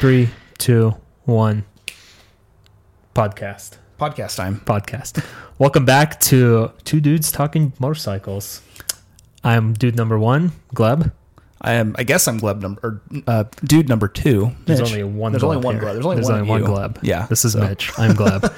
Three, 0.00 0.28
two, 0.58 0.94
one. 1.24 1.64
Podcast. 3.14 3.78
Podcast 3.98 4.36
time. 4.36 4.60
Podcast. 4.60 5.24
Welcome 5.58 5.84
back 5.86 6.20
to 6.20 6.72
Two 6.84 7.00
Dudes 7.00 7.32
Talking 7.32 7.72
Motorcycles. 7.78 8.60
I'm 9.42 9.72
dude 9.72 9.96
number 9.96 10.18
one, 10.18 10.52
Gleb. 10.74 11.12
I 11.62 11.74
am. 11.74 11.94
I 11.98 12.02
guess 12.04 12.28
I'm 12.28 12.38
Gleb 12.38 12.60
number 12.60 12.80
or 12.82 13.22
uh, 13.26 13.44
dude 13.64 13.88
number 13.88 14.06
two. 14.08 14.52
There's 14.66 14.80
Mitch. 14.80 14.90
only 14.90 15.04
one. 15.04 15.32
There's 15.32 15.42
Gleb 15.42 15.46
only 15.56 15.64
one 15.64 15.74
here. 15.76 15.84
Gleb. 15.84 16.14
There's 16.14 16.28
only 16.30 16.48
one. 16.48 16.62
one. 16.62 16.70
Gleb. 16.92 16.98
Yeah. 17.02 17.26
This 17.26 17.44
is 17.46 17.52
so- 17.54 17.60
Mitch. 17.60 17.90
I'm 17.98 18.12
Gleb. 18.12 18.52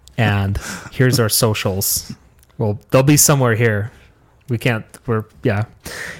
and 0.18 0.58
here's 0.92 1.18
our 1.18 1.30
socials. 1.30 2.12
Well, 2.58 2.78
they'll 2.90 3.02
be 3.02 3.16
somewhere 3.16 3.54
here. 3.54 3.90
We 4.50 4.58
can't. 4.58 4.84
We're 5.06 5.24
yeah. 5.42 5.64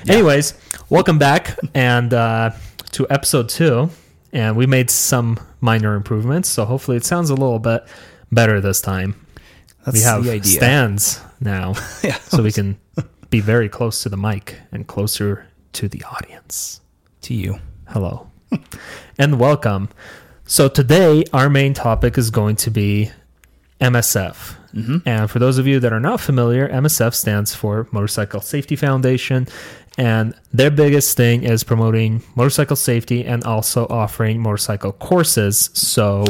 Anyways, 0.08 0.54
welcome 0.88 1.18
back 1.18 1.58
and 1.74 2.14
uh, 2.14 2.52
to 2.92 3.06
episode 3.10 3.50
two, 3.50 3.90
and 4.34 4.56
we 4.56 4.66
made 4.66 4.90
some 4.90 5.38
minor 5.62 5.94
improvements. 5.94 6.50
So 6.50 6.66
hopefully, 6.66 6.98
it 6.98 7.04
sounds 7.06 7.30
a 7.30 7.34
little 7.34 7.58
bit 7.58 7.86
better 8.30 8.60
this 8.60 8.82
time. 8.82 9.14
That's 9.86 9.96
we 9.96 10.02
have 10.02 10.44
stands 10.46 11.20
now, 11.40 11.74
Yeah. 12.02 12.18
so 12.18 12.42
we 12.42 12.52
can 12.52 12.76
be 13.30 13.40
very 13.40 13.68
close 13.70 14.02
to 14.02 14.08
the 14.10 14.16
mic 14.16 14.56
and 14.72 14.86
closer 14.86 15.46
to 15.74 15.88
the 15.88 16.02
audience. 16.04 16.80
to 17.22 17.34
you. 17.34 17.58
Hello 17.88 18.30
and 19.18 19.38
welcome. 19.38 19.88
So, 20.46 20.68
today 20.68 21.24
our 21.32 21.48
main 21.48 21.72
topic 21.74 22.18
is 22.18 22.30
going 22.30 22.56
to 22.56 22.70
be 22.70 23.10
MSF. 23.80 24.56
Mm-hmm. 24.74 24.96
And 25.06 25.30
for 25.30 25.38
those 25.38 25.58
of 25.58 25.66
you 25.66 25.78
that 25.80 25.92
are 25.92 26.00
not 26.00 26.20
familiar, 26.20 26.68
MSF 26.68 27.14
stands 27.14 27.54
for 27.54 27.86
Motorcycle 27.92 28.40
Safety 28.40 28.74
Foundation. 28.76 29.46
And 29.96 30.34
their 30.52 30.70
biggest 30.70 31.16
thing 31.16 31.44
is 31.44 31.62
promoting 31.62 32.22
motorcycle 32.34 32.76
safety 32.76 33.24
and 33.24 33.44
also 33.44 33.86
offering 33.88 34.40
motorcycle 34.40 34.92
courses. 34.92 35.70
So, 35.72 36.24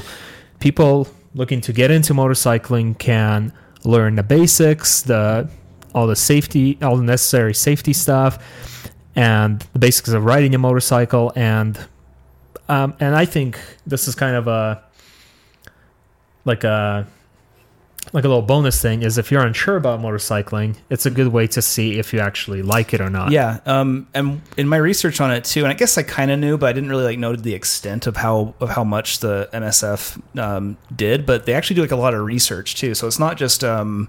people 0.60 1.08
looking 1.34 1.60
to 1.62 1.72
get 1.72 1.90
into 1.90 2.12
motorcycling 2.12 2.98
can 2.98 3.52
learn 3.84 4.16
the 4.16 4.22
basics, 4.22 5.02
the 5.02 5.48
all 5.94 6.06
the 6.06 6.16
safety, 6.16 6.78
all 6.82 6.96
the 6.96 7.04
necessary 7.04 7.54
safety 7.54 7.92
stuff, 7.92 8.90
and 9.14 9.60
the 9.72 9.78
basics 9.78 10.08
of 10.10 10.24
riding 10.24 10.54
a 10.54 10.58
motorcycle. 10.58 11.32
And 11.34 11.78
um, 12.68 12.94
and 13.00 13.14
I 13.14 13.24
think 13.24 13.58
this 13.86 14.08
is 14.08 14.14
kind 14.14 14.36
of 14.36 14.46
a 14.46 14.82
like 16.44 16.64
a 16.64 17.06
like 18.14 18.22
a 18.22 18.28
little 18.28 18.42
bonus 18.42 18.80
thing 18.80 19.02
is 19.02 19.18
if 19.18 19.32
you're 19.32 19.44
unsure 19.44 19.76
about 19.76 19.98
motorcycling, 19.98 20.76
it's 20.88 21.04
a 21.04 21.10
good 21.10 21.28
way 21.28 21.48
to 21.48 21.60
see 21.60 21.98
if 21.98 22.12
you 22.12 22.20
actually 22.20 22.62
like 22.62 22.94
it 22.94 23.00
or 23.00 23.10
not. 23.10 23.32
Yeah. 23.32 23.58
Um. 23.66 24.06
And 24.14 24.40
in 24.56 24.68
my 24.68 24.76
research 24.76 25.20
on 25.20 25.32
it 25.32 25.44
too, 25.44 25.64
and 25.64 25.68
I 25.68 25.74
guess 25.74 25.98
I 25.98 26.04
kind 26.04 26.30
of 26.30 26.38
knew, 26.38 26.56
but 26.56 26.68
I 26.68 26.72
didn't 26.72 26.90
really 26.90 27.02
like 27.02 27.18
noted 27.18 27.42
the 27.42 27.54
extent 27.54 28.06
of 28.06 28.16
how 28.16 28.54
of 28.60 28.70
how 28.70 28.84
much 28.84 29.18
the 29.18 29.50
MSF 29.52 30.38
um, 30.38 30.76
did. 30.94 31.26
But 31.26 31.44
they 31.44 31.54
actually 31.54 31.74
do 31.74 31.82
like 31.82 31.90
a 31.90 31.96
lot 31.96 32.14
of 32.14 32.24
research 32.24 32.76
too. 32.76 32.94
So 32.94 33.06
it's 33.06 33.18
not 33.18 33.36
just 33.36 33.62
um. 33.64 34.08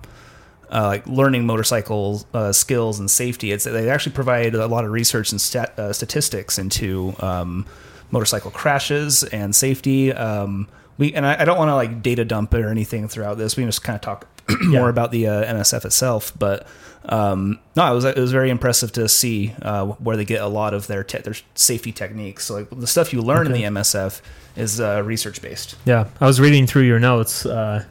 Uh, 0.68 0.88
like 0.88 1.06
learning 1.06 1.46
motorcycle 1.46 2.26
uh, 2.34 2.52
skills 2.52 3.00
and 3.00 3.10
safety. 3.10 3.52
It's 3.52 3.66
they 3.66 3.88
actually 3.88 4.14
provide 4.14 4.56
a 4.56 4.66
lot 4.66 4.84
of 4.84 4.90
research 4.90 5.32
and 5.32 5.40
stat, 5.40 5.78
uh, 5.78 5.94
statistics 5.94 6.58
into 6.58 7.14
um, 7.20 7.68
motorcycle 8.10 8.50
crashes 8.50 9.24
and 9.26 9.56
safety. 9.56 10.12
Um, 10.12 10.68
we 10.98 11.14
and 11.14 11.26
I, 11.26 11.42
I 11.42 11.46
don't 11.46 11.58
want 11.58 11.70
to 11.70 11.76
like 11.76 12.02
data 12.02 12.26
dump 12.26 12.54
it 12.54 12.62
or 12.62 12.70
anything 12.70 13.08
throughout 13.08 13.38
this. 13.38 13.58
We 13.58 13.64
can 13.64 13.70
just 13.70 13.84
kind 13.84 13.96
of 13.96 14.02
talk 14.02 14.28
more 14.64 14.90
about 14.90 15.12
the 15.12 15.28
uh, 15.28 15.54
MSF 15.54 15.86
itself. 15.86 16.32
But 16.38 16.68
um, 17.06 17.60
no, 17.76 17.92
it 17.92 17.96
was 17.96 18.06
it 18.06 18.18
was 18.18 18.32
very 18.32 18.50
impressive 18.50 18.92
to 18.94 19.08
see 19.10 19.54
uh, 19.62 19.86
where 19.86 20.18
they 20.18 20.26
get 20.26 20.42
a 20.42 20.48
lot 20.48 20.74
of 20.74 20.88
their 20.88 21.04
te- 21.04 21.20
their 21.20 21.36
safety 21.56 21.92
techniques. 21.92 22.46
So 22.46 22.56
like 22.56 22.70
the 22.72 22.88
stuff 22.88 23.14
you 23.14 23.22
learn 23.22 23.48
Okay. 23.48 23.64
in 23.64 23.74
the 23.74 23.80
MSF 23.80 24.22
is 24.56 24.80
uh, 24.80 25.02
research 25.06 25.42
based. 25.42 25.76
Yeah, 25.86 26.08
I 26.22 26.26
was 26.28 26.40
reading 26.40 26.66
through 26.68 26.84
your 26.84 27.00
notes 27.00 27.46
uh, 27.46 27.84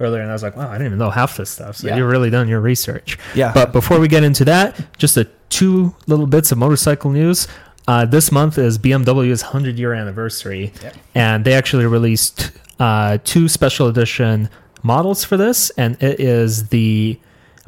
earlier, 0.00 0.22
and 0.22 0.30
I 0.30 0.32
was 0.32 0.42
like, 0.42 0.56
"Wow, 0.56 0.68
I 0.68 0.74
didn't 0.74 0.86
even 0.86 0.98
know 0.98 1.10
half 1.10 1.36
this 1.36 1.50
stuff." 1.50 1.76
So 1.76 1.88
Yeah. 1.88 1.96
you've 1.96 2.08
really 2.10 2.30
done 2.30 2.48
your 2.48 2.60
research. 2.60 3.18
Yeah. 3.34 3.52
But 3.52 3.72
before 3.72 3.98
we 4.00 4.08
get 4.08 4.22
into 4.24 4.44
that, 4.46 4.80
just 4.98 5.16
a 5.16 5.24
two 5.50 5.94
little 6.06 6.26
bits 6.26 6.50
of 6.52 6.58
motorcycle 6.58 7.10
news. 7.10 7.48
Uh, 7.88 8.04
this 8.04 8.30
month 8.30 8.58
is 8.58 8.78
BMW's 8.78 9.42
100 9.42 9.78
year 9.78 9.92
anniversary, 9.92 10.72
Yep. 10.82 10.96
and 11.14 11.44
they 11.44 11.54
actually 11.54 11.86
released 11.86 12.52
uh, 12.78 13.18
two 13.24 13.48
special 13.48 13.88
edition 13.88 14.48
models 14.82 15.24
for 15.24 15.36
this, 15.36 15.70
and 15.70 16.00
it 16.02 16.20
is 16.20 16.68
the 16.68 17.18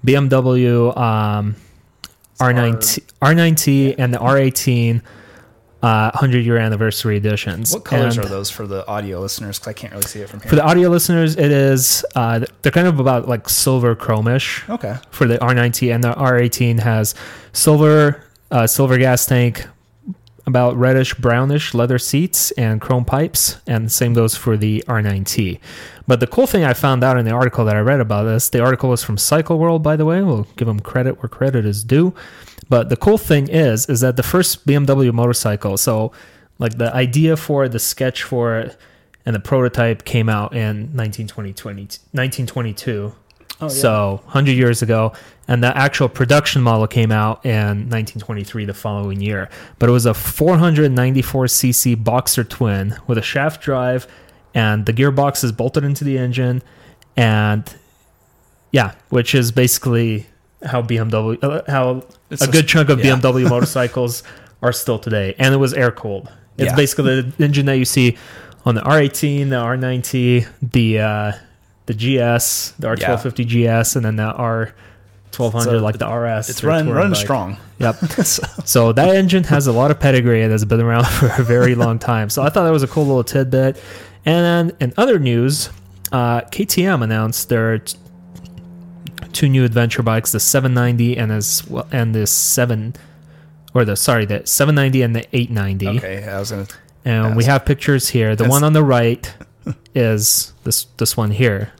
BMW 0.06 0.96
um, 0.96 1.56
R9T, 2.38 3.00
R9T 3.22 3.94
and 3.98 4.12
the 4.14 4.18
R18 4.18 5.02
uh, 5.82 6.10
100 6.12 6.44
year 6.44 6.56
anniversary 6.58 7.16
editions. 7.16 7.72
What 7.72 7.84
colors 7.84 8.16
And- 8.16 8.26
are 8.26 8.28
those 8.28 8.50
for 8.50 8.66
the 8.66 8.86
audio 8.86 9.20
listeners? 9.20 9.58
Because 9.58 9.68
I 9.68 9.72
can't 9.74 9.92
really 9.92 10.04
see 10.06 10.20
it 10.20 10.28
from 10.30 10.40
here. 10.40 10.48
for 10.50 10.56
the 10.56 10.64
audio 10.64 10.88
listeners, 10.88 11.36
it 11.36 11.50
is 11.52 12.04
uh, 12.14 12.44
they're 12.62 12.72
kind 12.72 12.86
of 12.86 13.00
about 13.00 13.28
like 13.28 13.48
silver 13.48 13.94
chromish 13.94 14.68
okay. 14.70 14.96
for 15.10 15.26
the 15.26 15.38
R9T, 15.38 15.94
and 15.94 16.02
the 16.04 16.12
R18 16.14 16.80
has 16.80 17.14
silver 17.52 18.24
uh, 18.50 18.66
silver 18.66 18.96
gas 18.98 19.26
tank, 19.26 19.66
about 20.46 20.76
reddish 20.76 21.14
brownish 21.14 21.72
leather 21.72 21.98
seats 21.98 22.50
and 22.52 22.80
chrome 22.80 23.04
pipes, 23.04 23.60
and 23.66 23.90
same 23.90 24.12
goes 24.12 24.36
for 24.36 24.56
the 24.56 24.84
R9T. 24.86 25.58
But 26.06 26.20
the 26.20 26.26
cool 26.26 26.46
thing 26.46 26.64
I 26.64 26.74
found 26.74 27.02
out 27.02 27.16
in 27.16 27.24
the 27.24 27.30
article 27.30 27.64
that 27.64 27.76
I 27.76 27.80
read 27.80 28.00
about 28.00 28.24
this, 28.24 28.50
the 28.50 28.60
article 28.60 28.90
was 28.90 29.02
from 29.02 29.16
Cycle 29.16 29.58
World, 29.58 29.82
by 29.82 29.96
the 29.96 30.04
way. 30.04 30.22
We'll 30.22 30.46
give 30.56 30.68
them 30.68 30.80
credit 30.80 31.22
where 31.22 31.28
credit 31.28 31.64
is 31.64 31.82
due. 31.82 32.14
But 32.68 32.88
the 32.88 32.96
cool 32.96 33.18
thing 33.18 33.48
is, 33.48 33.88
is 33.88 34.00
that 34.00 34.16
the 34.16 34.22
first 34.22 34.66
BMW 34.66 35.12
motorcycle, 35.12 35.76
so 35.76 36.12
like 36.58 36.78
the 36.78 36.94
idea 36.94 37.36
for 37.36 37.64
it, 37.64 37.72
the 37.72 37.78
sketch 37.78 38.22
for 38.22 38.58
it, 38.58 38.76
and 39.26 39.34
the 39.34 39.40
prototype 39.40 40.04
came 40.04 40.28
out 40.28 40.52
in 40.52 40.94
1920, 40.94 41.52
1922. 42.12 43.14
Oh, 43.60 43.66
yeah. 43.66 43.68
So 43.68 44.20
100 44.24 44.52
years 44.52 44.82
ago, 44.82 45.12
and 45.46 45.62
the 45.62 45.76
actual 45.76 46.08
production 46.08 46.60
model 46.62 46.86
came 46.86 47.12
out 47.12 47.44
in 47.46 47.88
1923, 47.90 48.64
the 48.64 48.74
following 48.74 49.20
year. 49.20 49.48
But 49.78 49.88
it 49.88 49.92
was 49.92 50.06
a 50.06 50.12
494cc 50.12 52.02
boxer 52.02 52.44
twin 52.44 52.96
with 53.06 53.18
a 53.18 53.22
shaft 53.22 53.62
drive, 53.62 54.06
and 54.54 54.86
the 54.86 54.92
gearbox 54.92 55.44
is 55.44 55.52
bolted 55.52 55.84
into 55.84 56.04
the 56.04 56.18
engine, 56.18 56.62
and 57.16 57.72
yeah, 58.72 58.94
which 59.10 59.34
is 59.34 59.52
basically 59.52 60.26
how 60.64 60.82
BMW, 60.82 61.38
uh, 61.42 61.62
how 61.70 62.02
It's 62.30 62.42
a 62.44 62.48
a- 62.48 62.52
good 62.52 62.66
chunk 62.66 62.88
of 62.88 63.04
yeah. 63.04 63.16
BMW 63.16 63.48
motorcycles 63.48 64.22
are 64.62 64.72
still 64.72 64.98
today, 64.98 65.34
and 65.38 65.54
it 65.54 65.58
was 65.58 65.74
air 65.74 65.90
cooled. 65.90 66.30
It's 66.56 66.70
Yeah. 66.70 66.76
basically 66.76 67.20
the 67.22 67.44
engine 67.44 67.66
that 67.66 67.76
you 67.78 67.84
see 67.84 68.16
on 68.64 68.74
the 68.74 68.80
R18, 68.80 69.50
the 69.50 69.56
R9T, 69.56 70.46
the 70.72 70.98
uh, 71.00 71.32
the 71.86 71.94
GS, 71.94 72.72
the 72.78 72.88
R1250 72.88 73.44
GS, 73.82 73.96
and 73.96 74.04
then 74.04 74.16
the 74.16 74.32
R1200, 74.32 75.62
So 75.64 75.78
like 75.78 75.98
the 75.98 76.08
RS. 76.08 76.48
It's 76.50 76.60
their 76.60 76.70
running 76.70 76.92
running 76.92 77.12
bike. 77.12 77.20
strong. 77.20 77.56
Yep. 77.78 77.96
so 78.64 78.92
that 78.92 79.14
engine 79.14 79.44
has 79.44 79.66
a 79.66 79.72
lot 79.72 79.90
of 79.90 79.98
pedigree 80.00 80.42
and 80.42 80.52
has 80.52 80.64
been 80.64 80.80
around 80.80 81.06
for 81.08 81.26
a 81.38 81.42
very 81.44 81.74
long 81.74 81.98
time. 81.98 82.30
So 82.30 82.42
I 82.42 82.48
thought 82.50 82.64
that 82.64 82.70
was 82.70 82.82
a 82.82 82.88
cool 82.88 83.04
little 83.04 83.24
tidbit. 83.24 83.76
And 84.24 84.70
then 84.70 84.76
in 84.80 84.94
other 84.96 85.18
news, 85.18 85.68
uh, 86.12 86.40
KTM 86.42 87.02
announced 87.02 87.48
their 87.50 87.78
t- 87.80 87.98
two 89.32 89.48
new 89.48 89.64
adventure 89.64 90.02
bikes, 90.02 90.32
the 90.32 90.40
790 90.40 91.16
and 91.18 91.32
as 91.32 91.66
well, 91.68 91.86
and 91.92 92.14
the 92.14 92.26
seven, 92.26 92.94
or 93.74 93.84
the 93.84 93.96
sorry, 93.96 94.24
the 94.24 94.46
790 94.46 95.02
and 95.02 95.16
the 95.16 95.26
890. 95.36 95.98
Okay, 95.98 96.24
I 96.26 96.38
was 96.38 96.50
gonna. 96.52 96.66
And 97.04 97.36
we 97.36 97.44
have 97.44 97.66
pictures 97.66 98.08
here. 98.08 98.30
The 98.30 98.44
That's- 98.44 98.50
one 98.50 98.64
on 98.64 98.72
the 98.72 98.82
right 98.84 99.30
is 99.94 100.52
this 100.64 100.84
this 100.96 101.16
one 101.16 101.30
here 101.30 101.72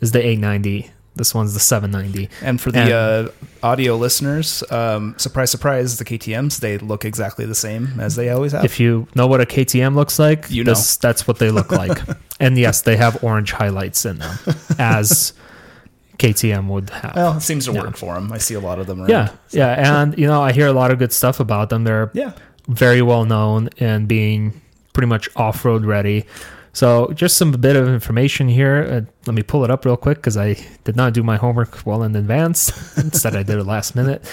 is 0.00 0.12
the 0.12 0.18
890. 0.20 0.90
This 1.16 1.34
one's 1.34 1.52
the 1.52 1.60
790. 1.60 2.30
And 2.40 2.60
for 2.60 2.70
the 2.70 2.94
uh, 2.94 3.28
audio 3.66 3.96
listeners, 3.96 4.62
um, 4.70 5.14
surprise, 5.18 5.50
surprise, 5.50 5.98
the 5.98 6.04
KTM's 6.04 6.60
they 6.60 6.78
look 6.78 7.04
exactly 7.04 7.44
the 7.44 7.54
same 7.54 7.98
as 8.00 8.14
they 8.16 8.30
always 8.30 8.52
have. 8.52 8.64
If 8.64 8.78
you 8.80 9.08
know 9.14 9.26
what 9.26 9.40
a 9.40 9.44
KTM 9.44 9.94
looks 9.96 10.18
like, 10.18 10.50
You 10.50 10.64
this, 10.64 10.96
that's 10.96 11.26
what 11.26 11.38
they 11.38 11.50
look 11.50 11.72
like. 11.72 12.00
and 12.40 12.56
yes, 12.56 12.82
they 12.82 12.96
have 12.96 13.22
orange 13.24 13.50
highlights 13.52 14.06
in 14.06 14.18
them, 14.18 14.38
as 14.78 15.34
KTM 16.18 16.68
would 16.68 16.90
have. 16.90 17.16
well, 17.16 17.36
it 17.36 17.40
seems 17.40 17.66
to 17.66 17.72
Yeah. 17.72 17.82
work 17.82 17.96
for 17.96 18.14
them. 18.14 18.32
I 18.32 18.38
see 18.38 18.54
a 18.54 18.60
lot 18.60 18.78
of 18.78 18.86
them. 18.86 19.00
Around. 19.00 19.10
yeah, 19.10 19.28
yeah, 19.50 20.00
and 20.02 20.16
you 20.16 20.26
know, 20.26 20.40
I 20.40 20.52
hear 20.52 20.68
a 20.68 20.72
lot 20.72 20.90
of 20.90 20.98
good 20.98 21.12
stuff 21.12 21.40
about 21.40 21.70
them. 21.70 21.84
They're 21.84 22.10
yeah. 22.14 22.32
very 22.68 23.02
well 23.02 23.24
known 23.24 23.68
and 23.78 24.06
being 24.06 24.60
pretty 24.92 25.08
much 25.08 25.28
off-road 25.36 25.84
ready. 25.84 26.24
So, 26.72 27.12
just 27.14 27.36
some 27.36 27.50
bit 27.52 27.74
of 27.76 27.88
information 27.88 28.48
here. 28.48 28.86
Uh, 28.88 29.10
let 29.26 29.34
me 29.34 29.42
pull 29.42 29.64
it 29.64 29.70
up 29.70 29.84
real 29.84 29.96
quick 29.96 30.18
because 30.18 30.36
I 30.36 30.54
did 30.84 30.94
not 30.96 31.12
do 31.14 31.22
my 31.22 31.36
homework 31.36 31.84
well 31.84 32.02
in 32.04 32.14
advance. 32.14 32.96
Instead, 33.02 33.34
I 33.34 33.42
did 33.42 33.58
it 33.58 33.64
last 33.64 33.96
minute. 33.96 34.24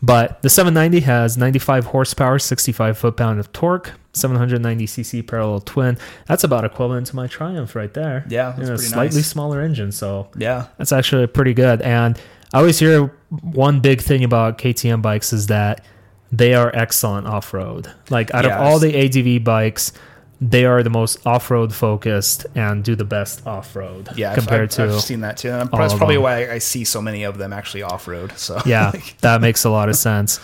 But 0.00 0.42
the 0.42 0.50
790 0.50 1.00
has 1.06 1.36
95 1.36 1.86
horsepower, 1.86 2.38
65 2.38 2.96
foot-pound 2.98 3.40
of 3.40 3.52
torque, 3.52 3.92
790cc 4.12 5.26
parallel 5.26 5.60
twin. 5.60 5.98
That's 6.26 6.44
about 6.44 6.64
equivalent 6.64 7.08
to 7.08 7.16
my 7.16 7.26
Triumph 7.26 7.74
right 7.74 7.92
there. 7.92 8.24
Yeah, 8.28 8.50
that's 8.50 8.58
in 8.60 8.64
a 8.74 8.76
pretty 8.76 8.82
slightly 8.84 9.16
nice. 9.18 9.26
smaller 9.26 9.60
engine. 9.60 9.90
So 9.90 10.28
Yeah. 10.36 10.66
that's 10.76 10.92
actually 10.92 11.26
pretty 11.26 11.52
good. 11.54 11.82
And 11.82 12.16
I 12.52 12.58
always 12.58 12.78
hear 12.78 13.12
one 13.42 13.80
big 13.80 14.00
thing 14.00 14.22
about 14.22 14.58
KTM 14.58 15.02
bikes 15.02 15.32
is 15.32 15.48
that 15.48 15.84
they 16.30 16.54
are 16.54 16.70
excellent 16.74 17.26
off 17.26 17.52
road. 17.52 17.88
Like 18.08 18.32
out 18.34 18.44
Yes. 18.44 18.54
of 18.54 18.60
all 18.62 18.78
the 18.78 18.94
ADV 18.94 19.42
bikes, 19.42 19.92
they 20.40 20.64
are 20.64 20.82
the 20.84 20.90
most 20.90 21.26
off-road 21.26 21.74
focused 21.74 22.46
and 22.54 22.84
do 22.84 22.94
the 22.94 23.04
best 23.04 23.44
off-road 23.46 24.08
Yeah, 24.16 24.30
I've- 24.32 24.40
compared 24.40 24.70
I've, 24.70 24.88
to 24.88 24.94
I've 24.94 25.00
seen 25.02 25.20
that 25.22 25.36
too. 25.36 25.50
And 25.50 25.68
that's 25.70 25.94
probably 25.94 26.14
them. 26.16 26.22
why 26.22 26.50
I 26.50 26.58
see 26.58 26.84
so 26.84 27.02
many 27.02 27.24
of 27.24 27.38
them 27.38 27.52
actually 27.52 27.82
off 27.82 28.06
road. 28.06 28.32
So 28.38 28.60
yeah 28.66 28.92
that 29.20 29.40
makes 29.40 29.64
a 29.64 29.70
lot 29.70 29.88
of 29.88 29.96
sense 29.96 30.38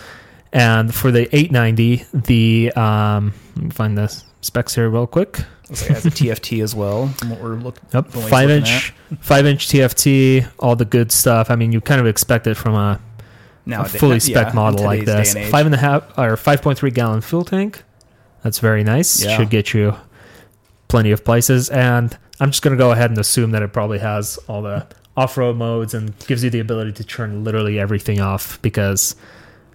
and 0.51 0.93
for 0.93 1.11
the 1.11 1.23
890 1.35 2.05
the 2.13 2.71
um 2.75 3.33
let 3.55 3.63
me 3.65 3.71
find 3.71 3.97
the 3.97 4.07
specs 4.41 4.75
here 4.75 4.89
real 4.89 5.07
quick 5.07 5.39
it 5.69 5.79
has 5.87 6.05
a 6.05 6.11
TFT 6.11 6.61
as 6.61 6.75
well. 6.75 7.07
What 7.25 7.41
we're 7.41 7.55
looking. 7.55 7.83
Yep, 7.91 8.09
From 8.11 8.21
what 8.21 8.21
he's 8.21 8.29
five 8.29 8.49
inch, 8.51 8.93
five 9.19 9.45
inch 9.47 9.67
TFT, 9.67 10.47
all 10.59 10.75
the 10.75 10.85
good 10.85 11.11
stuff. 11.11 11.49
I 11.49 11.55
mean, 11.55 11.71
you 11.71 11.81
kind 11.81 11.99
of 11.99 12.05
expect 12.05 12.45
it 12.45 12.53
from 12.55 12.75
a, 12.75 13.01
now 13.65 13.81
a 13.81 13.85
fully 13.85 14.19
spec 14.19 14.53
model 14.53 14.85
like 14.85 15.05
this. 15.05 15.33
Five 15.49 15.65
and 15.65 15.73
a 15.73 15.79
half 15.79 16.15
or 16.19 16.37
five 16.37 16.61
point 16.61 16.77
three 16.77 16.91
gallon 16.91 17.21
fuel 17.21 17.43
tank. 17.43 17.81
That's 18.45 18.59
very 18.59 18.83
nice. 18.83 19.23
Yeah. 19.23 19.37
Should 19.37 19.49
get 19.49 19.73
you 19.73 19.95
plenty 20.87 21.09
of 21.09 21.25
places. 21.25 21.67
And 21.71 22.15
I'm 22.39 22.51
just 22.51 22.61
going 22.61 22.77
to 22.77 22.81
go 22.81 22.91
ahead 22.91 23.09
and 23.09 23.17
assume 23.17 23.49
that 23.51 23.63
it 23.63 23.73
probably 23.73 23.97
has 23.97 24.37
all 24.47 24.61
the 24.61 24.85
off 25.17 25.35
road 25.35 25.57
modes 25.57 25.95
and 25.95 26.13
gives 26.27 26.43
you 26.43 26.51
the 26.51 26.59
ability 26.59 26.91
to 26.91 27.03
turn 27.03 27.43
literally 27.43 27.79
everything 27.79 28.21
off 28.21 28.61
because 28.61 29.15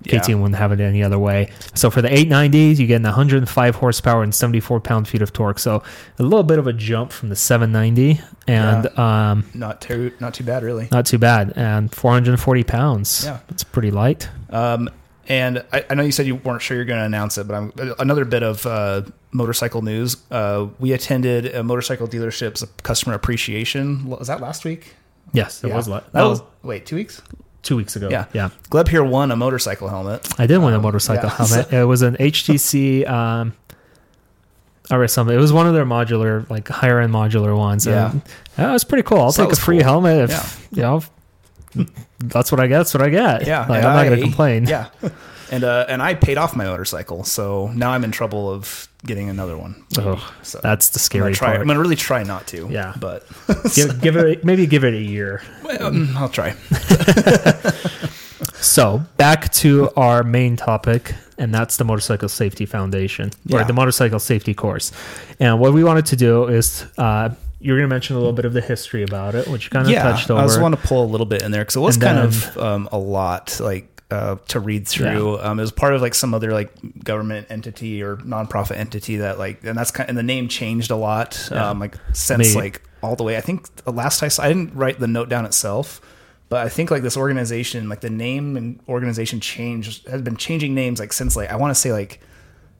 KTM 0.05 0.37
wouldn't 0.37 0.55
have 0.55 0.71
it 0.71 0.79
any 0.79 1.03
other 1.03 1.19
way. 1.19 1.51
So 1.75 1.91
for 1.91 2.01
the 2.01 2.09
890s, 2.09 2.79
you 2.79 2.87
get 2.87 3.03
105 3.03 3.75
horsepower 3.75 4.23
and 4.23 4.33
74 4.33 4.79
pound 4.79 5.09
feet 5.09 5.21
of 5.21 5.33
torque. 5.33 5.59
So 5.59 5.83
a 6.21 6.23
little 6.23 6.45
bit 6.45 6.61
of 6.61 6.69
a 6.69 6.73
jump 6.73 7.11
from 7.11 7.29
the 7.29 7.37
790, 7.37 8.21
and 8.47 8.87
um, 8.97 9.47
not 9.53 9.81
too 9.81 10.13
not 10.21 10.35
too 10.35 10.45
bad 10.45 10.63
really. 10.63 10.87
not 10.93 11.07
too 11.07 11.19
bad. 11.19 11.55
And 11.57 11.93
440 11.93 12.63
pounds. 12.63 13.25
Yeah. 13.25 13.41
it's 13.49 13.65
pretty 13.65 13.91
light. 13.91 14.29
Um, 14.51 14.89
and 15.31 15.65
I, 15.73 15.85
I 15.89 15.95
know 15.95 16.03
you 16.03 16.13
said 16.13 16.27
you 16.27 16.35
weren't 16.35 16.61
sure 16.61 16.77
you're 16.77 16.85
going 16.85 17.01
to 17.01 17.07
announce 17.07 17.39
it, 17.39 17.47
but 17.49 17.55
I'm 17.55 17.73
another 17.99 18.25
bit 18.27 18.43
of 18.43 18.67
uh, 18.67 19.03
motorcycle 19.33 19.81
news. 19.81 20.19
Uh, 20.31 20.67
we 20.79 20.93
attended 20.93 21.47
a 21.55 21.63
motorcycle 21.63 22.07
dealership's 22.07 22.63
customer 22.83 23.15
appreciation. 23.15 24.05
Was 24.07 24.27
that 24.29 24.41
last 24.43 24.65
week? 24.67 24.95
Yes, 25.33 25.65
it 25.65 25.69
Yeah. 25.69 25.77
was. 25.77 25.87
That 25.87 26.03
was 26.13 26.43
wait 26.63 26.85
two 26.85 26.97
weeks. 26.97 27.23
two 27.63 27.77
weeks 27.77 27.95
ago. 27.97 28.09
Yeah. 28.11 28.25
yeah. 28.35 28.51
Gleb 28.71 28.89
here 28.89 29.05
won 29.05 29.31
a 29.31 29.37
motorcycle 29.37 29.89
helmet. 29.89 30.27
I 30.39 30.47
did 30.47 30.59
win 30.59 30.73
a 30.75 30.77
Um, 30.77 30.83
motorcycle 30.83 31.29
yeah. 31.31 31.37
helmet. 31.47 31.73
It 31.73 31.85
was 31.85 32.03
an 32.03 32.17
HJC. 32.17 33.09
Um, 33.09 33.55
or 34.91 35.07
something. 35.07 35.37
It 35.37 35.39
was 35.41 35.53
one 35.53 35.69
of 35.69 35.75
their 35.75 35.85
modular, 35.87 36.51
like 36.51 36.67
higher 36.67 36.99
end 36.99 37.13
modular 37.15 37.57
ones. 37.57 37.87
Yeah. 37.87 38.11
And 38.11 38.23
that 38.57 38.73
was 38.73 38.83
pretty 38.83 39.05
cool. 39.05 39.21
I'll 39.21 39.31
So 39.31 39.45
take 39.45 39.53
a 39.53 39.57
free 39.61 39.77
cool. 39.77 39.85
helmet 39.85 40.31
if 40.31 40.69
you 40.73 40.83
know. 40.83 41.03
That's 42.21 42.53
what 42.53 42.61
I 42.61 42.67
get. 42.67 42.79
That's 42.79 42.95
what 42.95 43.03
I 43.03 43.09
get. 43.11 43.47
Yeah, 43.47 43.61
like, 43.67 43.83
I'm 43.85 43.95
not 43.97 44.05
going 44.05 44.17
to 44.17 44.23
complain. 44.23 44.67
Yeah, 44.67 44.89
and 45.51 45.65
uh, 45.65 45.87
and 45.89 46.03
I 46.03 46.15
paid 46.15 46.39
off 46.39 46.55
my 46.55 46.65
motorcycle, 46.65 47.25
so 47.25 47.69
now 47.75 47.91
I'm 47.91 48.05
in 48.05 48.13
trouble 48.13 48.51
of 48.51 48.89
getting 49.07 49.29
another 49.31 49.57
one. 49.57 49.83
Oh, 49.99 50.33
So 50.43 50.61
that's 50.63 50.91
the 50.91 50.99
I'm 50.99 51.01
scary 51.01 51.23
gonna 51.25 51.35
try. 51.35 51.49
part. 51.49 51.61
I'm 51.63 51.67
gonna 51.67 51.81
really 51.81 51.97
try 51.97 52.23
not 52.23 52.47
to. 52.49 52.69
Yeah. 52.71 52.95
but 53.01 53.27
give, 53.75 54.01
give 54.01 54.17
it 54.17 54.45
maybe 54.45 54.67
give 54.67 54.85
it 54.85 54.93
a 54.95 55.01
year. 55.01 55.43
um, 55.81 56.15
I'll 56.17 56.29
try. 56.29 56.55
So 58.61 59.03
back 59.17 59.51
to 59.55 59.91
our 59.97 60.23
main 60.23 60.57
topic, 60.57 61.15
and 61.39 61.53
that's 61.55 61.79
the 61.79 61.85
Motorcycle 61.85 62.29
Safety 62.29 62.67
Foundation 62.67 63.31
or 63.51 63.65
the 63.65 63.73
Motorcycle 63.73 64.19
Safety 64.19 64.53
Course. 64.53 64.93
And 65.39 65.59
what 65.61 65.73
we 65.73 65.83
wanted 65.83 66.05
to 66.07 66.17
do 66.17 66.47
is 66.47 66.85
uh, 66.99 67.31
you're 67.61 67.77
going 67.77 67.89
to 67.89 67.95
mention 67.95 68.17
a 68.17 68.19
little 68.19 68.33
bit 68.33 68.45
of 68.47 68.53
the 68.55 68.61
history 68.61 69.03
about 69.03 69.35
it, 69.35 69.47
which 69.47 69.65
you 69.65 69.71
kind 69.71 69.87
of 69.87 69.93
yeah, 69.93 70.03
touched 70.03 70.31
over. 70.31 70.41
I 70.41 70.47
just 70.47 70.61
want 70.61 70.75
to 70.81 70.87
pull 70.87 71.05
a 71.05 71.11
little 71.11 71.27
bit 71.27 71.43
in 71.43 71.51
there 71.51 71.61
because 71.63 71.77
it 71.77 71.81
was 71.81 71.97
And 71.97 72.03
kind 72.03 72.19
then- 72.19 72.27
of 72.27 72.59
um, 72.59 72.89
a 72.91 72.99
lot, 72.99 73.61
like 73.61 74.03
uh, 74.11 74.37
to 74.49 74.59
read 74.59 74.89
through. 74.89 75.39
Um, 75.41 75.59
it 75.61 75.63
was 75.63 75.71
part 75.71 75.95
of 75.95 76.01
like 76.03 76.15
some 76.15 76.35
other 76.35 76.53
like 76.53 76.73
government 77.05 77.47
entity 77.51 78.03
or 78.03 78.17
nonprofit 78.17 78.77
entity 78.77 79.17
that 79.19 79.39
like, 79.39 79.63
and 79.65 79.79
that's 79.79 79.91
kind 79.93 80.09
and 80.09 80.19
the 80.19 80.23
name 80.23 80.49
changed 80.49 80.91
a 80.91 80.97
lot. 80.97 81.49
Yeah. 81.53 81.69
Um, 81.71 81.79
like 81.79 81.95
since 82.13 82.55
Me- 82.55 82.61
like 82.61 82.83
all 83.03 83.15
the 83.15 83.23
way. 83.25 83.37
I 83.37 83.41
think 83.41 83.73
the 83.85 83.93
last 83.93 84.23
I 84.23 84.29
saw, 84.29 84.43
I 84.43 84.49
didn't 84.49 84.75
write 84.75 84.99
the 84.99 85.07
note 85.07 85.29
down 85.29 85.45
itself. 85.45 86.01
But 86.49 86.67
I 86.67 86.69
think 86.69 86.91
like 86.91 87.03
this 87.05 87.17
organization, 87.17 87.89
like 87.89 88.01
the 88.01 88.11
name 88.11 88.57
and 88.57 88.81
organization 88.89 89.39
change 89.39 90.03
has 90.07 90.23
been 90.23 90.37
changing 90.37 90.75
names 90.75 90.99
like 90.99 91.13
since 91.13 91.37
like 91.37 91.49
I 91.49 91.55
want 91.57 91.71
to 91.73 91.81
say 91.81 91.93
like 91.93 92.21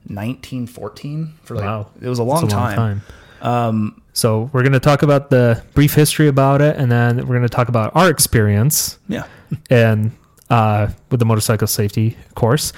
1914 0.07 1.33
for 1.43 1.55
like 1.55 1.65
Wow. 1.65 1.89
it 2.01 2.09
was 2.09 2.19
a 2.19 2.23
long, 2.23 2.43
a 2.45 2.47
time. 2.47 3.01
Um, 3.41 4.00
So 4.13 4.49
we're 4.51 4.61
going 4.63 4.73
to 4.73 4.79
talk 4.79 5.03
about 5.03 5.29
the 5.29 5.63
brief 5.73 5.93
history 5.93 6.27
about 6.27 6.61
it, 6.61 6.75
and 6.77 6.91
then 6.91 7.17
we're 7.17 7.35
going 7.37 7.41
to 7.43 7.49
talk 7.49 7.69
about 7.69 7.95
our 7.95 8.09
experience 8.09 8.99
yeah, 9.07 9.25
and 9.69 10.11
uh, 10.49 10.89
with 11.09 11.19
the 11.19 11.25
motorcycle 11.25 11.67
safety 11.67 12.17
course, 12.35 12.73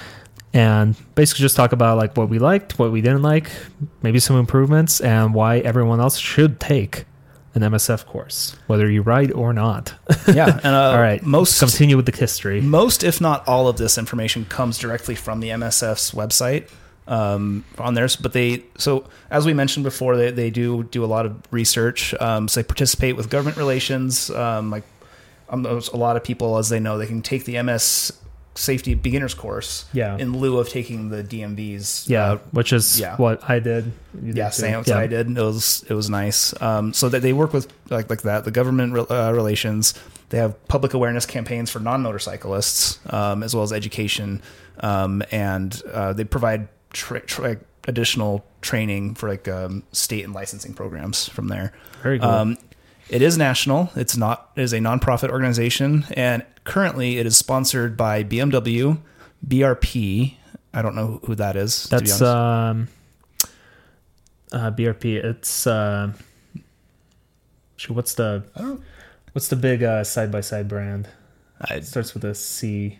and 0.52 0.96
basically 1.16 1.42
just 1.42 1.56
talk 1.56 1.72
about 1.72 1.98
like 1.98 2.16
what 2.16 2.28
we 2.28 2.38
liked, 2.38 2.78
what 2.78 2.92
we 2.92 3.00
didn't 3.00 3.22
like, 3.22 3.50
maybe 4.02 4.20
some 4.20 4.38
improvements, 4.38 5.00
and 5.00 5.34
why 5.34 5.58
everyone 5.58 6.00
else 6.00 6.18
should 6.18 6.60
take 6.60 7.04
an 7.54 7.62
MSF 7.62 8.06
course, 8.06 8.56
whether 8.66 8.90
you 8.90 9.02
ride 9.02 9.30
or 9.32 9.52
not. 9.52 9.94
yeah. 10.26 10.60
And 10.62 10.66
uh, 10.74 10.90
All 10.90 11.00
right, 11.00 11.22
most 11.22 11.58
continue 11.58 11.96
with 11.96 12.06
the 12.06 12.16
history. 12.16 12.60
most, 12.60 13.02
if 13.04 13.20
not 13.20 13.46
all, 13.46 13.68
of 13.68 13.76
this 13.76 13.96
information 13.98 14.44
comes 14.44 14.78
directly 14.78 15.14
from 15.14 15.40
the 15.40 15.48
MSF's 15.50 16.12
website 16.12 16.70
um, 17.06 17.64
on 17.78 17.94
theirs. 17.94 18.16
But 18.16 18.32
they, 18.32 18.64
so 18.78 19.04
as 19.30 19.46
we 19.46 19.54
mentioned 19.54 19.84
before, 19.84 20.16
they, 20.16 20.30
they 20.30 20.50
do 20.50 20.84
do 20.84 21.04
a 21.04 21.06
lot 21.06 21.26
of 21.26 21.36
research. 21.50 22.14
Um, 22.20 22.48
so 22.48 22.60
they 22.60 22.64
participate 22.66 23.16
with 23.16 23.30
government 23.30 23.56
relations. 23.56 24.30
Um, 24.30 24.70
like 24.70 24.84
um, 25.48 25.66
a 25.66 25.96
lot 25.96 26.16
of 26.16 26.24
people, 26.24 26.56
as 26.58 26.68
they 26.68 26.80
know, 26.80 26.98
they 26.98 27.06
can 27.06 27.22
take 27.22 27.44
the 27.44 27.60
MS 27.62 28.12
safety 28.56 28.94
beginners 28.94 29.34
course 29.34 29.84
Yeah. 29.92 30.16
in 30.16 30.38
lieu 30.38 30.58
of 30.58 30.68
taking 30.68 31.08
the 31.10 31.24
DMV's. 31.24 32.08
Yeah, 32.08 32.32
uh, 32.32 32.38
which 32.52 32.72
is 32.72 33.00
yeah. 33.00 33.16
what 33.16 33.48
I 33.48 33.58
did. 33.58 33.92
Did 34.24 34.36
yeah, 34.36 34.48
too. 34.50 34.54
same 34.54 34.74
as 34.80 34.90
I 34.90 35.06
did. 35.06 35.28
It 35.36 35.40
was 35.42 35.84
it 35.88 35.94
was 35.94 36.08
nice. 36.08 36.54
Um, 36.62 36.92
so 36.92 37.08
that 37.08 37.22
they 37.22 37.32
work 37.32 37.52
with 37.52 37.72
like 37.90 38.08
like 38.08 38.22
that 38.22 38.44
the 38.44 38.50
government 38.50 38.92
re- 38.92 39.06
uh, 39.10 39.32
relations. 39.32 39.94
They 40.30 40.38
have 40.38 40.54
public 40.68 40.94
awareness 40.94 41.26
campaigns 41.26 41.70
for 41.70 41.80
non 41.80 42.02
motorcyclists 42.02 42.98
um, 43.12 43.42
as 43.42 43.54
well 43.54 43.62
as 43.62 43.72
education, 43.72 44.40
um, 44.80 45.22
and 45.30 45.80
uh, 45.92 46.12
they 46.12 46.24
provide 46.24 46.68
tra- 46.94 47.20
tra- 47.20 47.58
additional 47.86 48.44
training 48.62 49.14
for 49.14 49.28
like 49.28 49.46
um, 49.48 49.82
state 49.92 50.24
and 50.24 50.32
licensing 50.32 50.72
programs 50.72 51.28
from 51.28 51.48
there. 51.48 51.72
Very 52.02 52.18
cool. 52.18 52.30
Um, 52.30 52.58
it 53.10 53.20
is 53.20 53.36
national. 53.36 53.90
It's 53.94 54.16
not. 54.16 54.50
It 54.56 54.62
is 54.62 54.72
a 54.72 54.78
nonprofit 54.78 55.28
organization, 55.28 56.06
and 56.16 56.42
currently 56.64 57.18
it 57.18 57.26
is 57.26 57.36
sponsored 57.36 57.96
by 57.98 58.24
BMW, 58.24 58.98
BRP. 59.46 60.36
I 60.72 60.80
don't 60.82 60.94
know 60.94 61.20
who 61.24 61.34
that 61.34 61.54
is. 61.56 61.84
to 61.84 62.00
be 62.00 62.06
That's 62.06 62.22
honest. 62.22 62.22
um, 62.22 62.88
uh, 64.52 64.70
BRP. 64.70 65.22
It's 65.22 65.66
uh, 65.66 66.12
what's 67.88 68.14
the 68.14 68.44
I 68.56 68.60
don't. 68.62 68.82
what's 69.32 69.48
the 69.48 69.56
big 69.56 69.82
uh, 69.82 70.02
side 70.04 70.32
by 70.32 70.40
side 70.40 70.68
brand? 70.68 71.08
I, 71.60 71.74
It 71.74 71.86
starts 71.86 72.14
with 72.14 72.24
a 72.24 72.34
C. 72.34 72.98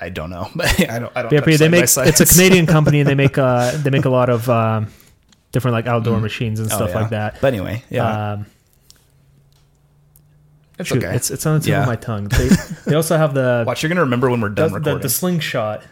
I 0.00 0.08
don't 0.08 0.30
know. 0.30 0.48
I 0.60 0.98
don't. 0.98 1.12
I 1.16 1.22
don't. 1.22 1.30
Touch 1.30 1.58
They 1.58 1.68
make 1.68 1.84
it's 1.84 1.96
a 2.20 2.26
Canadian 2.26 2.66
company, 2.66 3.00
and 3.00 3.08
they 3.08 3.14
make 3.14 3.38
uh, 3.38 3.70
they 3.76 3.90
make 3.90 4.04
a 4.04 4.10
lot 4.10 4.28
of 4.28 4.48
um, 4.50 4.88
different 5.52 5.72
like 5.74 5.86
outdoor 5.86 6.20
machines 6.20 6.58
and 6.60 6.70
Oh, 6.72 6.76
stuff 6.76 6.90
yeah. 6.90 7.00
like 7.00 7.10
that. 7.10 7.40
But 7.40 7.54
anyway, 7.54 7.82
yeah, 7.90 8.32
Um, 8.32 8.46
it's 10.78 10.88
shoot, 10.88 11.02
okay. 11.04 11.14
It's 11.14 11.30
it's 11.30 11.46
on 11.46 11.54
the 11.54 11.60
tip 11.60 11.68
Yeah. 11.70 11.82
of 11.82 11.86
my 11.86 11.96
tongue. 11.96 12.28
They, 12.36 12.48
they 12.86 12.94
also 12.96 13.16
have 13.16 13.34
the 13.34 13.64
Watch, 13.66 13.82
you're 13.82 13.88
gonna 13.88 14.00
remember 14.00 14.28
when 14.30 14.40
we're 14.40 14.48
done 14.48 14.70
the, 14.72 14.78
recording. 14.78 15.02
the 15.02 15.08
slingshot. 15.08 15.80
Do 15.82 15.86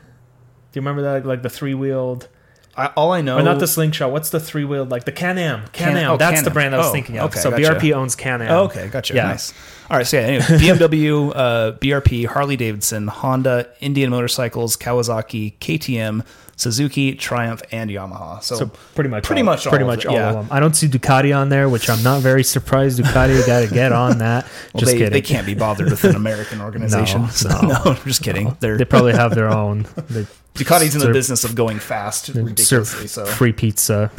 you 0.75 0.81
remember 0.83 1.03
that 1.03 1.25
like 1.27 1.43
the 1.43 1.51
three 1.51 1.75
wheeled? 1.75 2.29
I, 2.77 2.87
all 2.89 3.13
I 3.13 3.21
know, 3.21 3.39
Or 3.39 3.43
not 3.43 3.59
the 3.59 3.67
slingshot. 3.67 4.11
What's 4.13 4.31
the 4.31 4.41
three 4.41 4.65
wheeled 4.65 4.91
like 4.91 5.05
the 5.05 5.13
Can 5.13 5.37
Am? 5.39 5.67
Can 5.73 5.97
Am. 5.97 6.13
oh, 6.13 6.17
That's 6.17 6.41
the 6.41 6.45
Can-Am. 6.51 6.53
brand 6.55 6.75
I 6.75 6.79
was 6.79 6.87
Oh, 6.89 6.93
thinking 6.93 7.19
of. 7.19 7.31
okay, 7.31 7.41
so 7.41 7.51
gotcha. 7.51 7.63
BRP 7.75 7.93
owns 7.95 8.15
Can 8.17 8.41
Am. 8.43 8.51
Oh, 8.51 8.65
okay, 8.65 8.89
gotcha. 8.89 9.15
Yeah. 9.15 9.25
Nice. 9.29 9.53
All 9.91 9.97
right, 9.99 10.07
so 10.07 10.17
yeah, 10.19 10.23
anyway, 10.27 10.45
BMW, 10.47 11.33
uh, 11.35 11.73
BRP, 11.73 12.27
Harley 12.27 12.57
Davidson, 12.57 13.09
Honda, 13.09 13.69
Indian 13.81 14.09
Motorcycles, 14.11 14.77
Kawasaki, 14.79 15.53
KTM, 15.59 16.25
Suzuki, 16.57 17.15
Triumph, 17.15 17.61
and 17.73 17.91
Yamaha. 17.91 18.43
So, 18.43 18.57
So 18.57 18.67
pretty 18.95 19.11
much, 19.11 19.25
Pretty 19.25 19.41
all, 19.43 19.47
much 19.47 19.65
pretty 19.67 19.85
all 19.85 19.91
of 19.91 19.97
much 19.97 20.05
it, 20.07 20.09
all 20.09 20.15
yeah. 20.15 20.29
of 20.31 20.35
them. 20.37 20.49
I 20.51 20.61
don't 20.61 20.75
see 20.75 20.87
Ducati 20.89 21.37
on 21.37 21.49
there, 21.51 21.69
which 21.69 21.91
I'm 21.91 22.03
not 22.03 22.23
very 22.23 22.45
surprised. 22.45 23.01
Ducati 23.01 23.45
got 23.47 23.69
to 23.69 23.75
get 23.75 23.93
on 23.93 24.19
that. 24.19 24.47
well, 24.73 24.81
just 24.81 24.93
they, 24.93 24.99
kidding. 24.99 25.13
they 25.13 25.21
can't 25.23 25.45
be 25.47 25.55
bothered 25.55 25.91
with 25.91 26.05
an 26.05 26.15
American 26.17 26.61
organization. 26.63 27.23
No, 27.23 27.29
so, 27.29 27.49
no. 27.49 27.69
no, 27.69 27.75
I'm 27.85 27.97
just 28.05 28.23
kidding. 28.23 28.57
They're 28.61 28.79
They 28.79 28.85
probably 28.87 29.13
have 29.13 29.35
their 29.35 29.49
own. 29.51 29.87
They 30.09 30.27
Ducati's 30.55 30.95
in 30.95 31.01
the 31.01 31.13
business 31.13 31.45
of 31.45 31.55
going 31.55 31.79
fast, 31.79 32.29
ridiculously 32.29 33.07
so. 33.07 33.25
free 33.25 33.53
pizza 33.53 34.11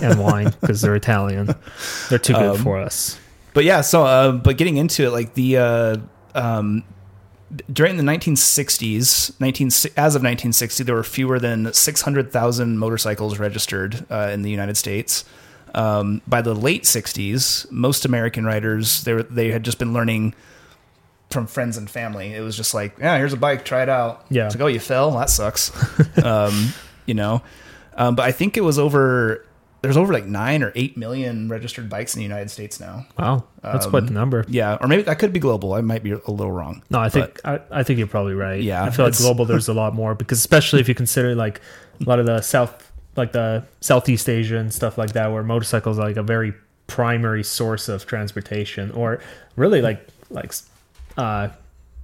and 0.00 0.18
wine 0.18 0.52
because 0.60 0.80
they're 0.80 0.94
Italian. 0.94 1.54
They're 2.08 2.18
too 2.18 2.32
good 2.32 2.56
Um, 2.56 2.62
for 2.62 2.78
us. 2.80 3.18
But 3.54 3.64
yeah, 3.64 3.82
so 3.82 4.04
uh, 4.04 4.32
but 4.32 4.56
getting 4.56 4.78
into 4.78 5.04
it, 5.06 5.10
like 5.10 5.34
the 5.34 5.58
uh, 5.58 5.96
um, 6.34 6.84
during 7.70 7.98
the 7.98 8.02
1960s, 8.02 9.38
19 9.40 9.66
as 9.68 10.14
of 10.14 10.22
1960, 10.22 10.84
there 10.84 10.94
were 10.94 11.02
fewer 11.04 11.38
than 11.38 11.70
600,000 11.72 12.78
motorcycles 12.78 13.38
registered 13.38 14.06
uh, 14.10 14.30
in 14.32 14.40
the 14.42 14.50
United 14.50 14.76
States. 14.78 15.24
Um, 15.74 16.20
by 16.26 16.42
the 16.42 16.54
late 16.54 16.84
60s, 16.84 17.70
most 17.70 18.04
American 18.04 18.44
riders 18.44 19.04
they 19.04 19.14
were, 19.14 19.22
they 19.22 19.50
had 19.50 19.62
just 19.64 19.78
been 19.78 19.92
learning 19.92 20.34
from 21.32 21.46
friends 21.46 21.76
and 21.76 21.88
family. 21.88 22.34
It 22.34 22.40
was 22.40 22.56
just 22.56 22.74
like, 22.74 22.98
yeah, 22.98 23.16
here's 23.16 23.32
a 23.32 23.36
bike, 23.36 23.64
try 23.64 23.82
it 23.82 23.88
out. 23.88 24.24
Yeah. 24.30 24.46
It's 24.46 24.54
like, 24.54 24.62
oh, 24.62 24.66
you 24.66 24.80
fell? 24.80 25.10
That 25.12 25.30
sucks. 25.30 25.70
um, 26.24 26.72
you 27.06 27.14
know, 27.14 27.42
um, 27.94 28.14
but 28.14 28.24
I 28.24 28.32
think 28.32 28.56
it 28.56 28.62
was 28.62 28.78
over 28.78 29.44
there's 29.82 29.96
over 29.96 30.12
like 30.12 30.26
nine 30.26 30.62
or 30.62 30.72
eight 30.76 30.96
million 30.96 31.48
registered 31.48 31.90
bikes 31.90 32.14
in 32.14 32.20
the 32.20 32.22
United 32.22 32.50
States 32.50 32.78
now. 32.78 33.04
Wow, 33.18 33.44
that's 33.62 33.86
quite 33.86 34.06
the 34.06 34.12
number. 34.12 34.44
Yeah, 34.48 34.78
or 34.80 34.86
maybe 34.86 35.02
that 35.02 35.18
could 35.18 35.32
be 35.32 35.40
global. 35.40 35.74
I 35.74 35.80
might 35.80 36.04
be 36.04 36.12
a 36.12 36.30
little 36.30 36.52
wrong. 36.52 36.84
No, 36.88 37.00
I 37.00 37.08
think 37.08 37.40
I, 37.44 37.60
I 37.70 37.82
think 37.82 37.98
you're 37.98 38.06
probably 38.06 38.34
right. 38.34 38.62
Yeah, 38.62 38.84
I 38.84 38.90
feel 38.90 39.04
like 39.04 39.16
global 39.18 39.44
there's 39.44 39.68
a 39.68 39.74
lot 39.74 39.92
more 39.92 40.14
because 40.14 40.38
especially 40.38 40.80
if 40.80 40.88
you 40.88 40.94
consider 40.94 41.34
like 41.34 41.60
a 42.00 42.08
lot 42.08 42.20
of 42.20 42.26
the 42.26 42.40
south 42.42 42.92
like 43.16 43.32
the 43.32 43.64
Southeast 43.80 44.28
Asia 44.28 44.56
and 44.56 44.72
stuff 44.72 44.96
like 44.96 45.12
that 45.12 45.32
where 45.32 45.42
motorcycles 45.42 45.98
are 45.98 46.06
like 46.06 46.16
a 46.16 46.22
very 46.22 46.54
primary 46.86 47.42
source 47.42 47.88
of 47.88 48.06
transportation 48.06 48.90
or 48.92 49.20
really 49.56 49.82
like 49.82 50.06
like 50.30 50.54
uh 51.16 51.48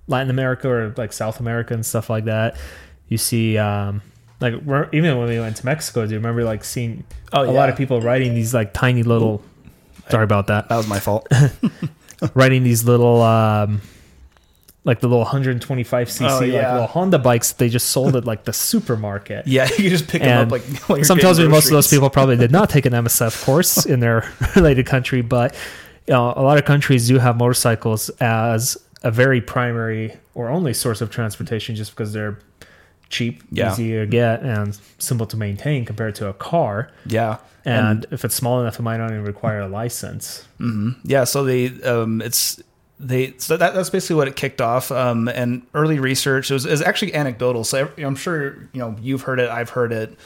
Latin 0.06 0.30
America 0.30 0.68
or 0.68 0.94
like 0.96 1.12
South 1.12 1.38
America 1.40 1.74
and 1.74 1.84
stuff 1.84 2.08
like 2.10 2.24
that. 2.24 2.56
You 3.08 3.18
see 3.18 3.58
um 3.58 4.02
like 4.40 4.54
re- 4.64 4.88
even 4.92 5.18
when 5.18 5.28
we 5.28 5.38
went 5.40 5.56
to 5.56 5.66
Mexico, 5.66 6.04
do 6.06 6.12
you 6.12 6.18
remember 6.18 6.44
like 6.44 6.64
seeing 6.64 7.04
Oh, 7.32 7.42
a 7.42 7.50
lot 7.52 7.68
of 7.68 7.76
people 7.76 8.00
riding 8.00 8.34
these 8.34 8.54
like 8.54 8.72
tiny 8.72 9.02
little 9.02 9.42
sorry 10.10 10.24
about 10.24 10.46
that 10.46 10.68
That 10.68 10.76
was 10.76 10.86
my 10.88 11.00
fault. 11.00 11.26
riding 12.34 12.62
these 12.64 12.84
little 12.84 13.20
um 13.22 13.80
like 14.84 15.00
the 15.00 15.06
little 15.08 15.20
125 15.22 16.08
cc 16.08 16.22
Oh, 16.30 16.38
like 16.38 16.72
little 16.72 16.86
Honda 16.86 17.18
bikes 17.18 17.52
they 17.52 17.68
just 17.68 17.90
sold 17.90 18.16
at 18.16 18.24
like 18.24 18.44
the 18.44 18.52
supermarket. 18.52 19.46
yeah, 19.48 19.68
you 19.76 19.90
just 19.90 20.08
pick 20.08 20.22
them 20.22 20.50
up 20.52 20.60
like 20.88 21.04
Some 21.04 21.18
tells 21.18 21.38
me 21.38 21.46
most 21.48 21.66
of 21.66 21.72
those 21.72 21.88
people 21.88 22.08
probably 22.08 22.36
did 22.36 22.50
not 22.52 22.70
take 22.70 22.86
an 22.86 22.92
MSF 22.94 23.44
course 23.44 23.84
in 23.84 24.00
their 24.00 24.30
related 24.56 24.86
country, 24.86 25.20
but 25.20 25.54
you 26.06 26.14
know, 26.14 26.32
a 26.34 26.42
lot 26.42 26.56
of 26.56 26.64
countries 26.64 27.06
do 27.08 27.18
have 27.18 27.36
motorcycles 27.36 28.08
as 28.20 28.78
a 29.02 29.10
very 29.10 29.40
primary 29.40 30.16
or 30.34 30.48
only 30.48 30.74
source 30.74 31.00
of 31.00 31.10
transportation 31.10 31.74
just 31.76 31.92
because 31.92 32.12
they're 32.12 32.38
cheap, 33.10 33.42
Yeah. 33.50 33.72
easy 33.72 33.92
to 33.92 34.06
get, 34.06 34.42
and 34.42 34.78
simple 34.98 35.26
to 35.26 35.36
maintain 35.36 35.84
compared 35.84 36.14
to 36.16 36.26
a 36.28 36.32
car. 36.34 36.90
Yeah, 37.06 37.36
And, 37.64 38.06
if 38.10 38.24
it's 38.24 38.34
small 38.34 38.60
enough, 38.60 38.78
it 38.78 38.82
might 38.82 38.96
not 38.98 39.10
even 39.10 39.24
require 39.24 39.60
a 39.60 39.68
license. 39.68 40.44
yeah. 41.04 41.24
So 41.24 41.44
they, 41.44 41.68
um, 41.82 42.20
it's 42.22 42.60
they. 43.00 43.34
So 43.38 43.56
that, 43.56 43.74
that's 43.74 43.90
basically 43.90 44.16
what 44.16 44.26
it 44.28 44.34
kicked 44.36 44.60
off. 44.60 44.90
Um, 44.90 45.28
and 45.28 45.62
early 45.74 45.98
research 46.00 46.50
it 46.50 46.54
was, 46.54 46.66
it 46.66 46.70
was 46.70 46.82
actually 46.82 47.14
anecdotal. 47.14 47.62
So 47.64 47.88
I'm 47.98 48.16
sure 48.16 48.54
you 48.72 48.80
know 48.80 48.96
you've 49.00 49.22
heard 49.22 49.38
it. 49.38 49.48
I've 49.50 49.70
heard 49.70 49.92
it. 49.92 50.16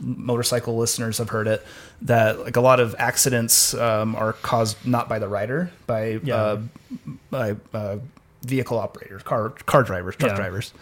Motorcycle 0.00 0.76
listeners 0.76 1.18
have 1.18 1.28
heard 1.28 1.46
it. 1.46 1.64
That 2.02 2.40
like 2.40 2.56
a 2.56 2.60
lot 2.62 2.80
of 2.80 2.94
accidents 2.98 3.74
um, 3.74 4.16
are 4.16 4.32
caused 4.32 4.84
not 4.86 5.08
by 5.08 5.18
the 5.18 5.28
rider, 5.28 5.70
by 5.86 6.20
Yeah. 6.24 6.34
uh, 6.36 6.60
by 7.30 7.56
uh, 7.74 7.98
vehicle 8.42 8.78
operators, 8.78 9.22
car 9.22 9.50
car 9.50 9.82
drivers, 9.82 10.16
truck 10.16 10.32
Yeah. 10.32 10.36
drivers, 10.36 10.72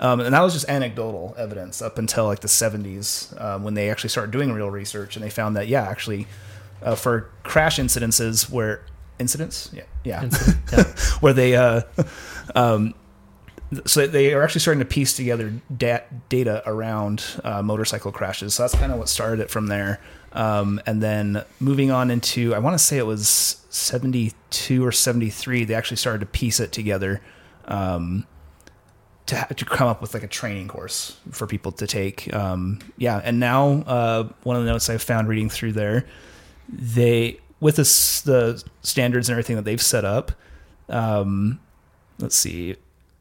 um, 0.00 0.20
and 0.20 0.34
that 0.34 0.40
was 0.40 0.52
just 0.54 0.68
anecdotal 0.68 1.34
evidence 1.38 1.80
up 1.82 1.98
until 1.98 2.26
like 2.26 2.40
the 2.40 2.48
70s 2.48 3.38
um, 3.40 3.62
when 3.64 3.74
they 3.74 3.90
actually 3.90 4.10
started 4.10 4.30
doing 4.32 4.52
real 4.52 4.70
research 4.70 5.16
and 5.16 5.24
they 5.24 5.30
found 5.30 5.56
that 5.56 5.68
yeah, 5.68 5.82
actually, 5.82 6.26
uh, 6.82 6.94
for 6.94 7.30
crash 7.42 7.78
incidences 7.78 8.48
where 8.50 8.82
incidents, 9.18 9.70
yeah, 9.72 9.82
yeah, 10.04 10.22
Incident, 10.24 10.56
yeah. 10.72 10.84
where 11.20 11.32
they 11.34 11.54
uh, 11.56 11.82
um, 12.54 12.94
so 13.86 14.06
they 14.06 14.32
are 14.34 14.42
actually 14.42 14.60
starting 14.62 14.80
to 14.80 14.84
piece 14.84 15.14
together 15.14 15.52
da- 15.76 16.02
data 16.28 16.60
around 16.66 17.22
uh, 17.44 17.62
motorcycle 17.62 18.10
crashes. 18.10 18.54
So 18.54 18.64
that's 18.64 18.74
kind 18.74 18.90
of 18.90 18.98
what 18.98 19.08
started 19.08 19.38
it 19.40 19.48
from 19.50 19.68
there. 19.68 20.00
Um, 20.32 20.80
and 20.86 21.00
then 21.00 21.44
moving 21.60 21.92
on 21.92 22.10
into, 22.10 22.52
I 22.54 22.58
want 22.58 22.74
to 22.74 22.82
say 22.84 22.98
it 22.98 23.06
was 23.06 23.59
72 23.70 24.84
or 24.84 24.92
73, 24.92 25.64
they 25.64 25.74
actually 25.74 25.96
started 25.96 26.20
to 26.20 26.26
piece 26.26 26.60
it 26.60 26.72
together 26.72 27.20
um, 27.66 28.26
to, 29.26 29.46
to 29.54 29.64
come 29.64 29.88
up 29.88 30.02
with 30.02 30.12
like 30.12 30.22
a 30.22 30.28
training 30.28 30.68
course 30.68 31.16
for 31.30 31.46
people 31.46 31.72
to 31.72 31.86
take. 31.86 32.32
Um, 32.34 32.80
yeah. 32.98 33.20
And 33.24 33.40
now, 33.40 33.82
uh, 33.86 34.28
one 34.42 34.56
of 34.56 34.64
the 34.64 34.70
notes 34.70 34.90
I 34.90 34.98
found 34.98 35.28
reading 35.28 35.48
through 35.48 35.72
there, 35.72 36.04
they, 36.68 37.38
with 37.60 37.76
this, 37.76 38.20
the 38.22 38.62
standards 38.82 39.28
and 39.28 39.34
everything 39.34 39.56
that 39.56 39.64
they've 39.64 39.80
set 39.80 40.04
up, 40.04 40.32
um, 40.88 41.60
let's 42.18 42.36
see. 42.36 42.76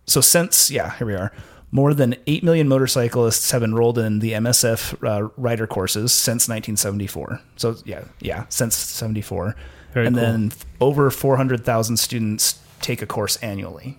So 0.07 0.21
since 0.21 0.71
yeah, 0.71 0.97
here 0.97 1.07
we 1.07 1.15
are. 1.15 1.31
More 1.71 1.93
than 1.93 2.15
eight 2.25 2.43
million 2.43 2.67
motorcyclists 2.67 3.51
have 3.51 3.61
enrolled 3.61 3.99
in 3.99 4.19
the 4.19 4.31
MSF 4.31 5.03
uh, 5.07 5.29
rider 5.37 5.67
courses 5.67 6.11
since 6.11 6.47
1974. 6.47 7.39
So 7.57 7.75
yeah, 7.85 8.05
yeah, 8.19 8.45
since 8.49 8.75
74, 8.75 9.55
Very 9.93 10.07
and 10.07 10.15
cool. 10.15 10.25
then 10.25 10.51
over 10.79 11.09
400,000 11.11 11.97
students 11.97 12.59
take 12.81 13.01
a 13.01 13.05
course 13.05 13.37
annually. 13.37 13.97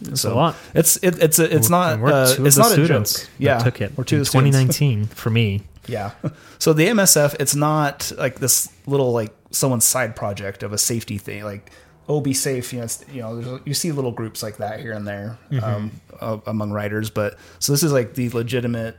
That's 0.00 0.24
a 0.24 0.34
lot. 0.34 0.56
It's 0.74 0.96
it, 0.96 1.22
it's 1.22 1.38
a, 1.38 1.54
it's 1.54 1.70
not 1.70 2.02
uh, 2.02 2.34
two 2.34 2.42
of 2.42 2.46
it's 2.46 2.56
the 2.56 2.62
not 2.62 2.70
a 2.70 2.74
students 2.74 3.20
joke. 3.20 3.30
Yeah, 3.38 3.58
took 3.58 3.80
it 3.80 3.96
We're 3.96 4.04
two 4.04 4.16
in 4.16 4.20
of 4.22 4.26
the 4.26 4.30
students. 4.30 4.56
2019 4.56 5.06
for 5.06 5.30
me. 5.30 5.62
Yeah. 5.88 6.12
So 6.60 6.72
the 6.72 6.86
MSF, 6.86 7.34
it's 7.40 7.56
not 7.56 8.12
like 8.16 8.38
this 8.38 8.68
little 8.86 9.10
like 9.10 9.34
someone's 9.50 9.84
side 9.84 10.14
project 10.14 10.62
of 10.62 10.72
a 10.72 10.78
safety 10.78 11.18
thing. 11.18 11.42
Like, 11.42 11.72
oh, 12.08 12.20
be 12.20 12.32
safe. 12.34 12.72
You 12.72 12.82
know, 12.82 12.86
you 13.12 13.20
know, 13.20 13.40
there's, 13.40 13.60
you 13.64 13.74
see 13.74 13.90
little 13.90 14.12
groups 14.12 14.44
like 14.44 14.58
that 14.58 14.78
here 14.78 14.92
and 14.92 15.04
there 15.08 15.38
um, 15.60 16.00
uh, 16.20 16.38
among 16.46 16.70
riders, 16.70 17.10
but 17.10 17.36
so 17.58 17.72
this 17.72 17.82
is 17.82 17.92
like 17.92 18.14
the 18.14 18.28
legitimate, 18.28 18.96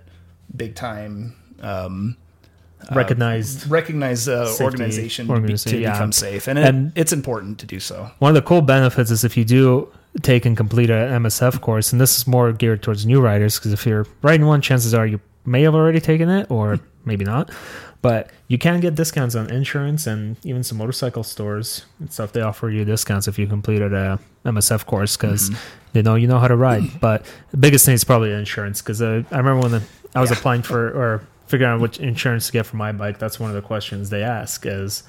big 0.53 0.75
time, 0.75 1.37
um, 1.61 2.17
Recognized. 2.91 3.69
recognized 3.69 4.27
uh, 4.29 4.45
Safety 4.47 4.63
organization, 4.63 5.27
to 5.27 5.39
be- 5.41 5.57
to 5.57 5.77
yeah. 5.77 5.91
become 5.93 6.11
safe, 6.11 6.47
and, 6.47 6.57
it, 6.59 6.65
And- 6.65 6.91
it's 6.95 7.13
important 7.13 7.59
to 7.59 7.65
do 7.65 7.79
so. 7.79 8.09
One 8.19 8.29
of 8.29 8.35
the 8.35 8.41
cool 8.47 8.61
benefits 8.61 9.11
is 9.11 9.23
if 9.23 9.37
you 9.37 9.45
do 9.45 9.89
take 10.21 10.45
and 10.45 10.55
complete 10.57 10.89
a 10.89 10.93
MSF 11.19 11.61
course, 11.61 11.91
and 11.91 11.99
this 12.01 12.17
is 12.17 12.27
more 12.27 12.51
geared 12.51 12.81
towards 12.83 13.05
new 13.05 13.19
riders, 13.21 13.57
because 13.57 13.73
if 13.73 13.85
you're 13.85 14.05
riding 14.21 14.45
one, 14.45 14.61
chances 14.61 14.93
are 14.93 15.07
you 15.07 15.19
may 15.45 15.61
have 15.63 15.75
already 15.75 15.99
taken 15.99 16.29
it, 16.29 16.49
or 16.51 16.79
maybe 17.05 17.25
not. 17.25 17.49
But 18.01 18.29
you 18.49 18.57
can 18.57 18.81
get 18.81 18.95
discounts 18.95 19.33
on 19.33 19.49
insurance 19.49 20.05
and 20.07 20.35
even 20.43 20.61
some 20.63 20.77
motorcycle 20.77 21.23
stores 21.23 21.85
and 21.99 22.11
stuff. 22.11 22.33
They 22.33 22.41
offer 22.41 22.69
you 22.69 22.83
discounts 22.83 23.29
if 23.29 23.39
you 23.39 23.47
completed 23.47 23.93
a 23.93 24.19
MSF 24.45 24.85
course 24.85 25.15
because 25.15 25.49
they 25.93 26.01
know 26.01 26.15
you 26.15 26.27
know 26.27 26.37
how 26.37 26.49
to 26.49 26.55
ride. 26.57 26.83
But 26.99 27.25
the 27.51 27.57
biggest 27.57 27.85
thing 27.85 27.93
is 27.93 28.03
probably 28.03 28.33
insurance 28.33 28.81
because 28.81 29.01
uh, 29.01 29.23
I 29.31 29.37
remember 29.37 29.61
when 29.61 29.71
the, 29.71 29.83
I 30.13 30.19
was 30.19 30.31
Yeah. 30.31 30.37
applying 30.37 30.63
for 30.63 30.89
or 30.89 31.21
figuring 31.53 31.71
out 31.71 31.79
which 31.79 31.99
insurance 31.99 32.47
to 32.47 32.51
get 32.51 32.65
for 32.65 32.77
my 32.77 32.91
bike. 32.91 33.19
That's 33.19 33.39
one 33.39 33.51
of 33.51 33.55
the 33.55 33.61
questions 33.61 34.09
they 34.09 34.23
ask 34.23 34.65
is 34.65 35.03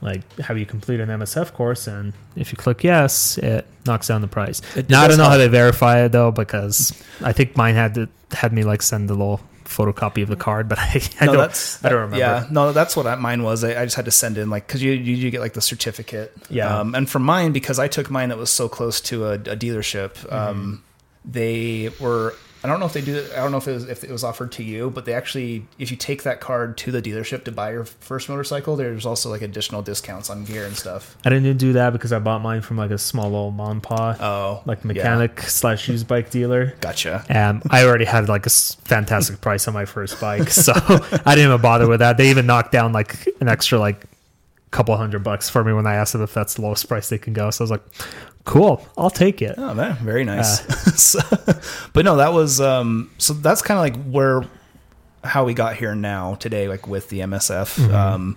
like 0.00 0.20
have 0.40 0.58
you 0.58 0.66
completed 0.66 1.08
an 1.08 1.20
MSF 1.20 1.52
course 1.52 1.86
and 1.86 2.12
if 2.34 2.52
you 2.52 2.58
click 2.58 2.82
yes 2.82 3.38
it 3.38 3.64
knocks 3.86 4.08
down 4.08 4.20
the 4.20 4.28
price 4.28 4.60
It 4.76 4.90
now 4.90 5.02
I 5.02 5.08
don't 5.08 5.16
know 5.16 5.24
how 5.28 5.38
they 5.38 5.48
verify 5.48 6.04
it 6.04 6.10
though 6.12 6.32
because 6.32 6.92
I 7.22 7.32
think 7.32 7.56
mine 7.56 7.76
had 7.76 7.94
to 7.94 8.08
had 8.32 8.52
me 8.52 8.64
like 8.64 8.82
send 8.82 9.08
a 9.08 9.14
little 9.14 9.40
photocopy 9.64 10.22
of 10.22 10.28
the 10.28 10.36
card 10.36 10.68
but 10.68 10.78
I, 10.80 11.00
I 11.20 11.26
no, 11.26 11.32
don't 11.32 11.40
that's 11.40 11.84
I 11.84 11.88
don't 11.88 12.00
remember 12.00 12.18
Yeah, 12.18 12.46
no, 12.50 12.72
that's 12.72 12.96
what 12.96 13.06
I, 13.06 13.14
mine 13.14 13.44
was. 13.44 13.62
I, 13.62 13.80
I 13.80 13.84
just 13.84 13.96
had 13.96 14.04
to 14.06 14.10
send 14.10 14.38
in 14.38 14.50
like 14.50 14.66
because 14.66 14.82
you, 14.82 14.90
you 14.92 15.14
you 15.14 15.30
get 15.30 15.40
like 15.40 15.54
the 15.54 15.62
certificate. 15.62 16.36
Yeah. 16.50 16.80
Um, 16.80 16.94
and 16.94 17.08
for 17.08 17.20
mine 17.20 17.52
because 17.52 17.78
I 17.78 17.88
took 17.88 18.10
mine 18.10 18.28
that 18.30 18.38
was 18.38 18.50
so 18.50 18.68
close 18.68 19.00
to 19.02 19.26
a, 19.26 19.32
a 19.34 19.56
dealership. 19.56 20.14
Mm-hmm. 20.14 20.34
Um, 20.34 20.84
they 21.24 21.90
were. 22.00 22.34
I 22.64 22.68
don't 22.68 22.80
know 22.80 22.86
if 22.86 22.94
they 22.94 23.00
do. 23.02 23.24
I 23.32 23.36
don't 23.36 23.52
know 23.52 23.58
if 23.58 23.68
it 23.68 23.72
was 23.74 23.84
if 23.88 24.02
it 24.02 24.10
was 24.10 24.24
offered 24.24 24.50
to 24.52 24.64
you, 24.64 24.90
but 24.90 25.04
they 25.04 25.12
actually, 25.12 25.66
if 25.78 25.90
you 25.90 25.96
take 25.96 26.24
that 26.24 26.40
card 26.40 26.76
to 26.78 26.90
the 26.90 27.00
dealership 27.00 27.44
to 27.44 27.52
buy 27.52 27.70
your 27.72 27.84
first 27.84 28.28
motorcycle, 28.28 28.74
there's 28.76 29.06
also 29.06 29.30
like 29.30 29.42
additional 29.42 29.82
discounts 29.82 30.30
on 30.30 30.44
gear 30.44 30.64
and 30.66 30.76
stuff. 30.76 31.16
I 31.24 31.30
didn't 31.30 31.58
do 31.58 31.74
that 31.74 31.92
because 31.92 32.12
I 32.12 32.18
bought 32.18 32.40
mine 32.42 32.62
from 32.62 32.76
like 32.76 32.90
a 32.90 32.98
small 32.98 33.24
little 33.30 33.50
mom 33.52 33.80
pa 33.80 34.16
Oh, 34.18 34.62
like 34.66 34.78
yeah. 34.78 34.88
mechanic 34.88 35.40
slash 35.42 35.88
used 35.88 36.08
bike 36.08 36.30
dealer 36.30 36.74
Gotcha. 36.80 37.24
and 37.28 37.62
I 37.70 37.84
already 37.84 38.04
had 38.06 38.28
like 38.28 38.46
a 38.46 38.50
fantastic 38.50 39.40
price 39.40 39.68
on 39.68 39.74
my 39.74 39.84
first 39.84 40.20
bike, 40.20 40.50
so 40.50 40.72
I 41.24 41.34
didn't 41.36 41.50
even 41.50 41.60
bother 41.60 41.86
with 41.86 42.00
that. 42.00 42.16
They 42.16 42.30
even 42.30 42.46
knocked 42.46 42.72
down 42.72 42.92
like 42.92 43.28
an 43.40 43.48
extra 43.48 43.78
like 43.78 44.04
couple 44.76 44.96
hundred 44.96 45.24
bucks 45.24 45.48
for 45.48 45.64
me 45.64 45.72
when 45.72 45.86
I 45.86 45.94
asked 45.94 46.12
them 46.12 46.22
if 46.22 46.34
that's 46.34 46.54
the 46.54 46.62
lowest 46.62 46.86
price 46.86 47.08
they 47.08 47.16
can 47.18 47.32
go. 47.32 47.50
So 47.50 47.62
I 47.62 47.64
was 47.64 47.70
like, 47.70 47.82
"Cool, 48.44 48.86
I'll 48.98 49.08
take 49.10 49.40
it." 49.40 49.54
Oh, 49.56 49.72
man, 49.74 49.96
very 49.96 50.22
nice. 50.24 50.60
So- 50.96 51.20
but 51.92 52.04
no, 52.04 52.16
that 52.16 52.32
was 52.32 52.60
um. 52.60 53.10
So 53.18 53.32
that's 53.32 53.62
kind 53.62 53.78
of 53.78 53.82
like 53.98 54.10
where 54.12 54.42
how 55.24 55.44
we 55.44 55.54
got 55.54 55.76
here 55.76 55.94
now 55.94 56.34
today, 56.36 56.68
like 56.68 56.86
with 56.86 57.08
the 57.08 57.20
MSF. 57.20 57.90
Um, 57.92 58.36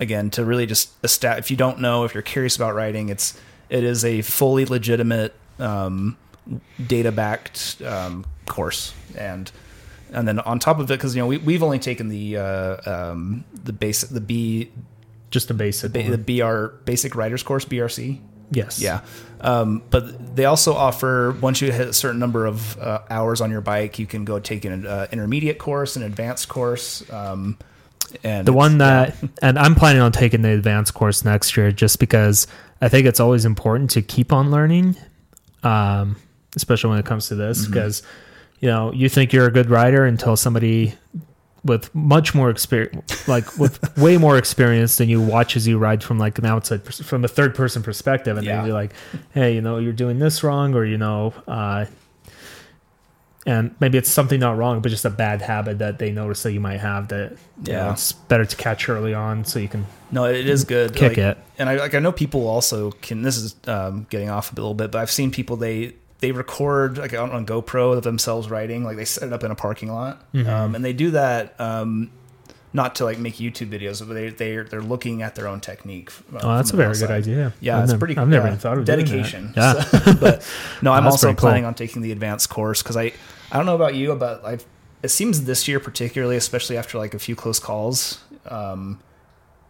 again, 0.00 0.30
to 0.30 0.44
really 0.44 0.66
just 0.66 0.90
esta- 1.04 1.36
if 1.38 1.50
you 1.50 1.56
don't 1.56 1.78
know, 1.80 2.04
if 2.04 2.14
you're 2.14 2.22
curious 2.22 2.56
about 2.56 2.74
riding, 2.74 3.08
it's 3.10 3.38
it 3.68 3.84
is 3.84 4.04
a 4.04 4.22
fully 4.22 4.64
legitimate 4.64 5.34
um, 5.58 6.16
data 6.86 7.12
backed 7.12 7.80
um, 7.82 8.24
course, 8.46 8.94
and 9.16 9.50
and 10.12 10.26
then 10.26 10.38
on 10.40 10.58
top 10.58 10.78
of 10.78 10.90
it, 10.90 10.94
because 10.98 11.14
you 11.16 11.20
know 11.22 11.26
we 11.26 11.36
we've 11.38 11.62
only 11.62 11.78
taken 11.78 12.08
the 12.08 12.36
uh, 12.36 12.76
um, 13.10 13.44
the 13.64 13.72
base 13.72 14.02
the 14.02 14.20
B 14.20 14.70
Just 15.30 15.50
a 15.50 15.54
basic. 15.54 15.92
the 15.92 16.02
one. 16.02 16.22
BR 16.22 16.76
basic 16.84 17.14
riders 17.14 17.42
course 17.42 17.64
BRC. 17.64 18.20
yes. 18.50 18.80
Yeah. 18.80 19.00
Um, 19.40 19.82
but 19.90 20.34
they 20.36 20.44
also 20.46 20.74
offer 20.74 21.36
once 21.40 21.60
you 21.60 21.70
hit 21.70 21.88
a 21.88 21.92
certain 21.92 22.18
number 22.18 22.46
of 22.46 22.78
uh, 22.78 23.00
hours 23.10 23.40
on 23.40 23.50
your 23.50 23.60
bike, 23.60 23.98
you 23.98 24.06
can 24.06 24.24
go 24.24 24.38
take 24.38 24.64
an 24.64 24.86
uh, 24.86 25.06
intermediate 25.12 25.58
course, 25.58 25.96
an 25.96 26.02
advanced 26.02 26.48
course, 26.48 27.08
um, 27.12 27.58
and 28.22 28.46
The 28.46 28.52
one 28.52 28.78
that, 28.78 29.16
and 29.42 29.58
I'm 29.58 29.74
planning 29.74 30.02
on 30.02 30.12
taking 30.12 30.42
the 30.42 30.50
advanced 30.50 30.94
course 30.94 31.24
next 31.24 31.56
year 31.56 31.72
just 31.72 31.98
because 31.98 32.46
I 32.80 32.88
think 32.88 33.06
it's 33.06 33.20
always 33.20 33.44
important 33.44 33.90
to 33.90 34.02
keep 34.02 34.32
on 34.32 34.50
learning, 34.50 34.96
um, 35.62 36.16
especially 36.54 36.90
when 36.90 36.98
it 36.98 37.06
comes 37.06 37.28
to 37.28 37.34
this. 37.34 37.62
Mm-hmm. 37.62 37.72
Because, 37.72 38.02
you 38.60 38.68
know, 38.68 38.92
you 38.92 39.08
think 39.08 39.32
you're 39.32 39.46
a 39.46 39.52
good 39.52 39.70
rider 39.70 40.04
until 40.04 40.36
somebody 40.36 40.94
with 41.66 41.94
much 41.94 42.34
more 42.34 42.48
experience, 42.50 43.28
like 43.28 43.58
with 43.58 43.78
way 43.98 44.16
more 44.16 44.38
experience 44.38 44.96
than 44.96 45.08
you 45.08 45.20
watch 45.20 45.56
as 45.56 45.66
you 45.66 45.78
ride 45.78 46.02
from 46.02 46.18
like 46.18 46.38
an 46.38 46.46
outside, 46.46 46.84
pers- 46.84 47.00
from 47.04 47.24
a 47.24 47.28
third 47.28 47.54
person 47.54 47.82
perspective, 47.82 48.36
and 48.36 48.46
Yeah. 48.46 48.60
they'd 48.62 48.68
be 48.68 48.72
like, 48.72 48.92
"Hey, 49.32 49.54
you 49.54 49.60
know, 49.60 49.78
you're 49.78 49.92
doing 49.92 50.18
this 50.18 50.42
wrong," 50.42 50.74
or 50.74 50.84
you 50.84 50.96
know, 50.98 51.34
uh, 51.46 51.84
and 53.46 53.74
maybe 53.78 53.96
it's 53.96 54.10
something 54.10 54.40
not 54.40 54.56
wrong, 54.56 54.80
but 54.80 54.88
just 54.88 55.04
a 55.04 55.10
bad 55.10 55.40
habit 55.40 55.78
that 55.78 56.00
they 56.00 56.10
notice 56.10 56.42
that 56.42 56.52
you 56.52 56.58
might 56.58 56.80
have. 56.80 57.08
That 57.08 57.32
you 57.64 57.72
know, 57.72 57.78
Yeah. 57.78 57.92
it's 57.92 58.10
better 58.12 58.44
to 58.44 58.56
catch 58.56 58.88
early 58.88 59.14
on 59.14 59.44
so 59.44 59.58
you 59.60 59.68
can 59.68 59.86
No, 60.10 60.24
it 60.24 60.48
is 60.48 60.64
good. 60.64 60.94
kick 60.96 61.10
Like, 61.10 61.18
it. 61.18 61.38
and 61.58 61.68
I 61.68 61.76
like 61.76 61.94
I 61.94 62.00
know 62.00 62.10
people 62.12 62.48
also 62.48 62.90
can. 63.02 63.22
This 63.22 63.36
is 63.36 63.54
um, 63.68 64.06
getting 64.10 64.30
off 64.30 64.52
a 64.52 64.56
little 64.56 64.74
bit, 64.74 64.90
but 64.90 64.98
I've 65.00 65.10
seen 65.12 65.30
people 65.30 65.56
they 65.56 65.94
they 66.20 66.32
record 66.32 66.98
like 66.98 67.12
on, 67.14 67.30
on 67.30 67.44
GoPro 67.46 67.96
of 67.96 68.02
themselves 68.02 68.48
riding, 68.50 68.84
like 68.84 68.96
they 68.96 69.04
set 69.04 69.24
it 69.28 69.32
up 69.32 69.44
in 69.44 69.50
a 69.50 69.54
parking 69.54 69.92
lot, 69.92 70.22
Mm-hmm. 70.32 70.48
um, 70.48 70.74
and 70.74 70.84
they 70.84 70.92
do 70.92 71.10
that 71.12 71.58
um, 71.60 72.10
not 72.72 72.94
to 72.96 73.04
like 73.04 73.18
make 73.18 73.34
YouTube 73.34 73.68
videos, 73.70 74.06
but 74.06 74.14
they 74.14 74.28
they 74.30 74.56
they're 74.68 74.80
looking 74.82 75.22
at 75.22 75.34
their 75.34 75.46
own 75.48 75.60
technique. 75.60 76.10
uh, 76.34 76.40
Oh, 76.42 76.56
that's 76.56 76.72
a 76.72 76.76
very 76.76 76.94
good 76.96 77.10
idea. 77.10 77.52
Yeah, 77.60 77.76
I've 77.78 77.84
it's 77.84 77.92
nev- 77.92 77.98
pretty. 78.00 78.16
I've 78.16 78.28
never 78.28 78.44
yeah, 78.46 78.52
even 78.52 78.58
thought 78.60 78.78
of 78.78 78.84
dedication. 78.84 79.52
Yeah. 79.56 79.80
So- 79.82 80.14
but 80.20 80.48
no, 80.82 80.92
I'm 80.92 81.06
also 81.06 81.26
pretty 81.28 81.36
cool. 81.36 81.40
planning 81.48 81.64
on 81.64 81.74
taking 81.74 82.02
the 82.02 82.12
advanced 82.12 82.48
course 82.50 82.82
because 82.82 82.96
I 82.96 83.12
I 83.52 83.56
don't 83.56 83.66
know 83.66 83.74
about 83.76 83.94
you, 83.94 84.14
but 84.14 84.44
I've 84.44 84.64
it 85.02 85.08
seems 85.08 85.44
this 85.44 85.68
year 85.68 85.78
particularly, 85.80 86.36
especially 86.36 86.76
after 86.78 86.98
like 86.98 87.14
a 87.14 87.18
few 87.18 87.36
close 87.36 87.58
calls. 87.58 88.22
Um, 88.46 89.00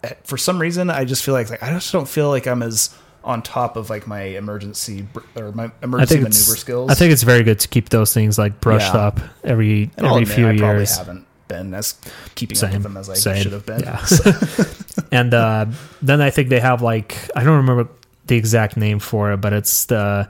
eh, 0.04 0.14
for 0.24 0.36
some 0.38 0.58
reason, 0.60 0.88
I 0.90 1.04
just 1.04 1.24
feel 1.24 1.34
like, 1.34 1.50
like 1.50 1.62
I 1.62 1.70
just 1.70 1.92
don't 1.92 2.08
feel 2.08 2.28
like 2.28 2.46
I'm 2.46 2.62
as 2.62 2.94
on 3.26 3.42
top 3.42 3.76
of 3.76 3.90
like 3.90 4.06
my 4.06 4.22
emergency 4.22 5.02
br- 5.02 5.20
or 5.36 5.52
my 5.52 5.70
emergency 5.82 6.14
maneuver 6.16 6.30
skills. 6.56 6.90
I 6.90 6.94
think 6.94 7.12
it's 7.12 7.24
very 7.24 7.42
good 7.42 7.58
to 7.60 7.68
keep 7.68 7.88
those 7.90 8.14
things 8.14 8.38
like 8.38 8.60
brushed 8.60 8.94
Yeah. 8.94 9.00
up 9.00 9.20
every 9.44 9.90
And 9.98 10.06
I'll 10.06 10.14
every 10.14 10.22
admit, 10.22 10.34
few 10.36 10.48
I 10.48 10.56
probably 10.56 10.76
years. 10.78 10.96
haven't 10.96 11.26
been 11.48 11.74
as 11.74 11.94
keeping 12.36 12.56
up 12.56 12.60
Same, 12.60 12.72
with 12.74 12.82
them 12.84 12.96
as 12.96 13.10
I 13.10 13.14
same. 13.14 13.42
should 13.42 13.52
have 13.52 13.66
been. 13.66 13.80
Yeah. 13.80 13.96
So- 14.04 15.02
and 15.12 15.34
uh, 15.34 15.66
then 16.02 16.20
I 16.20 16.30
think 16.30 16.48
they 16.48 16.60
have 16.60 16.80
like 16.82 17.16
I 17.36 17.42
don't 17.44 17.56
remember 17.56 17.88
the 18.26 18.36
exact 18.36 18.76
name 18.76 18.98
for 19.00 19.32
it, 19.32 19.38
but 19.40 19.52
it's 19.52 19.84
the 19.86 20.28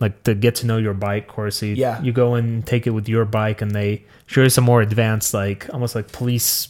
like 0.00 0.24
the 0.24 0.34
get 0.34 0.56
to 0.56 0.66
know 0.66 0.78
your 0.78 0.94
bike 0.94 1.28
course. 1.28 1.56
So 1.58 1.66
you, 1.66 1.74
Yeah. 1.76 2.02
you 2.02 2.12
go 2.12 2.34
and 2.34 2.66
take 2.66 2.86
it 2.88 2.90
with 2.90 3.08
your 3.08 3.24
bike, 3.24 3.62
and 3.62 3.70
they 3.70 4.02
show 4.26 4.42
you 4.42 4.50
some 4.50 4.64
more 4.64 4.82
advanced, 4.82 5.32
like 5.32 5.68
almost 5.72 5.94
like 5.94 6.10
police 6.10 6.68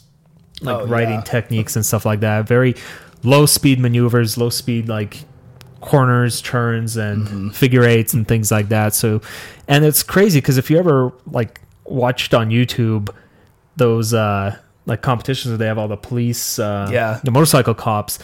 like 0.60 0.82
Oh, 0.82 0.86
riding 0.86 1.14
yeah. 1.14 1.20
techniques 1.22 1.76
and 1.76 1.84
stuff 1.84 2.04
like 2.04 2.20
that. 2.20 2.46
Very 2.46 2.74
low 3.24 3.46
speed 3.46 3.80
maneuvers, 3.80 4.36
low 4.36 4.50
speed 4.50 4.88
like 4.88 5.24
corners, 5.82 6.40
turns, 6.40 6.96
and 6.96 7.26
Mm-hmm. 7.26 7.48
figure 7.50 7.84
eights 7.84 8.14
and 8.14 8.26
things 8.26 8.50
like 8.50 8.68
that. 8.70 8.94
So, 8.94 9.20
and 9.68 9.84
it's 9.84 10.02
crazy 10.02 10.40
because 10.40 10.56
if 10.58 10.70
you 10.70 10.78
ever 10.78 11.12
like 11.26 11.60
watched 11.84 12.32
on 12.34 12.48
YouTube 12.50 13.10
those 13.76 14.12
uh 14.14 14.56
like 14.86 15.00
competitions 15.02 15.50
where 15.52 15.58
they 15.58 15.66
have 15.66 15.78
all 15.78 15.88
the 15.88 15.96
police, 15.96 16.58
uh, 16.58 16.88
Yeah. 16.92 17.20
the 17.22 17.30
motorcycle 17.30 17.74
cops, 17.74 18.18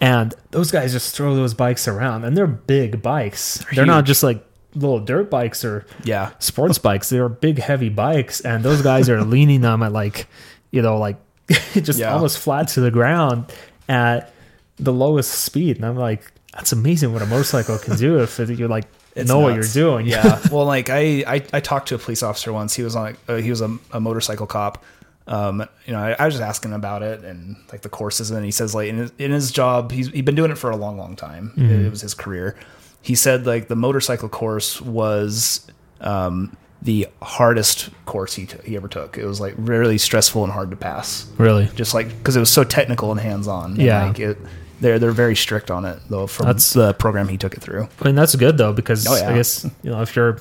and 0.00 0.32
those 0.52 0.70
guys 0.70 0.92
just 0.92 1.14
throw 1.16 1.34
those 1.34 1.54
bikes 1.54 1.88
around, 1.88 2.24
and 2.24 2.36
they're 2.36 2.46
big 2.46 3.02
bikes. 3.02 3.64
They're, 3.74 3.84
not 3.86 4.04
just 4.04 4.22
like 4.22 4.44
little 4.76 5.00
dirt 5.00 5.28
bikes 5.30 5.64
or 5.64 5.86
yeah, 6.04 6.30
sports 6.38 6.78
bikes. 6.78 7.08
They're 7.08 7.28
big, 7.28 7.58
heavy 7.58 7.88
bikes, 7.88 8.40
and 8.42 8.62
those 8.64 8.80
guys 8.82 9.08
are 9.08 9.22
leaning 9.34 9.60
them 9.62 9.82
at 9.82 9.92
like, 9.92 10.26
you 10.70 10.82
know, 10.82 10.98
like 10.98 11.16
just 11.74 11.98
Yeah. 11.98 12.12
almost 12.12 12.38
flat 12.38 12.68
to 12.68 12.80
the 12.80 12.90
ground 12.92 13.52
at 13.88 14.32
the 14.76 14.92
lowest 14.92 15.30
speed. 15.32 15.76
And 15.76 15.84
I'm 15.84 15.96
like, 15.96 16.30
that's 16.54 16.72
amazing 16.72 17.12
what 17.12 17.22
a 17.22 17.26
motorcycle 17.26 17.78
can 17.78 17.96
do 17.96 18.20
if 18.20 18.38
you're 18.38 18.68
like 18.68 18.86
It's 19.16 19.28
know 19.28 19.38
what 19.40 19.54
you're 19.54 19.62
doing. 19.64 20.06
yeah. 20.06 20.40
Well, 20.50 20.64
like 20.64 20.90
I, 20.90 21.22
I, 21.26 21.34
I 21.52 21.60
talked 21.60 21.88
to 21.88 21.94
a 21.94 21.98
police 21.98 22.22
officer 22.22 22.52
once. 22.52 22.74
He 22.74 22.82
was 22.82 22.96
on, 22.96 23.16
uh, 23.28 23.36
he 23.36 23.50
was 23.50 23.60
a, 23.60 23.78
a 23.92 24.00
motorcycle 24.00 24.46
cop. 24.46 24.82
Um, 25.28 25.66
you 25.86 25.92
know, 25.92 26.00
I, 26.00 26.16
I 26.18 26.26
was 26.26 26.34
just 26.34 26.42
asking 26.42 26.72
about 26.72 27.02
it 27.02 27.24
and 27.24 27.56
like 27.72 27.82
the 27.82 27.88
courses, 27.88 28.30
and 28.30 28.44
he 28.44 28.50
says 28.50 28.74
like 28.74 28.88
in 28.88 28.98
his, 28.98 29.12
in 29.18 29.30
his 29.30 29.50
job, 29.52 29.92
he's 29.92 30.08
he'd 30.08 30.24
been 30.24 30.34
doing 30.34 30.50
it 30.50 30.58
for 30.58 30.70
a 30.70 30.76
long, 30.76 30.98
long 30.98 31.16
time. 31.16 31.52
Mm-hmm. 31.56 31.86
It 31.86 31.90
was 31.90 32.00
his 32.00 32.12
career. 32.12 32.56
He 33.02 33.14
said 33.14 33.46
like 33.46 33.68
the 33.68 33.76
motorcycle 33.76 34.28
course 34.28 34.80
was 34.82 35.66
um, 36.00 36.56
the 36.82 37.06
hardest 37.22 37.88
course 38.04 38.34
he 38.34 38.46
t- 38.46 38.58
he 38.64 38.76
ever 38.76 38.88
took. 38.88 39.16
It 39.16 39.24
was 39.26 39.40
like 39.40 39.54
really 39.56 39.96
stressful 39.96 40.42
and 40.44 40.52
hard 40.52 40.70
to 40.72 40.76
pass. 40.76 41.26
really. 41.38 41.70
Just 41.76 41.94
like 41.94 42.08
because 42.08 42.36
it 42.36 42.40
was 42.40 42.50
so 42.50 42.64
technical 42.64 43.10
and 43.12 43.20
hands 43.20 43.46
on. 43.48 43.76
Yeah. 43.76 44.06
like 44.06 44.18
it, 44.18 44.38
they're 44.80 44.98
they're 44.98 45.12
very 45.12 45.36
strict 45.36 45.70
on 45.70 45.84
it 45.84 45.98
though. 46.08 46.26
From 46.26 46.46
That's- 46.46 46.72
the 46.72 46.92
program 46.94 47.28
he 47.28 47.36
took 47.36 47.54
it 47.54 47.60
through. 47.60 47.88
I 48.00 48.04
mean, 48.04 48.14
that's 48.14 48.34
good 48.36 48.58
though 48.58 48.72
because 48.72 49.06
Oh, 49.06 49.14
yeah. 49.16 49.30
I 49.30 49.34
guess 49.34 49.64
you 49.82 49.90
know 49.90 50.02
if 50.02 50.14
you're 50.16 50.38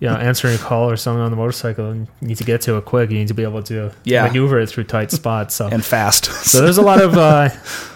you 0.00 0.08
know 0.08 0.16
answering 0.16 0.54
a 0.54 0.58
call 0.58 0.90
or 0.90 0.96
something 0.96 1.20
on 1.22 1.30
the 1.30 1.36
motorcycle 1.36 1.90
and 1.90 2.08
you 2.20 2.28
need 2.28 2.36
to 2.36 2.44
get 2.44 2.60
to 2.62 2.76
it 2.76 2.84
quick, 2.84 3.10
you 3.10 3.18
need 3.18 3.28
to 3.28 3.34
be 3.34 3.42
able 3.44 3.62
to 3.64 3.92
Yeah. 4.04 4.26
maneuver 4.26 4.58
it 4.60 4.68
through 4.68 4.84
tight 4.84 5.10
spots. 5.10 5.54
So 5.54 5.68
and 5.68 5.84
fast. 5.84 6.24
so 6.50 6.60
there's 6.60 6.78
a 6.78 6.82
lot 6.82 7.00
of 7.00 7.14
uh, 7.16 7.48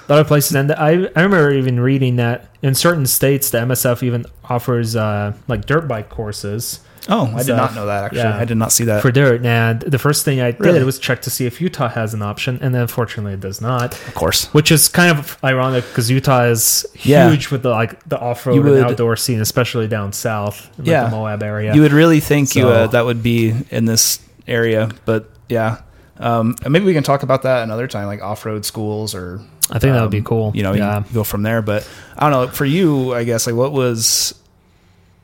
lot 0.08 0.20
of 0.20 0.26
places, 0.26 0.54
and 0.54 0.72
I 0.72 0.90
I 1.16 1.22
remember 1.22 1.52
even 1.52 1.80
reading 1.80 2.16
that 2.16 2.46
in 2.62 2.74
certain 2.74 3.06
states 3.06 3.50
the 3.50 3.58
MSF 3.58 4.02
even 4.02 4.24
offers 4.44 4.96
uh, 4.96 5.34
like 5.48 5.66
dirt 5.66 5.86
bike 5.88 6.08
courses 6.08 6.80
oh, 7.08 7.26
I 7.26 7.38
did 7.38 7.44
stuff. 7.44 7.56
not 7.56 7.74
know 7.74 7.86
that 7.86 8.04
actually. 8.04 8.20
Yeah. 8.20 8.36
I 8.38 8.44
did 8.44 8.56
not 8.56 8.70
see 8.72 8.84
that. 8.84 9.02
for 9.02 9.10
dirt. 9.10 9.44
And 9.44 9.80
the 9.80 9.98
first 9.98 10.24
thing 10.24 10.40
I 10.40 10.50
did 10.52 10.60
Really? 10.60 10.84
was 10.84 10.98
check 10.98 11.22
to 11.22 11.30
see 11.30 11.46
if 11.46 11.60
Utah 11.60 11.88
has 11.88 12.14
an 12.14 12.22
option, 12.22 12.58
and 12.62 12.76
unfortunately 12.76 13.32
it 13.34 13.40
does 13.40 13.60
not. 13.60 13.94
of 14.08 14.14
course. 14.14 14.46
Which 14.54 14.70
is 14.70 14.88
kind 14.88 15.16
of 15.18 15.36
ironic 15.42 15.84
because 15.88 16.10
Utah 16.10 16.44
is 16.44 16.86
Yeah. 17.02 17.30
huge 17.30 17.50
with 17.50 17.62
the 17.62 17.70
like 17.70 18.02
the 18.08 18.18
off 18.18 18.46
road 18.46 18.64
and 18.64 18.84
outdoor 18.84 19.16
scene, 19.16 19.40
especially 19.40 19.88
down 19.88 20.12
south, 20.12 20.68
in 20.78 20.84
like 20.84 20.90
Yeah. 20.92 21.04
the 21.04 21.10
Moab 21.10 21.42
area. 21.42 21.74
You 21.74 21.82
would 21.82 21.92
really 21.92 22.20
think 22.20 22.54
you 22.54 22.68
uh, 22.68 22.86
that 22.88 23.04
would 23.04 23.22
be 23.22 23.54
in 23.70 23.84
this 23.86 24.20
area, 24.46 24.88
but 25.04 25.30
yeah. 25.48 25.78
Um, 26.20 26.56
maybe 26.68 26.84
we 26.84 26.94
can 26.94 27.04
talk 27.04 27.22
about 27.22 27.42
that 27.42 27.62
another 27.62 27.86
time, 27.86 28.06
like 28.06 28.20
off-road 28.22 28.64
schools, 28.64 29.14
or 29.14 29.40
I 29.70 29.78
think 29.78 29.92
that 29.94 30.02
would 30.02 30.10
be 30.10 30.18
um, 30.18 30.24
cool. 30.24 30.50
You 30.52 30.64
know, 30.64 30.72
yeah. 30.72 31.02
can 31.02 31.14
go 31.14 31.22
from 31.22 31.42
there. 31.44 31.62
But 31.62 31.88
I 32.16 32.28
don't 32.28 32.32
know. 32.46 32.52
For 32.52 32.64
you, 32.64 33.14
I 33.14 33.22
guess 33.22 33.46
like 33.46 33.54
what 33.54 33.70
was 33.72 34.34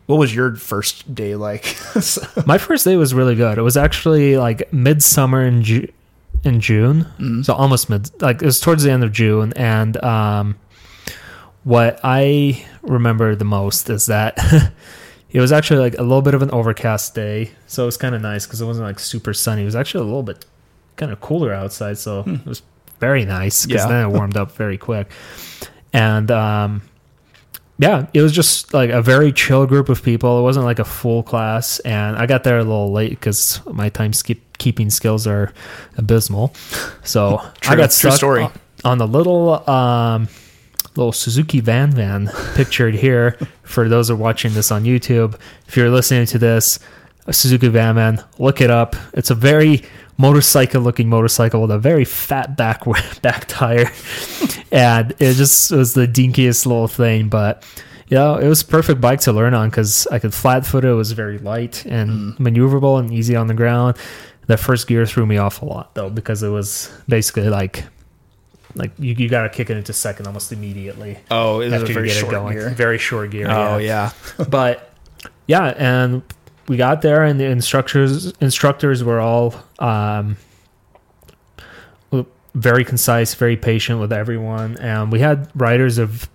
what 0.07 0.17
was 0.19 0.35
your 0.35 0.55
first 0.57 1.15
day 1.15 1.35
like? 1.37 1.65
So- 1.65 2.23
My 2.47 2.59
first 2.59 2.85
day 2.85 2.97
was 2.97 3.15
really 3.15 3.35
good. 3.35 3.59
It 3.59 3.63
was 3.63 3.77
actually 3.77 4.37
like 4.37 4.73
midsummer 4.73 5.43
in 5.45 5.63
Ju- 5.63 5.93
in 6.45 6.61
June, 6.61 7.05
Mm-hmm. 7.19 7.43
so 7.43 7.55
almost 7.55 7.89
mid. 7.89 8.11
Like 8.21 8.43
it 8.43 8.47
was 8.47 8.61
towards 8.61 8.83
the 8.83 8.91
end 8.91 9.03
of 9.05 9.13
June, 9.13 9.53
and 9.57 9.97
um, 10.05 10.57
what 11.63 12.01
I 12.05 12.65
remember 12.83 13.35
the 13.35 13.45
most 13.47 13.89
is 13.89 14.07
that 14.07 14.37
it 15.31 15.41
was 15.41 15.53
actually 15.53 15.81
like 15.81 15.95
a 15.99 16.03
little 16.03 16.23
bit 16.23 16.35
of 16.35 16.43
an 16.43 16.51
overcast 16.51 17.15
day, 17.15 17.51
so 17.67 17.85
it 17.85 17.87
was 17.87 17.97
kind 17.97 18.15
of 18.15 18.21
nice 18.21 18.47
because 18.47 18.61
it 18.61 18.67
wasn't 18.67 18.87
like 18.87 18.99
super 18.99 19.33
sunny. 19.33 19.63
It 19.63 19.67
was 19.67 19.77
actually 19.77 20.03
a 20.03 20.05
little 20.05 20.23
bit 20.23 20.45
kind 20.97 21.11
of 21.13 21.21
cooler 21.21 21.53
outside, 21.53 21.97
so 21.99 22.21
it 22.27 22.45
was 22.47 22.63
very 23.01 23.25
nice 23.25 23.65
because. 23.65 23.83
Yeah. 23.83 23.89
then 23.89 24.05
it 24.05 24.09
warmed 24.13 24.37
up 24.37 24.53
very 24.53 24.77
quick, 24.77 25.11
and 25.95 26.31
um, 26.31 26.83
yeah, 27.79 28.07
it 28.15 28.23
was 28.23 28.33
just 28.33 28.73
like 28.73 28.91
a 28.91 29.03
very 29.03 29.33
chill 29.33 29.67
group 29.67 29.89
of 29.89 30.03
people. 30.03 30.39
It 30.39 30.43
wasn't 30.43 30.65
like 30.65 30.79
a 30.79 30.85
full 30.85 31.23
class, 31.23 31.81
and 31.81 32.17
I 32.17 32.27
got 32.27 32.45
there 32.45 32.59
a 32.59 32.63
little 32.65 32.93
late 32.93 33.11
because 33.11 33.61
my 33.67 33.89
time 33.89 34.13
skip 34.13 34.39
keeping 34.59 34.91
skills 34.91 35.27
are 35.27 35.53
abysmal. 35.99 36.55
So 37.03 37.41
I 37.67 37.77
got 37.77 37.93
stuck 37.93 38.13
story. 38.15 38.43
on- 38.45 38.53
on 38.85 38.99
the 38.99 39.07
little 39.07 39.69
um, 39.71 40.29
little 40.95 41.13
Suzuki 41.13 41.63
VanVan 41.63 42.55
pictured 42.55 42.95
here. 42.95 43.39
For 43.63 43.89
those 43.89 44.09
who 44.09 44.15
are 44.15 44.19
watching 44.19 44.53
this 44.53 44.71
on 44.71 44.85
YouTube, 44.85 45.39
if 45.67 45.75
you're 45.77 45.89
listening 45.91 46.27
to 46.27 46.39
this, 46.39 46.79
Suzuki 47.31 47.69
VanVan, 47.71 48.23
look 48.39 48.61
it 48.61 48.71
up. 48.71 48.95
It's 49.15 49.31
a 49.31 49.35
very 49.35 49.83
motorcycle 50.17 50.81
looking 50.81 51.09
motorcycle 51.09 51.61
with 51.61 51.71
a 51.71 51.79
very 51.79 52.05
fat 52.05 52.57
back 52.57 52.85
back 53.23 53.47
tire. 53.47 53.91
And 54.71 55.13
it 55.19 55.35
just 55.35 55.71
was 55.71 55.95
the 55.95 56.07
dinkiest 56.07 56.67
little 56.67 56.89
thing 56.89 57.29
but 57.29 57.65
you 58.09 58.17
know 58.17 58.37
it 58.37 58.49
was 58.49 58.63
a 58.63 58.67
perfect 58.67 59.01
bike 59.01 59.21
to 59.21 59.33
learn 59.33 59.55
on 59.55 59.71
because 59.71 60.07
i 60.09 60.19
could 60.19 60.35
flat 60.35 60.67
foot 60.67 60.85
it 60.85 60.89
it 60.89 60.95
was 60.95 61.13
very 61.13 61.39
light 61.39 61.85
and 61.87 62.11
mm. 62.11 62.37
maneuverable 62.39 62.99
and 62.99 63.13
easy 63.13 63.37
on 63.37 63.47
the 63.47 63.55
ground. 63.55 63.97
The 64.47 64.59
first 64.59 64.87
gear 64.87 65.07
threw 65.07 65.25
me 65.25 65.39
off 65.39 65.63
a 65.63 65.65
lot 65.65 65.95
though 65.95 66.11
because 66.11 66.43
it 66.43 66.51
was 66.51 66.93
basically 67.09 67.49
like 67.49 67.85
like 68.75 68.91
you, 68.99 69.15
you 69.15 69.29
gotta 69.29 69.49
kick 69.49 69.71
it 69.71 69.77
into 69.77 69.93
second 69.93 70.27
almost 70.27 70.53
immediately 70.53 71.19
oh, 71.31 71.61
it 71.61 71.67
was 71.67 71.75
after 71.75 71.93
a 71.93 71.95
very 71.95 72.11
it 72.11 72.13
short 72.13 72.53
gear. 72.53 72.69
very 72.71 72.99
short 72.99 73.31
gear 73.31 73.47
Oh 73.49 73.79
yeah. 73.79 74.11
but 74.49 74.95
yeah, 75.47 75.75
and 75.77 76.23
we 76.69 76.77
got 76.77 77.03
there, 77.03 77.25
and 77.25 77.39
the 77.39 77.47
instructors 77.47 78.33
instructors 78.41 79.03
were 79.05 79.21
all 79.21 79.55
um, 79.79 80.37
very 82.55 82.85
concise, 82.85 83.35
very 83.35 83.57
patient 83.57 84.01
with 84.01 84.13
everyone, 84.13 84.77
and 84.79 85.11
we 85.11 85.19
had 85.21 85.51
riders 85.55 85.99
of 85.99 86.29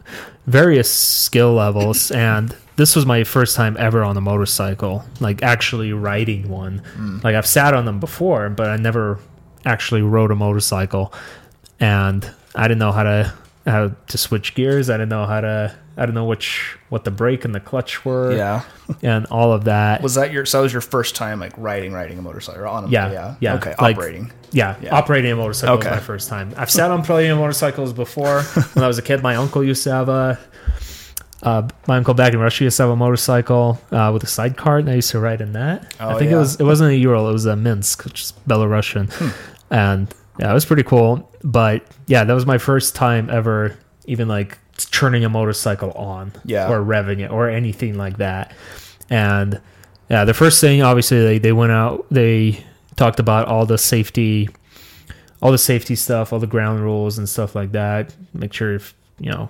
various 0.45 0.91
skill 0.91 1.53
levels. 1.53 2.11
and 2.27 2.55
this 2.75 2.95
was 2.95 3.05
my 3.05 3.23
first 3.23 3.55
time 3.55 3.75
ever 3.79 4.03
on 4.03 4.17
a 4.17 4.21
motorcycle, 4.21 5.03
like 5.19 5.43
actually 5.43 5.93
riding 5.93 6.49
one. 6.49 6.81
Like 7.23 7.35
I've 7.35 7.47
sat 7.47 7.73
on 7.73 7.85
them 7.85 7.99
before, 7.99 8.49
but 8.49 8.69
I 8.69 8.77
never 8.77 9.19
actually 9.65 10.01
rode 10.01 10.31
a 10.31 10.35
motorcycle, 10.35 11.13
and 11.79 12.29
I 12.55 12.67
didn't 12.67 12.79
know 12.79 12.91
how 12.91 13.03
to. 13.03 13.33
how 13.65 13.91
to 14.07 14.17
switch 14.17 14.55
gears. 14.55 14.89
I 14.89 14.93
didn't 14.93 15.09
know 15.09 15.25
how 15.25 15.41
to. 15.41 15.75
I 15.99 16.05
don't 16.05 16.15
know 16.15 16.25
which 16.25 16.77
what 16.89 17.03
the 17.03 17.11
brake 17.11 17.43
and 17.45 17.53
the 17.53 17.59
clutch 17.59 18.05
were. 18.05 18.31
Yeah. 18.35 18.63
and 19.03 19.25
all 19.27 19.51
of 19.53 19.65
that. 19.65 20.01
Was 20.01 20.15
that 20.15 20.31
your? 20.31 20.45
So 20.45 20.57
that 20.59 20.63
was 20.63 20.71
your 20.73 20.81
first 20.81 21.15
time 21.15 21.39
like 21.39 21.53
riding 21.57 21.91
riding 21.93 22.17
a 22.17 22.21
motorcycle 22.21 22.61
or 22.61 22.67
on 22.67 22.85
a 22.85 22.87
Yeah, 22.87 23.11
yeah 23.11 23.35
yeah, 23.41 23.55
okay 23.55 23.75
like- 23.79 23.97
operating 23.97 24.31
Yeah, 24.51 24.77
Yeah. 24.81 24.95
operating 24.95 25.31
a 25.31 25.35
motorcycle 25.35 25.75
Okay. 25.75 25.89
was 25.89 25.97
my 25.97 26.01
first 26.03 26.29
time. 26.29 26.53
I've 26.57 26.71
sat 26.71 26.89
on 26.89 27.03
plenty 27.03 27.27
of 27.27 27.37
motorcycles 27.37 27.93
before. 27.93 28.41
when 28.73 28.83
I 28.83 28.87
was 28.87 28.97
a 28.97 29.01
kid, 29.03 29.21
my 29.21 29.35
uncle 29.35 29.63
used 29.63 29.83
to 29.83 29.91
have 29.91 30.09
a. 30.09 30.39
Uh, 31.41 31.67
my 31.87 31.95
uncle 31.97 32.13
back 32.13 32.33
in 32.33 32.39
Russia 32.39 32.65
used 32.65 32.75
to 32.77 32.83
have 32.83 32.89
a 32.89 32.95
motorcycle 32.97 33.79
uh, 33.91 34.09
with 34.13 34.23
a 34.23 34.27
sidecar, 34.27 34.79
and 34.79 34.89
I 34.89 34.95
used 34.95 35.11
to 35.11 35.19
ride 35.19 35.39
in 35.39 35.53
that. 35.53 35.95
Oh, 35.99 36.09
I 36.09 36.17
think 36.19 36.31
yeah. 36.31 36.35
it 36.37 36.39
was 36.39 36.59
it 36.59 36.63
wasn't 36.63 36.91
a 36.91 36.95
Ural, 36.97 37.29
it 37.29 37.31
was 37.33 37.45
a 37.45 37.55
Minsk, 37.55 38.03
which 38.03 38.23
is 38.23 38.33
Belarusian, 38.47 39.11
Hmm. 39.13 39.29
and 39.73 40.13
yeah, 40.37 40.51
it 40.51 40.53
was 40.53 40.65
pretty 40.65 40.83
cool. 40.83 41.31
But 41.43 41.83
yeah, 42.07 42.25
that 42.25 42.33
was 42.33 42.45
my 42.45 42.57
first 42.57 42.93
time 42.95 43.29
ever 43.29 43.77
even 44.09 44.27
like 44.27 44.57
turning 44.91 45.23
a 45.23 45.29
motorcycle 45.29 45.91
on, 45.91 46.31
Yeah. 46.45 46.69
or 46.69 46.79
revving 46.83 47.19
it, 47.19 47.31
or 47.31 47.49
anything 47.49 47.97
like 47.97 48.17
that. 48.17 48.51
And 49.09 49.61
yeah, 50.09 50.25
the 50.25 50.33
first 50.33 50.59
thing 50.61 50.81
obviously 50.81 51.21
they, 51.21 51.37
they 51.37 51.51
went 51.51 51.71
out, 51.71 52.05
they 52.09 52.63
talked 52.95 53.19
about 53.19 53.47
all 53.47 53.65
the 53.65 53.77
safety, 53.77 54.49
all 55.41 55.51
the 55.51 55.57
safety 55.57 55.95
stuff, 55.95 56.33
all 56.33 56.39
the 56.39 56.47
ground 56.47 56.81
rules 56.81 57.17
and 57.17 57.27
stuff 57.29 57.55
like 57.55 57.71
that. 57.73 58.13
Make 58.33 58.53
sure 58.53 58.73
if 58.75 58.93
you 59.19 59.31
know 59.31 59.49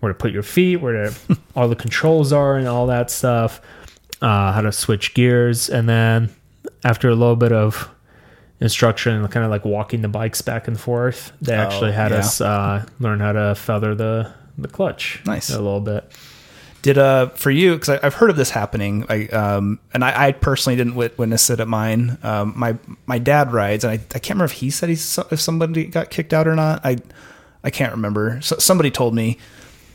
where 0.00 0.12
to 0.12 0.18
put 0.18 0.32
your 0.32 0.42
feet, 0.42 0.76
where 0.76 0.92
to, 1.10 1.14
all 1.56 1.68
the 1.68 1.76
controls 1.76 2.32
are, 2.32 2.56
and 2.56 2.68
all 2.68 2.86
that 2.88 3.10
stuff. 3.10 3.60
Uh, 4.22 4.52
how 4.52 4.60
to 4.62 4.72
switch 4.72 5.12
gears, 5.14 5.68
and 5.68 5.86
then 5.88 6.30
after 6.84 7.08
a 7.10 7.14
little 7.14 7.36
bit 7.36 7.52
of 7.52 7.90
instruction, 8.64 9.12
and 9.14 9.30
kind 9.30 9.44
of 9.44 9.50
like 9.50 9.64
walking 9.64 10.02
the 10.02 10.08
bikes 10.08 10.42
back 10.42 10.66
and 10.66 10.78
forth, 10.78 11.32
they 11.40 11.54
Oh, 11.54 11.60
actually 11.60 11.92
had 11.92 12.10
yeah. 12.10 12.18
us 12.18 12.40
uh, 12.40 12.84
learn 12.98 13.20
how 13.20 13.32
to 13.32 13.54
feather 13.54 13.94
the 13.94 14.32
the 14.58 14.68
clutch. 14.68 15.20
Nice. 15.26 15.50
a 15.50 15.54
little 15.60 15.80
bit. 15.80 16.10
Did 16.82 16.98
uh 16.98 17.28
for 17.30 17.50
you 17.50 17.74
because 17.74 17.88
I've 17.88 18.14
heard 18.14 18.28
of 18.28 18.36
this 18.36 18.50
happening, 18.50 19.06
like 19.08 19.32
um, 19.32 19.78
and 19.94 20.04
I, 20.04 20.26
I 20.28 20.32
personally 20.32 20.76
didn't 20.76 20.96
wit- 20.96 21.16
witness 21.18 21.48
it 21.48 21.60
at 21.60 21.68
mine. 21.68 22.18
Um, 22.22 22.52
my 22.56 22.76
my 23.06 23.18
dad 23.18 23.52
rides, 23.54 23.84
and 23.84 23.92
I, 23.92 23.94
I 23.94 24.18
can't 24.18 24.30
remember 24.30 24.44
if 24.46 24.52
he 24.52 24.68
said 24.70 24.88
he's 24.90 25.18
if 25.30 25.40
somebody 25.40 25.86
got 25.86 26.10
kicked 26.10 26.34
out 26.34 26.46
or 26.46 26.54
not. 26.54 26.84
I 26.84 26.98
I 27.62 27.70
can't 27.70 27.92
remember. 27.92 28.38
So, 28.42 28.56
somebody 28.58 28.90
told 28.90 29.14
me 29.14 29.38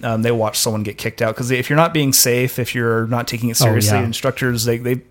um, 0.02 0.24
they 0.24 0.32
watched 0.32 0.60
someone 0.62 0.82
get 0.82 0.98
kicked 0.98 1.22
out 1.22 1.36
because 1.36 1.52
if 1.52 1.70
you're 1.70 1.78
not 1.78 1.94
being 1.94 2.12
safe, 2.12 2.58
if 2.58 2.74
you're 2.74 3.06
not 3.06 3.28
taking 3.28 3.50
it 3.50 3.62
Oh, 3.62 3.66
seriously, 3.66 4.00
yeah. 4.00 4.04
instructors 4.06 4.66
they 4.66 4.80
they 4.80 5.02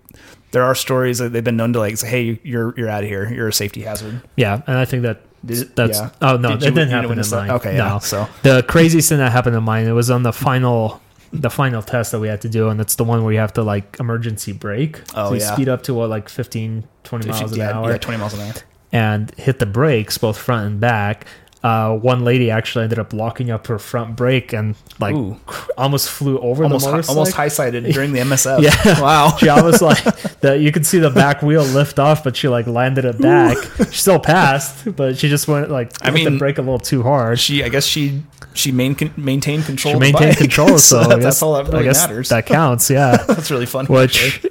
there 0.51 0.63
are 0.63 0.75
stories 0.75 1.17
that 1.19 1.31
they've 1.33 1.43
been 1.43 1.57
known 1.57 1.73
to 1.73 1.79
like 1.79 1.97
say, 1.97 2.07
hey, 2.09 2.39
you're 2.43 2.73
you're 2.77 2.89
out 2.89 3.03
of 3.03 3.09
here, 3.09 3.31
you're 3.31 3.47
a 3.49 3.53
safety 3.53 3.81
hazard. 3.81 4.21
Yeah, 4.35 4.61
and 4.67 4.77
I 4.77 4.85
think 4.85 5.03
that 5.03 5.21
Did- 5.45 5.75
that's 5.75 5.99
yeah. 5.99 6.09
oh 6.21 6.37
no, 6.37 6.49
Did 6.49 6.63
it 6.63 6.65
you- 6.65 6.71
didn't 6.71 6.89
you 6.89 6.95
happen 6.95 7.11
in 7.11 7.17
that? 7.17 7.31
mine. 7.31 7.49
Okay, 7.51 7.75
yeah, 7.77 7.89
no. 7.89 7.99
so- 7.99 8.27
the 8.43 8.63
craziest 8.67 9.09
thing 9.09 9.19
that 9.19 9.31
happened 9.31 9.55
in 9.55 9.63
mine 9.63 9.85
it 9.87 9.91
was 9.93 10.09
on 10.09 10.23
the 10.23 10.33
final 10.33 11.01
the 11.31 11.49
final 11.51 11.83
test 11.83 12.11
that 12.11 12.19
we 12.19 12.27
had 12.27 12.41
to 12.41 12.49
do 12.49 12.69
and 12.69 12.81
it's 12.81 12.95
the 12.95 13.03
one 13.03 13.23
where 13.23 13.31
you 13.31 13.37
have 13.39 13.53
to 13.53 13.61
like 13.61 13.95
emergency 13.99 14.51
brake 14.51 14.99
Oh, 15.13 15.27
so 15.29 15.33
you 15.35 15.39
yeah. 15.41 15.53
speed 15.53 15.69
up 15.69 15.83
to 15.83 15.93
what 15.93 16.09
like 16.09 16.27
15 16.27 16.83
20 17.03 17.27
miles 17.29 17.51
an 17.51 17.57
yeah, 17.59 17.71
hour 17.77 17.91
yeah, 17.91 17.97
twenty 17.99 18.17
miles 18.19 18.33
an 18.33 18.39
hour. 18.41 18.53
and 18.91 19.29
hit 19.35 19.59
the 19.59 19.67
brakes 19.67 20.17
both 20.17 20.39
front 20.39 20.65
and 20.65 20.79
back 20.79 21.27
uh, 21.61 21.93
one 21.97 22.23
lady 22.23 22.49
actually 22.49 22.83
ended 22.85 22.99
up 22.99 23.11
locking 23.11 23.51
up 23.51 23.67
her 23.67 23.77
front 23.77 24.15
brake 24.15 24.53
and 24.53 24.75
like 24.99 25.13
Ooh. 25.13 25.37
almost 25.77 26.09
flew 26.09 26.39
over 26.39 26.63
Almost 26.63 26.85
the 26.85 26.89
hi- 26.89 26.95
motorcycle. 26.97 27.19
almost 27.19 27.35
high 27.35 27.47
sided 27.49 27.83
during 27.93 28.13
the 28.13 28.19
MSF. 28.19 28.61
Yeah. 28.61 29.01
wow. 29.01 29.35
She 29.37 29.49
almost 29.49 29.81
like 29.81 30.01
the 30.39 30.57
you 30.57 30.71
could 30.71 30.85
see 30.85 30.99
the 30.99 31.09
back 31.09 31.41
wheel 31.41 31.63
lift 31.63 31.99
off, 31.99 32.23
but 32.23 32.37
she 32.37 32.47
like 32.47 32.65
landed 32.65 33.03
it 33.05 33.19
back. 33.21 33.57
She 33.91 33.97
still 34.01 34.19
passed, 34.19 34.95
but 34.95 35.17
she 35.17 35.27
just 35.27 35.47
went 35.49 35.69
like 35.69 35.91
I 36.01 36.11
hit 36.11 36.23
the 36.23 36.29
mean, 36.29 36.39
brake 36.39 36.57
a 36.59 36.61
little 36.61 36.79
too 36.79 37.03
hard. 37.03 37.39
she 37.39 37.63
I 37.63 37.69
guess 37.69 37.85
she 37.85 38.23
she 38.53 38.71
main, 38.71 38.95
maintained 39.17 39.65
control. 39.65 39.93
She 39.93 39.95
of 39.95 39.99
the 39.99 40.05
maintained 40.05 40.31
bike. 40.31 40.37
control, 40.37 40.77
so, 40.77 40.99
I 41.01 41.07
that's 41.07 41.21
guess, 41.21 41.41
all 41.41 41.53
that 41.55 41.65
I 41.67 41.69
really 41.71 41.83
guess 41.85 42.07
matters. 42.07 42.29
That 42.29 42.45
counts, 42.45 42.89
yeah. 42.89 43.17
that's 43.17 43.51
really 43.51 43.65
funny. 43.65 43.87
Which 43.87 44.45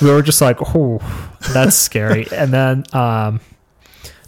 we 0.00 0.10
were 0.10 0.22
just 0.22 0.40
like, 0.40 0.58
oh, 0.74 0.98
that's 1.52 1.76
scary. 1.76 2.26
And 2.32 2.52
then, 2.52 2.84
um, 2.92 3.40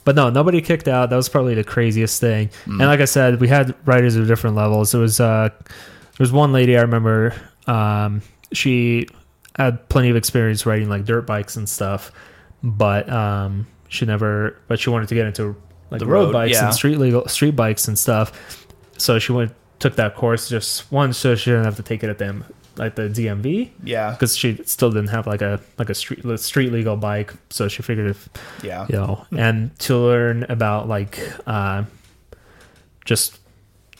but 0.07 0.15
no, 0.15 0.31
nobody 0.31 0.63
kicked 0.63 0.87
out. 0.87 1.11
That 1.11 1.17
was 1.17 1.29
probably 1.29 1.55
the 1.55 1.65
craziest 1.65 2.21
thing. 2.21 2.49
Mm. 2.65 2.79
And 2.79 2.87
like 2.87 3.01
I 3.01 3.07
said, 3.07 3.41
we 3.41 3.49
had 3.49 3.75
riders 3.87 4.15
of 4.15 4.29
different 4.29 4.55
levels. 4.55 4.93
There 4.93 5.01
was 5.01 5.19
uh, 5.19 5.49
there 5.59 6.21
was 6.21 6.31
one 6.31 6.53
lady 6.53 6.79
I 6.79 6.83
remember. 6.83 7.35
Um, 7.67 8.23
she 8.53 9.09
had 9.57 9.87
plenty 9.89 10.09
of 10.09 10.15
experience 10.15 10.65
riding 10.65 10.89
like 10.89 11.05
dirt 11.05 11.27
bikes 11.27 11.57
and 11.57 11.69
stuff, 11.69 12.13
but 12.63 13.11
um, 13.11 13.67
she 13.89 14.07
never. 14.07 14.57
But 14.69 14.79
she 14.79 14.91
wanted 14.91 15.09
to 15.09 15.17
get 15.17 15.27
into 15.27 15.57
like 15.91 15.99
The 15.99 16.07
road, 16.07 16.27
road, 16.27 16.33
bikes 16.33 16.53
yeah. 16.53 16.67
and 16.67 16.75
street 16.75 16.99
legal 16.99 17.27
street 17.27 17.57
bikes 17.57 17.89
and 17.89 17.99
stuff. 17.99 18.65
So 18.99 19.19
she 19.19 19.33
went 19.33 19.53
took 19.81 19.97
that 19.97 20.15
course 20.15 20.49
just 20.49 20.91
one, 20.93 21.15
so 21.15 21.35
she 21.35 21.51
didn't 21.51 21.65
have 21.65 21.77
to 21.77 21.83
take 21.83 22.05
it 22.05 22.11
at 22.11 22.19
them 22.19 22.45
like 22.79 22.95
the 22.95 23.03
DMV 23.09 23.71
yeah, 23.85 24.11
because 24.13 24.37
she 24.37 24.57
still 24.65 24.91
didn't 24.91 25.09
have 25.09 25.27
like 25.27 25.43
a 25.43 25.61
like 25.79 25.89
a 25.91 25.95
street 25.95 26.25
street 26.39 26.73
legal 26.73 26.97
bike 26.97 27.33
so 27.51 27.69
she 27.69 27.83
figured 27.83 28.09
if 28.11 28.29
yeah, 28.63 28.87
you 28.89 28.95
know 28.97 29.25
and 29.37 29.77
to 29.81 29.97
learn 29.97 30.45
about 30.45 30.89
like 30.89 31.19
uh 31.47 31.85
just 33.05 33.39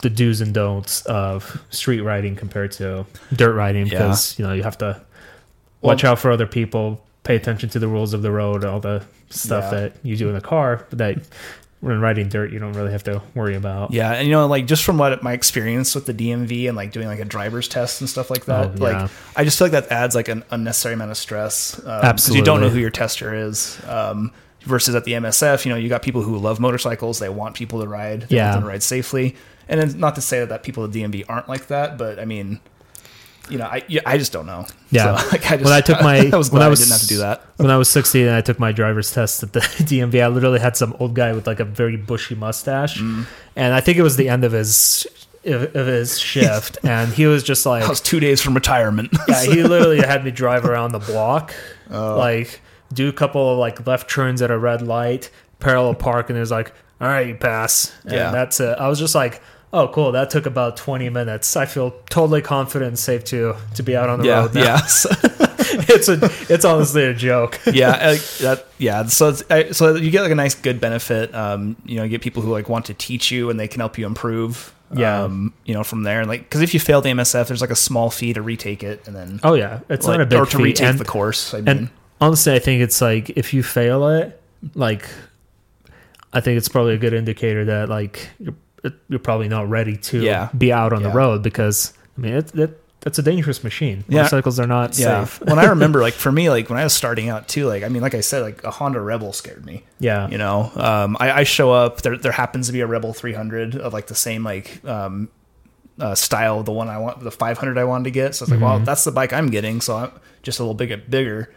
the 0.01 0.09
do's 0.09 0.41
and 0.41 0.53
don'ts 0.53 1.01
of 1.05 1.63
street 1.69 2.01
riding 2.01 2.35
compared 2.35 2.71
to 2.73 3.05
dirt 3.35 3.53
riding 3.53 3.87
Yeah. 3.87 3.93
because 3.99 4.37
you 4.37 4.45
know 4.45 4.53
you 4.53 4.63
have 4.63 4.77
to 4.79 5.01
watch 5.81 6.03
out 6.03 6.19
for 6.19 6.31
other 6.31 6.45
people 6.47 7.03
pay 7.23 7.35
attention 7.35 7.69
to 7.69 7.79
the 7.79 7.87
rules 7.87 8.13
of 8.13 8.21
the 8.21 8.31
road 8.31 8.63
all 8.63 8.79
the 8.79 9.03
stuff 9.29 9.65
Yeah. 9.71 9.79
that 9.79 9.93
you 10.03 10.15
do 10.15 10.27
in 10.27 10.33
the 10.35 10.41
car 10.41 10.85
that 10.91 11.17
when 11.79 12.01
riding 12.01 12.27
dirt 12.27 12.51
you 12.51 12.57
don't 12.57 12.73
really 12.73 12.91
have 12.91 13.03
to 13.03 13.21
worry 13.35 13.55
about 13.55 13.91
yeah. 13.91 14.13
And 14.13 14.27
you 14.27 14.33
know, 14.33 14.47
like 14.47 14.65
just 14.65 14.83
from 14.83 14.97
what 14.97 15.21
my 15.21 15.33
experience 15.33 15.93
with 15.93 16.05
the 16.07 16.13
DMV 16.13 16.67
and 16.67 16.75
like 16.75 16.91
doing 16.91 17.07
like 17.07 17.19
a 17.19 17.25
driver's 17.25 17.67
test 17.67 18.01
and 18.01 18.09
stuff 18.09 18.29
like 18.31 18.45
that, 18.45 18.71
Oh, 18.71 18.73
yeah. 18.77 19.01
like 19.03 19.11
I 19.35 19.43
just 19.43 19.57
feel 19.59 19.65
like 19.65 19.73
that 19.73 19.91
adds 19.91 20.15
like 20.15 20.27
an 20.27 20.43
unnecessary 20.49 20.95
amount 20.95 21.11
of 21.11 21.17
stress. 21.17 21.79
Um, 21.85 22.01
'cause 22.01 22.33
you 22.35 22.41
don't 22.43 22.61
know 22.61 22.69
who 22.69 22.79
your 22.79 22.89
tester 22.89 23.33
is. 23.33 23.79
Um, 23.87 24.31
versus 24.63 24.95
at 24.95 25.05
the 25.05 25.13
MSF, 25.13 25.65
you 25.65 25.71
know, 25.71 25.77
you 25.77 25.87
got 25.87 26.01
people 26.01 26.23
who 26.23 26.37
love 26.37 26.59
motorcycles. 26.59 27.19
They 27.19 27.29
want 27.29 27.55
people 27.55 27.79
to 27.81 27.87
ride. 27.87 28.23
They 28.23 28.35
Yeah. 28.37 28.45
want 28.47 28.53
them 28.55 28.63
to 28.63 28.69
ride 28.69 28.83
safely. 28.83 29.35
And 29.69 29.79
it's 29.79 29.93
not 29.93 30.15
to 30.15 30.21
say 30.21 30.39
that, 30.39 30.49
that 30.49 30.63
people 30.63 30.83
at 30.83 30.91
DMV 30.91 31.23
aren't 31.29 31.47
like 31.47 31.67
that, 31.67 31.97
but 31.97 32.19
I 32.19 32.25
mean, 32.25 32.59
you 33.49 33.57
know, 33.57 33.65
I 33.65 33.83
yeah, 33.87 34.01
I 34.05 34.17
just 34.17 34.31
don't 34.31 34.45
know. 34.45 34.65
Yeah. 34.91 35.17
So, 35.17 35.27
like, 35.31 35.45
I 35.51 35.57
just, 35.57 35.63
when 35.63 35.73
I 35.73 35.81
took 35.81 36.01
my 36.01 36.29
I 36.33 36.37
was 36.37 36.51
when 36.51 36.61
I 36.61 36.65
I, 36.65 36.69
was 36.69 36.79
didn't 36.79 36.91
have 36.93 37.01
to 37.01 37.07
do 37.07 37.17
that. 37.17 37.41
when 37.57 37.71
I 37.71 37.77
was 37.77 37.89
16 37.89 38.25
and 38.27 38.35
I 38.35 38.41
took 38.41 38.59
my 38.59 38.71
driver's 38.71 39.11
test 39.11 39.43
at 39.43 39.53
the 39.53 39.59
DMV, 39.61 40.21
I 40.23 40.27
literally 40.27 40.59
had 40.59 40.75
some 40.77 40.95
old 40.99 41.13
guy 41.13 41.33
with 41.33 41.47
like 41.47 41.59
a 41.59 41.65
very 41.65 41.97
bushy 41.97 42.35
mustache, 42.35 42.99
Mm. 42.99 43.25
and 43.55 43.73
I 43.73 43.81
think 43.81 43.97
it 43.97 44.03
was 44.03 44.15
the 44.17 44.29
end 44.29 44.43
of 44.43 44.51
his 44.51 45.07
of, 45.45 45.75
of 45.75 45.87
his 45.87 46.19
shift, 46.19 46.77
and 46.83 47.13
he 47.13 47.25
was 47.25 47.43
just 47.43 47.65
like, 47.65 47.83
I 47.83 47.87
was 47.89 48.01
two 48.01 48.19
days 48.19 48.41
from 48.41 48.53
retirement. 48.53 49.15
yeah, 49.29 49.43
he 49.43 49.63
literally 49.63 49.99
had 50.01 50.25
me 50.25 50.31
drive 50.31 50.65
around 50.65 50.91
the 50.91 50.99
block, 50.99 51.53
Oh. 51.89 52.17
like 52.17 52.59
do 52.93 53.07
a 53.09 53.13
couple 53.13 53.51
of 53.53 53.57
like 53.57 53.85
left 53.87 54.09
turns 54.09 54.41
at 54.41 54.51
a 54.51 54.57
red 54.57 54.81
light, 54.81 55.29
parallel 55.59 55.93
park, 55.95 56.29
and 56.29 56.35
it 56.37 56.41
was 56.41 56.51
like, 56.51 56.73
all 56.99 57.07
right, 57.07 57.27
you 57.27 57.35
pass, 57.35 57.93
and 58.03 58.13
Yeah. 58.13 58.31
that's 58.31 58.59
it. 58.59 58.77
I 58.77 58.87
was 58.89 58.99
just 58.99 59.15
like. 59.15 59.41
Oh, 59.73 59.87
cool! 59.89 60.11
That 60.13 60.29
took 60.29 60.45
about 60.45 60.77
twenty 60.77 61.09
minutes. 61.09 61.55
I 61.55 61.65
feel 61.65 61.91
totally 62.09 62.41
confident 62.41 62.89
and 62.89 62.99
safe 62.99 63.23
to 63.25 63.55
to 63.75 63.83
be 63.83 63.95
out 63.95 64.09
on 64.09 64.19
the 64.19 64.27
yeah, 64.27 64.39
road 64.41 64.53
now. 64.55 64.63
yeah. 64.63 64.77
So- 64.85 65.09
it's 65.89 66.07
a 66.07 66.17
it's 66.53 66.63
honestly 66.63 67.03
a 67.03 67.13
joke. 67.13 67.59
yeah, 67.65 67.89
uh, 67.89 68.17
that 68.41 68.67
yeah. 68.77 69.05
So 69.07 69.29
it's, 69.29 69.43
I, 69.49 69.71
so 69.71 69.95
you 69.95 70.11
get 70.11 70.21
like 70.21 70.31
a 70.31 70.35
nice 70.35 70.55
good 70.55 70.79
benefit. 70.79 71.33
Um, 71.35 71.75
you 71.85 71.97
know, 71.97 72.03
you 72.03 72.09
get 72.09 72.21
people 72.21 72.41
who 72.41 72.51
like 72.51 72.69
want 72.69 72.85
to 72.85 72.93
teach 72.93 73.31
you 73.31 73.49
and 73.49 73.59
they 73.59 73.67
can 73.67 73.81
help 73.81 73.97
you 73.97 74.05
improve. 74.05 74.73
Yeah. 74.95 75.23
Um, 75.23 75.53
you 75.65 75.73
know, 75.73 75.83
from 75.83 76.03
there, 76.03 76.21
and 76.21 76.29
like 76.29 76.43
because 76.43 76.61
if 76.61 76.73
you 76.73 76.79
fail 76.79 77.01
the 77.01 77.09
MSF, 77.09 77.47
there's 77.47 77.59
like 77.59 77.69
a 77.69 77.75
small 77.75 78.09
fee 78.09 78.31
to 78.33 78.41
retake 78.41 78.81
it, 78.81 79.05
and 79.07 79.15
then 79.15 79.41
Oh 79.43 79.55
yeah, 79.55 79.81
it's 79.89 80.07
like, 80.07 80.19
not 80.19 80.21
a 80.21 80.25
big 80.25 80.39
or 80.39 80.45
to 80.45 80.57
fee. 80.57 80.63
retake 80.63 80.87
and, 80.87 80.99
the 80.99 81.05
course. 81.05 81.53
I 81.53 81.57
mean, 81.57 81.67
and 81.67 81.89
honestly, 82.21 82.53
I 82.53 82.59
think 82.59 82.81
it's 82.81 83.01
like 83.01 83.31
if 83.31 83.53
you 83.53 83.61
fail 83.63 84.07
it, 84.07 84.41
like 84.73 85.09
I 86.31 86.39
think 86.39 86.57
it's 86.57 86.69
probably 86.69 86.93
a 86.93 86.97
good 86.97 87.13
indicator 87.13 87.65
that 87.65 87.89
like 87.89 88.29
you're, 88.39 88.55
you're 89.09 89.19
probably 89.19 89.47
not 89.49 89.69
ready 89.69 89.97
to 89.97 90.21
Yeah. 90.21 90.49
be 90.57 90.71
out 90.71 90.93
on 90.93 91.01
Yeah. 91.01 91.09
the 91.09 91.13
road 91.15 91.43
because 91.43 91.93
I 92.17 92.21
mean 92.21 92.33
it, 92.33 92.55
it 92.55 92.83
that's 93.01 93.19
a 93.19 93.21
dangerous 93.23 93.63
machine. 93.63 94.03
Yeah. 94.09 94.17
Motorcycles 94.23 94.59
are 94.59 94.67
not 94.67 94.97
yeah. 94.97 95.23
safe. 95.23 95.41
when 95.47 95.59
I 95.59 95.65
remember, 95.75 96.01
like 96.01 96.13
for 96.13 96.31
me, 96.31 96.49
like 96.49 96.69
when 96.69 96.77
I 96.79 96.83
was 96.83 96.93
starting 96.93 97.29
out 97.29 97.47
too, 97.47 97.65
like 97.67 97.83
I 97.83 97.89
mean, 97.89 98.01
like 98.01 98.15
I 98.15 98.21
said, 98.21 98.41
like 98.41 98.63
a 98.63 98.71
Honda 98.71 98.99
Rebel 98.99 99.31
scared 99.33 99.65
me. 99.65 99.83
Yeah, 99.99 100.27
You 100.29 100.37
know, 100.37 100.71
um, 100.75 101.15
I, 101.19 101.31
I 101.31 101.43
show 101.43 101.71
up. 101.71 102.01
There, 102.01 102.17
there 102.17 102.31
happens 102.33 102.67
to 102.67 102.73
be 102.73 102.81
a 102.81 102.87
Rebel 102.87 103.13
300 103.13 103.75
of 103.77 103.93
like 103.93 104.07
the 104.07 104.15
same 104.15 104.43
like 104.43 104.83
um, 104.83 105.29
uh, 105.99 106.15
style, 106.15 106.63
the 106.63 106.71
one 106.73 106.89
I 106.89 106.97
want, 106.97 107.21
the 107.21 107.31
500 107.31 107.77
I 107.77 107.83
wanted 107.85 108.05
to 108.05 108.11
get. 108.11 108.35
So 108.35 108.43
it's 108.43 108.51
like, 108.51 108.59
well, 108.61 108.79
that's 108.79 109.03
the 109.05 109.11
bike 109.11 109.31
I'm 109.31 109.47
getting. 109.47 109.79
So 109.79 109.95
I'm 109.95 110.11
just 110.43 110.59
a 110.59 110.63
little 110.63 110.73
bit 110.75 111.09
bigger. 111.09 111.53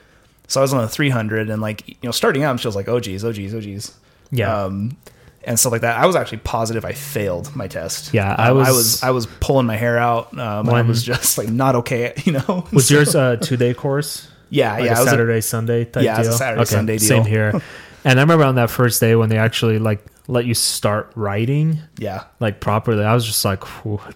So 0.47 0.61
I 0.61 0.63
was 0.63 0.73
on 0.75 0.85
a 0.85 0.89
300, 0.89 1.49
and 1.51 1.61
like 1.63 1.89
you 1.89 1.97
know, 2.05 2.11
starting 2.13 2.43
out, 2.45 2.51
I'm 2.51 2.59
just 2.59 2.77
like, 2.77 2.89
oh 2.89 3.01
geez, 3.01 3.25
oh 3.25 3.33
geez, 3.33 3.55
oh 3.55 3.61
geez, 3.61 3.97
yeah. 4.31 4.65
um, 4.65 4.97
and 5.45 5.59
stuff 5.59 5.73
like 5.73 5.81
that. 5.83 5.99
I 5.99 6.07
was 6.07 6.17
actually 6.17 6.39
positive 6.39 6.85
I 6.85 6.93
failed 6.93 7.55
my 7.57 7.67
test. 7.67 8.13
Yeah, 8.13 8.35
I 8.37 8.51
Um, 8.51 8.59
I 8.59 8.61
was- 8.71 8.77
was, 8.77 9.03
I 9.03 9.11
was 9.11 9.27
pulling 9.41 9.67
my 9.67 9.77
hair 9.77 9.99
out. 9.99 10.37
Um, 10.39 10.69
I 10.69 10.83
was 10.83 11.03
just 11.03 11.39
like 11.39 11.49
not 11.49 11.75
okay. 11.77 12.13
You 12.25 12.33
know, 12.33 12.67
was 12.73 12.89
So- 12.89 12.95
yours 12.95 13.15
a 13.15 13.39
two 13.41 13.57
day 13.57 13.75
course? 13.75 14.29
Yeah, 14.51 14.75
Like 14.75 14.85
yeah. 14.85 14.99
was 14.99 15.07
a- 15.07 15.11
Saturday 15.11 15.41
Sunday 15.41 15.85
type 15.85 16.03
Yeah, 16.05 16.23
deal. 16.23 16.33
Saturday, 16.33 16.65
Sunday 16.65 16.99
deal. 16.99 17.09
Same 17.09 17.25
here. 17.25 17.53
and 18.05 18.19
I 18.19 18.23
remember 18.23 18.45
on 18.45 18.57
that 18.57 18.69
first 18.71 19.01
day 19.01 19.15
when 19.17 19.29
they 19.29 19.39
actually 19.39 19.79
like 19.79 20.05
let 20.29 20.45
you 20.45 20.55
start 20.55 21.11
riding 21.17 21.79
Yeah. 21.99 22.25
like 22.39 22.61
properly, 22.61 23.03
I 23.05 23.15
was 23.15 23.25
just 23.27 23.45
like, 23.45 23.65